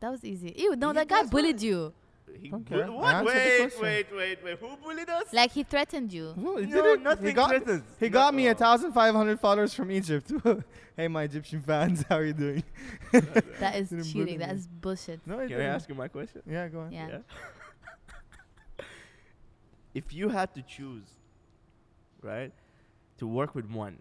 That 0.00 0.11
was 0.11 0.24
easy. 0.24 0.53
Ew, 0.59 0.74
no, 0.74 0.88
He 0.88 0.94
that 0.94 1.09
guy 1.09 1.22
bullied 1.24 1.57
what? 1.57 1.62
you. 1.62 1.92
He 2.40 2.48
Don't 2.48 2.64
bull- 2.68 2.82
I 2.82 2.88
what? 2.88 3.14
answered 3.14 3.26
the 3.34 3.34
Wait, 3.34 3.58
question. 3.70 3.82
wait, 3.82 4.06
wait, 4.16 4.44
wait. 4.44 4.58
Who 4.58 4.76
bullied 4.76 5.08
us? 5.08 5.32
Like, 5.32 5.52
he 5.52 5.62
threatened 5.62 6.12
you. 6.12 6.34
No, 6.36 6.56
he 6.56 6.66
no, 6.66 6.82
didn't. 6.82 7.02
nothing 7.02 7.26
he 7.26 7.32
got, 7.32 7.48
threatens. 7.50 7.82
he 8.00 8.06
No- 8.08 8.12
got 8.12 8.34
me 8.34 8.46
a 8.48 8.52
oh. 8.52 8.54
thousand 8.54 8.92
five 8.92 9.14
hundred 9.14 9.38
followers 9.40 9.74
from 9.74 9.90
Egypt. 9.90 10.30
hey, 10.96 11.08
my 11.08 11.22
Egyptian 11.24 11.60
fans, 11.62 12.04
how 12.08 12.16
are 12.16 12.24
you 12.24 12.32
doing? 12.32 12.62
That 13.60 13.76
is 13.76 13.90
Didn't 13.90 14.04
cheating. 14.04 14.24
bully 14.24 14.36
That 14.38 14.50
me. 14.50 14.54
is 14.56 14.66
bullshit. 14.66 15.20
No, 15.26 15.38
he 15.40 15.46
Can 15.48 15.56
I 15.56 15.58
didn't. 15.60 15.74
ask 15.74 15.88
you 15.88 15.94
my 15.94 16.08
question? 16.08 16.42
Yeah, 16.48 16.68
go 16.68 16.80
on. 16.80 16.92
Yeah. 16.92 17.18
if 19.94 20.12
you 20.12 20.28
had 20.28 20.54
to 20.54 20.62
choose, 20.62 21.04
right, 22.22 22.52
to 23.18 23.26
work 23.26 23.54
with 23.54 23.70
one, 23.70 23.98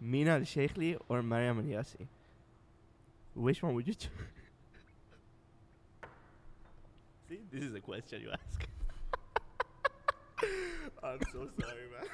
Mina 0.00 0.32
Al 0.32 0.40
Sheikhli 0.42 0.96
or 1.08 1.22
Mariam 1.22 1.58
Al 1.58 1.64
Yassi, 1.64 2.06
which 3.34 3.62
one 3.62 3.74
would 3.74 3.86
you 3.88 3.94
choose? 3.94 4.10
See, 7.28 7.40
this 7.52 7.62
is 7.62 7.74
a 7.74 7.80
question 7.80 8.22
you 8.22 8.30
ask. 8.30 8.66
I'm 11.02 11.18
so 11.30 11.48
sorry, 11.60 11.86
man. 11.92 12.08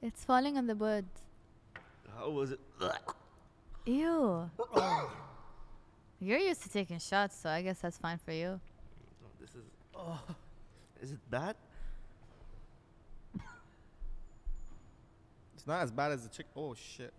It's 0.00 0.24
falling 0.24 0.56
on 0.56 0.68
the 0.68 0.76
wood. 0.76 1.04
How 2.16 2.30
was 2.30 2.52
it? 2.52 2.60
Ew. 3.86 4.50
You're 6.20 6.38
used 6.38 6.62
to 6.62 6.68
taking 6.68 7.00
shots, 7.00 7.36
so 7.36 7.48
I 7.48 7.62
guess 7.62 7.80
that's 7.80 7.98
fine 7.98 8.18
for 8.18 8.30
you. 8.30 8.60
No, 9.20 9.28
this 9.40 9.50
is. 9.50 9.64
Oh, 9.96 10.20
is 11.00 11.10
it 11.10 11.18
bad? 11.28 11.56
It's 15.54 15.66
not 15.66 15.82
as 15.82 15.90
bad 15.90 16.12
as 16.12 16.22
the 16.22 16.28
chick. 16.28 16.46
Oh 16.54 16.74
shit. 16.74 17.12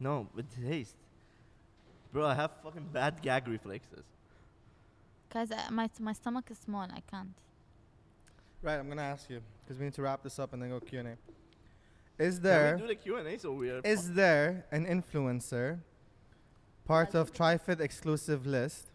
No, 0.00 0.28
with 0.34 0.46
taste. 0.68 0.96
Bro, 2.12 2.26
I 2.26 2.34
have 2.34 2.50
fucking 2.64 2.88
bad 2.92 3.22
gag 3.22 3.46
reflexes. 3.46 4.04
Guys, 5.32 5.50
uh, 5.50 5.56
my 5.70 5.88
my 5.98 6.12
stomach 6.12 6.50
is 6.50 6.58
small. 6.58 6.82
I 6.82 7.00
can't. 7.10 7.32
Right, 8.60 8.78
I'm 8.78 8.86
gonna 8.86 9.00
ask 9.00 9.30
you 9.30 9.40
because 9.64 9.78
we 9.78 9.86
need 9.86 9.94
to 9.94 10.02
wrap 10.02 10.22
this 10.22 10.38
up 10.38 10.52
and 10.52 10.60
then 10.60 10.68
go 10.68 10.78
Q 10.78 10.98
and 10.98 11.08
A. 11.08 11.16
Is 12.22 12.40
there? 12.40 12.76
do 12.76 12.86
the 12.86 12.94
Q 12.94 13.16
and 13.16 13.26
A 13.26 13.38
so 13.38 13.52
weird. 13.52 13.86
Is 13.86 14.12
there 14.12 14.66
an 14.70 14.84
influencer, 14.84 15.78
part 16.84 17.14
of 17.14 17.32
Trifid 17.32 17.80
exclusive 17.80 18.46
list, 18.46 18.90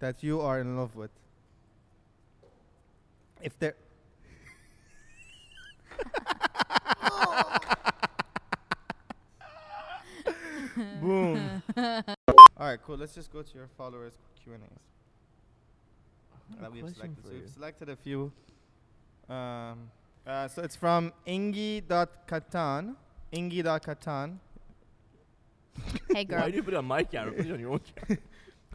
that 0.00 0.24
you 0.24 0.40
are 0.40 0.58
in 0.58 0.76
love 0.76 0.96
with? 0.96 1.12
If 3.40 3.56
there. 3.60 3.76
Boom. 11.00 11.62
All 11.76 12.02
right, 12.58 12.80
cool. 12.84 12.96
Let's 12.96 13.14
just 13.14 13.32
go 13.32 13.42
to 13.42 13.54
your 13.54 13.68
followers 13.78 14.14
Q 14.42 14.54
and 14.54 14.64
A's 14.64 14.95
that 16.60 16.72
we've 16.72 16.88
selected. 16.88 17.24
So 17.24 17.30
we've 17.32 17.50
selected 17.50 17.88
a 17.88 17.96
few. 17.96 18.32
Um, 19.28 19.90
uh, 20.26 20.48
so 20.48 20.62
it's 20.62 20.76
from 20.76 21.12
Ingi.Katan. 21.26 22.96
Ingi.Katan. 23.32 24.38
hey 26.12 26.24
girl. 26.24 26.40
Why 26.40 26.50
do 26.50 26.56
you 26.56 26.62
put 26.62 26.74
it 26.74 26.78
on 26.78 26.84
my 26.86 27.02
camera? 27.02 27.32
Put 27.32 27.46
it 27.46 27.52
on 27.52 27.60
your 27.60 27.70
own 27.72 27.80
camera. 27.96 28.22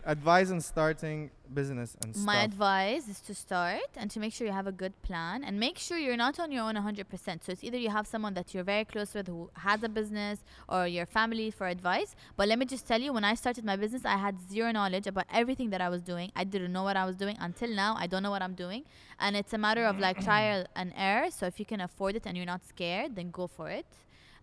Advice 0.06 0.50
on 0.50 0.60
starting 0.62 1.30
business 1.54 1.96
and 2.02 2.16
stuff. 2.16 2.26
My 2.26 2.44
advice 2.44 3.08
is 3.08 3.20
to 3.22 3.36
start 3.36 3.90
and 3.96 4.10
to 4.10 4.20
make 4.20 4.34
sure 4.34 4.48
you 4.48 4.54
have 4.54 4.66
a 4.66 4.72
good 4.72 5.00
plan 5.04 5.44
and 5.44 5.60
make 5.60 5.78
sure 5.78 5.98
you're 5.98 6.18
not 6.18 6.40
on 6.40 6.52
your 6.52 6.64
own 6.64 6.76
100%. 6.76 7.44
So 7.44 7.52
it's 7.52 7.64
either 7.64 7.78
you 7.78 7.90
have 7.90 8.08
someone 8.08 8.34
that 8.34 8.54
you're 8.54 8.64
very 8.64 8.84
close 8.84 9.14
with 9.14 9.28
who 9.28 9.50
has 9.54 9.84
a 9.84 9.90
business 9.90 10.40
or 10.68 10.88
your 10.88 11.06
family 11.06 11.52
for 11.52 11.68
advice. 11.68 12.16
But 12.36 12.48
let 12.48 12.58
me 12.58 12.66
just 12.66 12.88
tell 12.88 13.00
you, 13.00 13.14
when 13.14 13.24
I 13.24 13.36
started 13.36 13.64
my 13.64 13.76
business, 13.76 14.04
I 14.04 14.18
had 14.18 14.38
zero 14.50 14.72
knowledge 14.72 15.06
about 15.06 15.26
everything 15.32 15.70
that 15.70 15.82
I 15.82 15.90
was 15.90 16.02
doing. 16.02 16.32
I 16.36 16.46
didn't 16.46 16.74
know 16.74 16.84
what 16.84 16.98
I 16.98 17.06
was 17.06 17.16
doing 17.16 17.38
until 17.40 17.70
now. 17.70 17.96
I 17.98 18.08
don't 18.08 18.24
know 18.24 18.32
what 18.32 18.42
I'm 18.42 18.56
doing. 18.56 18.86
And 19.20 19.36
it's 19.36 19.54
a 19.54 19.58
matter 19.60 19.86
of 19.86 20.00
like 20.00 20.24
trial 20.24 20.66
and 20.76 20.94
error. 20.96 21.30
So 21.30 21.46
if 21.46 21.60
you 21.60 21.66
can 21.66 21.82
afford 21.82 22.16
it 22.16 22.24
and 22.26 22.36
you're 22.36 22.46
not 22.46 22.66
scared, 22.68 23.16
then 23.16 23.30
go 23.30 23.46
for 23.46 23.70
it. 23.70 23.86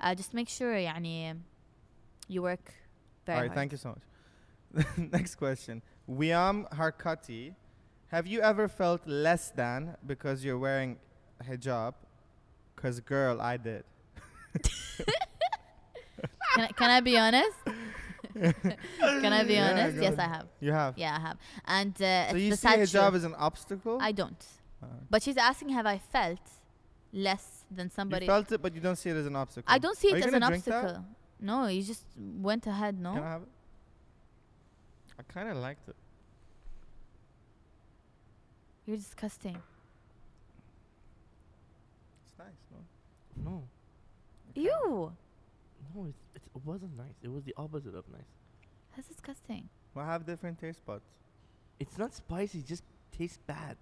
Uh, 0.00 0.14
just 0.14 0.34
make 0.34 0.48
sure, 0.48 0.74
yani, 0.74 1.36
you 2.28 2.42
work 2.42 2.72
very 3.26 3.36
All 3.36 3.42
right, 3.42 3.48
hard. 3.48 3.56
thank 3.56 3.72
you 3.72 3.78
so 3.78 3.88
much. 3.88 4.02
Next 4.96 5.36
question. 5.36 5.82
Wiam 6.08 6.68
Harkati. 6.72 7.54
Have 8.08 8.26
you 8.26 8.40
ever 8.40 8.68
felt 8.68 9.06
less 9.06 9.50
than 9.50 9.96
because 10.06 10.44
you're 10.44 10.58
wearing 10.58 10.98
hijab? 11.46 11.94
Because, 12.74 13.00
girl, 13.00 13.40
I 13.40 13.56
did. 13.58 13.84
can, 16.54 16.64
I, 16.64 16.66
can 16.68 16.90
I 16.90 17.00
be 17.00 17.18
honest? 17.18 17.56
can 18.34 19.32
I 19.32 19.44
be 19.44 19.54
Yeah, 19.54 19.70
honest? 19.70 19.96
Yes, 20.00 20.14
ahead. 20.14 20.20
I 20.20 20.28
have. 20.36 20.46
You 20.60 20.72
have. 20.72 20.96
Yeah, 20.96 21.16
I 21.16 21.20
have. 21.20 21.36
And 21.66 21.94
uh, 22.02 22.30
So 22.30 22.36
you 22.36 22.54
see 22.56 22.68
hijab 22.68 23.14
as 23.14 23.24
an 23.24 23.34
obstacle? 23.34 23.98
I 24.00 24.12
don't. 24.12 24.44
Uh, 24.82 24.86
But 25.10 25.22
she's 25.22 25.36
asking, 25.36 25.70
have 25.70 25.86
I 25.86 25.98
felt 25.98 26.40
less 27.12 27.64
than 27.70 27.90
somebody? 27.90 28.26
you 28.26 28.30
felt 28.32 28.50
it, 28.52 28.62
but 28.62 28.74
you 28.74 28.80
don't 28.80 28.96
see 28.96 29.10
it 29.10 29.16
as 29.16 29.26
an 29.26 29.36
obstacle. 29.36 29.64
I 29.66 29.78
don't 29.78 29.96
see 29.98 30.12
Are 30.12 30.16
it 30.16 30.24
as 30.26 30.32
an 30.32 30.40
gonna 30.40 30.56
that? 30.58 30.74
obstacle. 30.74 31.04
No, 31.40 31.66
you 31.66 31.82
just 31.82 32.04
went 32.16 32.66
ahead. 32.66 32.98
No, 32.98 33.14
Can 33.14 33.22
I 33.22 33.30
have 33.30 33.42
it? 33.42 33.48
I 35.18 35.22
kind 35.32 35.48
of 35.48 35.56
liked 35.56 35.88
it. 35.88 35.96
you're 38.86 38.96
disgusting. 38.96 39.56
It's 42.24 42.38
nice, 42.38 42.46
no? 42.72 43.50
No, 43.50 43.62
Ew, 44.54 45.12
no, 45.94 46.06
it's, 46.08 46.18
it's, 46.34 46.46
it 46.46 46.62
wasn't 46.64 46.96
nice. 46.96 47.14
It 47.22 47.30
was 47.30 47.44
the 47.44 47.54
opposite 47.56 47.94
of 47.94 48.04
nice. 48.10 48.22
that's 48.96 49.08
disgusting. 49.08 49.68
We'll 49.94 50.04
have 50.06 50.24
different 50.26 50.58
taste 50.58 50.84
buds. 50.86 51.04
It's 51.78 51.98
not 51.98 52.14
spicy. 52.14 52.58
It 52.58 52.66
just 52.66 52.82
tastes 53.16 53.38
bad. 53.46 53.76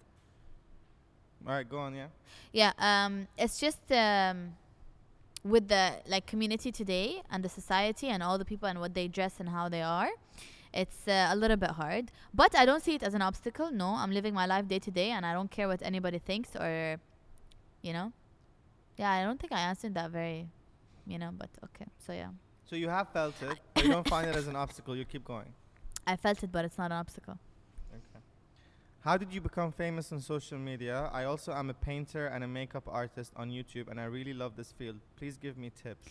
All 1.47 1.53
right, 1.53 1.68
go 1.68 1.78
on, 1.78 1.95
yeah. 1.95 2.09
Yeah, 2.53 2.72
um, 2.78 3.28
it's 3.39 3.61
just 3.61 3.80
um, 3.93 4.55
with 5.45 5.68
the 5.68 5.93
like 6.09 6.26
community 6.26 6.72
today 6.72 7.22
and 7.30 7.45
the 7.45 7.49
society 7.49 8.09
and 8.09 8.22
all 8.22 8.39
the 8.39 8.45
people 8.45 8.68
and 8.68 8.80
what 8.80 8.95
they 8.95 9.07
dress 9.09 9.39
and 9.39 9.49
how 9.49 9.68
they 9.68 9.82
are. 9.82 10.09
It's 10.77 11.09
uh, 11.09 11.29
a 11.33 11.37
little 11.43 11.57
bit 11.57 11.70
hard, 11.70 12.12
but 12.35 12.55
I 12.55 12.66
don't 12.66 12.83
see 12.83 12.95
it 12.97 13.03
as 13.03 13.14
an 13.14 13.22
obstacle. 13.22 13.70
No, 13.70 13.89
I'm 14.03 14.12
living 14.12 14.35
my 14.35 14.45
life 14.45 14.68
day 14.68 14.79
to 14.81 14.91
day, 14.91 15.11
and 15.16 15.24
I 15.24 15.33
don't 15.33 15.51
care 15.51 15.68
what 15.68 15.81
anybody 15.83 16.18
thinks 16.18 16.51
or, 16.55 17.01
you 17.81 17.93
know. 17.95 18.12
Yeah, 18.99 19.11
I 19.11 19.22
don't 19.24 19.41
think 19.41 19.53
I 19.55 19.61
answered 19.61 19.95
that 19.95 20.11
very, 20.11 20.47
you 21.07 21.18
know. 21.18 21.31
But 21.33 21.49
okay, 21.64 21.87
so 22.07 22.12
yeah, 22.12 22.29
So 22.68 22.77
you 22.77 22.89
have 22.89 23.09
felt 23.09 23.41
it, 23.43 23.59
but 23.74 23.85
you 23.85 23.91
don't 23.91 24.09
find 24.09 24.29
it 24.29 24.37
as 24.37 24.49
an 24.49 24.57
obstacle. 24.57 24.95
You 24.97 25.05
keep 25.05 25.24
going. 25.24 25.51
I 26.07 26.16
felt 26.16 26.43
it, 26.43 26.51
but 26.53 26.64
it's 26.64 26.77
not 26.77 26.91
an 26.91 26.99
obstacle. 26.99 27.39
Okay. 27.93 28.20
How 29.01 29.16
did 29.16 29.33
you 29.33 29.41
become 29.41 29.72
famous 29.72 30.12
on 30.12 30.20
social 30.20 30.59
media? 30.59 31.09
I 31.12 31.24
also 31.24 31.53
am 31.53 31.70
a 31.70 31.74
painter 31.74 32.27
and 32.27 32.45
a 32.45 32.49
makeup 32.49 32.85
artist 32.87 33.33
on 33.37 33.51
YouTube, 33.51 33.89
and 33.89 33.99
I 34.01 34.05
really 34.05 34.35
love 34.35 34.57
this 34.57 34.72
field. 34.72 34.97
Please 35.16 35.37
give 35.37 35.57
me 35.57 35.70
tips. 35.70 36.11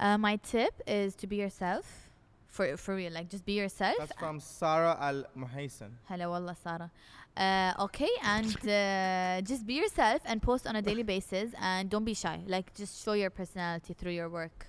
Uh, 0.00 0.16
my 0.16 0.36
tip 0.36 0.80
is 0.86 1.14
to 1.16 1.26
be 1.26 1.36
yourself, 1.36 2.07
for 2.48 2.76
for 2.76 2.94
real. 2.96 3.12
Like 3.12 3.28
just 3.28 3.44
be 3.44 3.52
yourself. 3.52 3.96
That's 3.98 4.12
from 4.18 4.40
Sarah 4.40 4.96
Al 5.00 5.24
Muhaysan. 5.36 5.90
Hello, 6.08 6.30
wallah, 6.30 6.56
Sarah. 6.62 6.90
Uh, 7.36 7.84
okay, 7.84 8.10
and 8.24 8.56
uh, 8.68 9.40
just 9.42 9.64
be 9.66 9.74
yourself 9.74 10.20
and 10.24 10.42
post 10.42 10.66
on 10.66 10.74
a 10.74 10.82
daily 10.82 11.04
basis, 11.04 11.52
and 11.60 11.88
don't 11.88 12.04
be 12.04 12.14
shy. 12.14 12.40
Like 12.46 12.74
just 12.74 13.04
show 13.04 13.12
your 13.12 13.30
personality 13.30 13.94
through 13.94 14.12
your 14.12 14.28
work. 14.28 14.66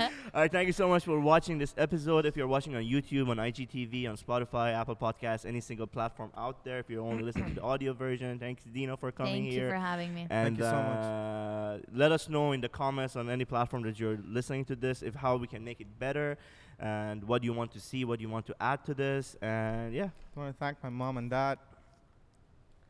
All 0.34 0.40
right, 0.40 0.50
thank 0.50 0.66
you 0.66 0.72
so 0.72 0.88
much 0.88 1.04
for 1.04 1.20
watching 1.20 1.58
this 1.58 1.74
episode. 1.76 2.24
If 2.24 2.36
you're 2.36 2.46
watching 2.46 2.74
on 2.74 2.82
YouTube, 2.82 3.28
on 3.28 3.36
IGTV, 3.36 4.08
on 4.08 4.16
Spotify, 4.16 4.72
Apple 4.72 4.96
Podcasts, 4.96 5.44
any 5.44 5.60
single 5.60 5.86
platform 5.86 6.30
out 6.36 6.64
there, 6.64 6.78
if 6.78 6.88
you're 6.88 7.02
only 7.02 7.22
listening 7.22 7.50
to 7.50 7.54
the 7.56 7.62
audio 7.62 7.92
version, 7.92 8.38
thanks 8.38 8.64
Dino 8.64 8.96
for 8.96 9.12
coming 9.12 9.44
Thank 9.44 9.52
here. 9.52 9.70
Thank 9.70 9.72
you 9.72 9.78
for 9.78 9.86
having 9.86 10.14
me. 10.14 10.26
and 10.30 10.56
Thank 10.56 10.58
you 10.58 10.64
so 10.64 10.72
much. 10.72 11.04
uh, 11.04 11.78
let 11.94 12.12
us 12.12 12.28
know 12.28 12.52
in 12.52 12.60
the 12.60 12.68
comments 12.68 13.16
on 13.16 13.28
any 13.28 13.44
platform 13.44 13.82
that 13.82 14.00
you're 14.00 14.18
listening 14.26 14.64
to 14.66 14.76
this 14.76 15.02
if 15.02 15.14
how 15.14 15.36
we 15.36 15.46
can 15.46 15.62
make 15.64 15.80
it 15.80 15.98
better 15.98 16.38
and 16.78 17.22
what 17.24 17.44
you 17.44 17.52
want 17.52 17.72
to 17.72 17.80
see, 17.80 18.04
what 18.04 18.20
you 18.20 18.28
want 18.28 18.46
to 18.46 18.54
add 18.60 18.84
to 18.86 18.94
this, 18.94 19.36
and 19.42 19.92
yeah. 19.92 20.08
I 20.36 20.40
want 20.40 20.54
to 20.54 20.58
thank 20.58 20.82
my 20.82 20.88
mom 20.88 21.18
and 21.18 21.28
dad 21.28 21.58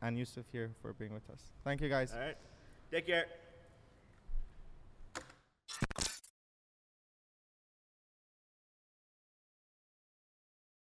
and 0.01 0.17
Youssef 0.17 0.45
here 0.51 0.71
for 0.81 0.93
being 0.93 1.13
with 1.13 1.29
us. 1.29 1.41
Thank 1.63 1.81
you, 1.81 1.89
guys. 1.89 2.13
All 2.13 2.19
right, 2.19 2.37
take 2.89 3.05
care. 3.07 3.25